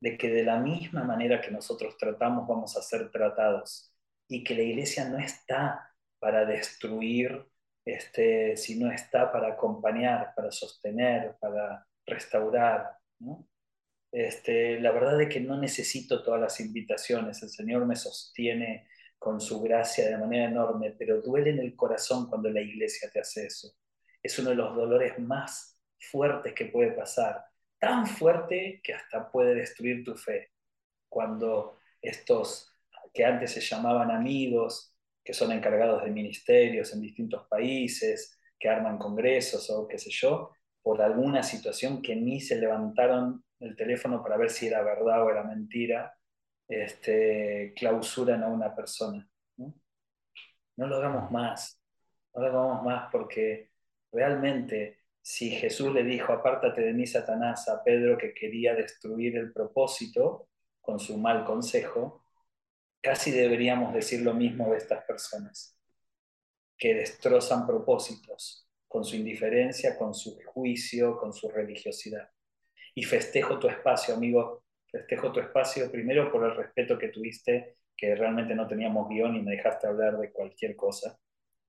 de 0.01 0.17
que 0.17 0.31
de 0.31 0.45
la 0.45 0.59
misma 0.59 1.05
manera 1.05 1.41
que 1.41 1.51
nosotros 1.51 1.97
tratamos 1.99 2.47
vamos 2.47 2.77
a 2.77 2.83
ser 2.83 3.11
tratados 3.11 3.93
y 4.29 4.45
que 4.45 4.55
la 4.55 4.63
iglesia 4.63 5.09
no 5.09 5.19
está 5.19 5.91
para 6.19 6.45
destruir, 6.45 7.47
este, 7.85 8.57
sino 8.57 8.91
está 8.91 9.33
para 9.33 9.49
acompañar, 9.49 10.33
para 10.35 10.51
sostener, 10.51 11.37
para 11.41 11.87
restaurar. 12.05 12.97
Este, 14.13 14.81
la 14.81 14.93
verdad 14.93 15.21
es 15.21 15.29
que 15.29 15.41
no 15.41 15.59
necesito 15.59 16.23
todas 16.23 16.41
las 16.41 16.61
invitaciones, 16.61 17.43
el 17.43 17.51
Señor 17.51 17.87
me 17.87 17.97
sostiene 17.97 18.89
con 19.19 19.41
su 19.41 19.61
gracia 19.61 20.09
de 20.09 20.19
manera 20.19 20.47
enorme, 20.47 20.95
pero 20.99 21.21
duele 21.21 21.51
en 21.51 21.59
el 21.61 21.75
corazón 21.75 22.29
cuando 22.29 22.51
la 22.51 22.61
iglesia 22.61 23.11
te 23.11 23.21
hace 23.21 23.47
eso. 23.47 23.73
Es 24.23 24.39
uno 24.39 24.51
de 24.51 24.57
los 24.57 24.75
dolores 24.75 25.19
más 25.19 25.81
fuertes 25.99 26.53
que 26.55 26.67
puede 26.67 26.93
pasar, 26.93 27.45
tan 27.79 28.07
fuerte 28.07 28.81
que 28.83 28.95
hasta 28.95 29.31
puede 29.31 29.55
destruir 29.55 30.05
tu 30.05 30.15
fe. 30.17 30.51
Cuando 31.09 31.79
estos 32.01 32.73
que 33.13 33.25
antes 33.25 33.53
se 33.53 33.61
llamaban 33.61 34.11
amigos, 34.11 34.95
que 35.25 35.33
son 35.33 35.51
encargados 35.51 36.05
de 36.05 36.11
ministerios 36.11 36.93
en 36.93 37.01
distintos 37.01 37.47
países, 37.49 38.39
que 38.59 38.69
arman 38.69 38.99
congresos 38.99 39.71
o 39.71 39.89
qué 39.89 39.99
sé 39.99 40.11
yo, 40.11 40.53
por 40.83 41.03
alguna 41.03 41.43
situación 41.43 42.01
que 42.03 42.15
ni 42.15 42.41
se 42.41 42.57
levantaron 42.61 43.45
el 43.59 43.75
teléfono 43.75 44.23
para 44.23 44.37
ver 44.37 44.51
si 44.51 44.69
era 44.69 44.83
verdad 44.83 45.25
o 45.25 45.31
era 45.31 45.43
mentira, 45.43 46.16
este, 46.69 47.73
clausuran 47.77 48.43
a 48.43 48.49
una 48.49 48.75
persona. 48.75 49.29
¿no? 49.57 49.75
no 50.77 50.87
lo 50.87 50.97
hagamos 50.97 51.31
más, 51.31 51.81
no 52.35 52.43
lo 52.43 52.47
hagamos 52.49 52.85
más 52.85 53.09
porque 53.11 53.71
realmente 54.13 55.01
si 55.23 55.51
Jesús 55.51 55.93
le 55.93 56.05
dijo, 56.05 56.33
apártate 56.33 56.83
de 56.83 56.93
mí, 56.93 57.07
Satanás, 57.07 57.69
a 57.69 57.83
Pedro 57.83 58.17
que 58.17 58.33
quería 58.33 58.75
destruir 58.75 59.37
el 59.37 59.53
propósito 59.53 60.49
con 60.81 61.01
su 61.01 61.19
mal 61.19 61.45
consejo, 61.45 62.25
casi 63.01 63.33
deberíamos 63.33 63.93
decir 63.93 64.23
lo 64.23 64.35
mismo 64.35 64.71
de 64.71 64.79
estas 64.79 65.05
personas, 65.05 65.77
que 66.79 66.95
destrozan 66.95 67.67
propósitos 67.67 68.69
con 68.87 69.05
su 69.05 69.17
indiferencia, 69.17 69.99
con 69.99 70.15
su 70.15 70.39
juicio, 70.45 71.19
con 71.19 71.33
su 71.33 71.51
religiosidad. 71.51 72.31
Y 72.95 73.03
festejo 73.03 73.59
tu 73.59 73.69
espacio, 73.69 74.15
amigo, 74.15 74.63
festejo 74.99 75.33
tu 75.33 75.41
espacio 75.41 75.91
primero 75.91 76.31
por 76.31 76.45
el 76.45 76.57
respeto 76.57 76.99
que 76.99 77.09
tuviste, 77.09 77.77
que 77.97 78.15
realmente 78.15 78.55
no 78.55 78.67
teníamos 78.67 79.09
guion 79.09 79.37
y 79.37 79.43
me 79.43 79.53
dejaste 79.53 79.87
hablar 79.87 80.19
de 80.19 80.33
cualquier 80.33 80.77
cosa, 80.77 81.19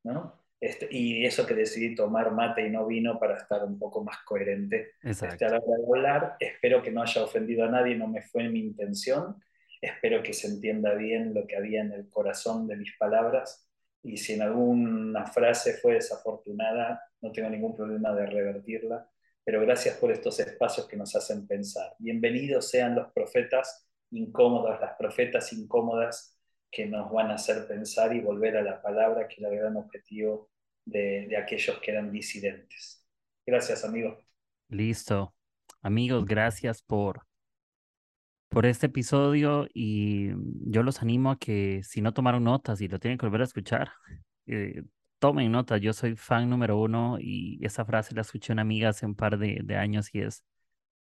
¿no? 0.03 0.43
Este, 0.59 0.87
y 0.89 1.23
eso 1.23 1.45
que 1.45 1.53
decidí 1.53 1.93
tomar 1.93 2.31
mate 2.31 2.65
y 2.65 2.71
no 2.71 2.87
vino 2.87 3.19
para 3.19 3.37
estar 3.37 3.63
un 3.63 3.77
poco 3.77 4.03
más 4.03 4.17
coherente 4.25 4.93
este, 5.03 5.45
a 5.45 5.49
la 5.49 5.59
hora 5.59 5.77
de 5.77 5.85
hablar. 5.85 6.35
Espero 6.39 6.81
que 6.81 6.91
no 6.91 7.03
haya 7.03 7.23
ofendido 7.23 7.63
a 7.63 7.69
nadie, 7.69 7.95
no 7.95 8.07
me 8.07 8.23
fue 8.23 8.49
mi 8.49 8.59
intención. 8.59 9.35
Espero 9.79 10.23
que 10.23 10.33
se 10.33 10.47
entienda 10.47 10.95
bien 10.95 11.35
lo 11.35 11.45
que 11.45 11.55
había 11.55 11.81
en 11.81 11.91
el 11.91 12.09
corazón 12.09 12.67
de 12.67 12.75
mis 12.75 12.97
palabras 12.97 13.69
y 14.01 14.17
si 14.17 14.33
en 14.33 14.41
alguna 14.41 15.27
frase 15.27 15.73
fue 15.73 15.95
desafortunada, 15.95 17.03
no 17.21 17.31
tengo 17.31 17.49
ningún 17.49 17.75
problema 17.75 18.13
de 18.13 18.25
revertirla, 18.25 19.07
pero 19.47 19.61
gracias 19.61 19.95
por 19.95 20.11
estos 20.11 20.41
espacios 20.41 20.89
que 20.89 20.97
nos 20.97 21.15
hacen 21.15 21.47
pensar. 21.47 21.95
Bienvenidos 21.99 22.69
sean 22.69 22.95
los 22.95 23.13
profetas 23.13 23.87
incómodos, 24.11 24.77
las 24.81 24.97
profetas 24.97 25.53
incómodas 25.53 26.37
que 26.69 26.85
nos 26.85 27.09
van 27.09 27.31
a 27.31 27.35
hacer 27.35 27.65
pensar 27.65 28.13
y 28.13 28.19
volver 28.19 28.57
a 28.57 28.61
la 28.61 28.81
palabra, 28.81 29.25
que 29.29 29.35
es 29.35 29.49
el 29.49 29.57
gran 29.57 29.77
objetivo 29.77 30.49
de, 30.83 31.33
aquellos 31.41 31.79
que 31.79 31.91
eran 31.91 32.11
disidentes. 32.11 33.07
Gracias, 33.45 33.85
amigos. 33.85 34.21
Listo. 34.67 35.33
Amigos, 35.81 36.25
gracias 36.25 36.81
por 36.81 37.25
por 38.49 38.65
este 38.65 38.87
episodio 38.87 39.69
y 39.73 40.31
yo 40.69 40.83
los 40.83 41.01
animo 41.01 41.31
a 41.31 41.39
que 41.39 41.83
si 41.83 42.01
no 42.01 42.13
tomaron 42.13 42.43
notas 42.43 42.81
y 42.81 42.89
lo 42.89 42.99
tienen 42.99 43.17
que 43.17 43.25
volver 43.25 43.41
a 43.41 43.45
escuchar, 43.45 43.91
eh, 44.45 44.83
tomen 45.19 45.51
notas. 45.51 45.81
Yo 45.81 45.93
soy 45.93 46.15
fan 46.15 46.49
número 46.49 46.79
uno 46.79 47.17
y 47.19 47.59
esa 47.65 47.85
frase 47.85 48.15
la 48.15 48.21
escuché 48.21 48.53
una 48.53 48.61
amiga 48.63 48.89
hace 48.89 49.05
un 49.05 49.15
par 49.15 49.37
de, 49.37 49.63
años 49.77 50.13
y 50.13 50.21
es, 50.21 50.43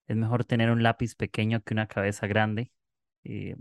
es 0.08 0.18
mejor 0.18 0.46
tener 0.46 0.72
un 0.72 0.84
lápiz 0.84 1.16
pequeño 1.16 1.62
que 1.64 1.74
una 1.74 1.88
cabeza 1.88 2.28
grande. 2.28 2.72
Eh, 3.24 3.56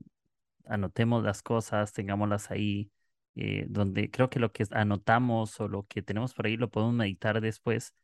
anotemos 0.66 1.24
las 1.24 1.42
cosas, 1.42 1.92
tengámoslas 1.92 2.50
ahí, 2.50 2.90
eh, 3.36 3.66
donde 3.68 4.10
creo 4.10 4.30
que 4.30 4.40
lo 4.40 4.52
que 4.52 4.66
anotamos 4.72 5.60
o 5.60 5.68
lo 5.68 5.84
que 5.86 6.02
tenemos 6.02 6.34
por 6.34 6.46
ahí 6.46 6.56
lo 6.56 6.70
podemos 6.70 6.94
meditar 6.94 7.40
después 7.40 7.94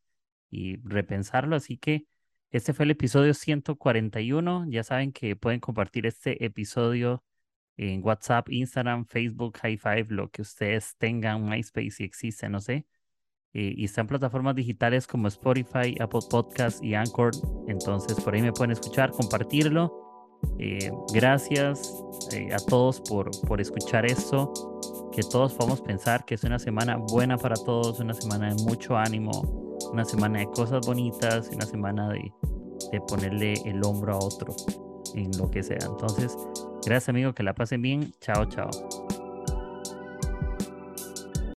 y 0.51 0.79
repensarlo. 0.85 1.57
Así 1.57 1.79
que 1.79 2.07
este 2.51 2.73
fue 2.75 2.85
el 2.85 2.93
episodio 2.93 3.35
141. 3.35 4.67
Ya 4.71 4.85
saben 4.85 5.13
que 5.13 5.37
pueden 5.37 5.61
compartir 5.61 6.07
este 6.07 6.45
episodio 6.45 7.25
en 7.77 8.05
WhatsApp, 8.05 8.49
Instagram, 8.51 9.07
Facebook, 9.07 9.59
High 9.59 9.77
Five, 9.79 10.07
lo 10.09 10.31
que 10.31 10.43
ustedes 10.43 10.97
tengan, 10.99 11.45
MySpace 11.45 11.91
si 11.91 12.05
existe, 12.05 12.49
no 12.49 12.61
sé. 12.61 12.87
Eh, 13.53 13.73
y 13.77 13.85
están 13.87 14.07
plataformas 14.07 14.55
digitales 14.55 15.07
como 15.07 15.29
Spotify, 15.29 15.97
Apple 16.01 16.21
Podcasts 16.29 16.83
y 16.83 16.95
Anchor. 16.95 17.33
Entonces 17.69 18.21
por 18.21 18.35
ahí 18.35 18.43
me 18.43 18.53
pueden 18.53 18.73
escuchar, 18.73 19.11
compartirlo. 19.11 20.03
Eh, 20.59 20.91
gracias 21.15 21.91
eh, 22.33 22.53
a 22.53 22.59
todos 22.59 23.01
por, 23.01 23.31
por 23.47 23.61
escuchar 23.61 24.05
esto. 24.05 24.53
Que 25.11 25.23
todos 25.23 25.55
podamos 25.55 25.81
pensar 25.81 26.27
que 26.27 26.35
es 26.35 26.45
una 26.45 26.59
semana 26.59 26.97
buena 26.97 27.39
para 27.39 27.57
todos, 27.57 27.99
una 28.01 28.13
semana 28.13 28.55
de 28.55 28.63
mucho 28.65 28.95
ánimo, 28.95 29.31
una 29.91 30.05
semana 30.05 30.41
de 30.41 30.47
cosas 30.47 30.87
bonitas, 30.87 31.49
una 31.55 31.65
semana 31.65 32.11
de, 32.11 32.31
de 32.93 33.01
ponerle 33.09 33.55
el 33.65 33.83
hombro 33.83 34.13
a 34.13 34.19
otro 34.19 34.55
en 35.15 35.31
lo 35.39 35.51
que 35.51 35.63
sea. 35.63 35.79
Entonces, 35.81 36.37
gracias 36.87 37.09
amigo, 37.09 37.35
que 37.35 37.43
la 37.43 37.55
pasen 37.55 37.83
bien. 37.83 38.13
Chao, 38.21 38.47
chao. 38.47 38.96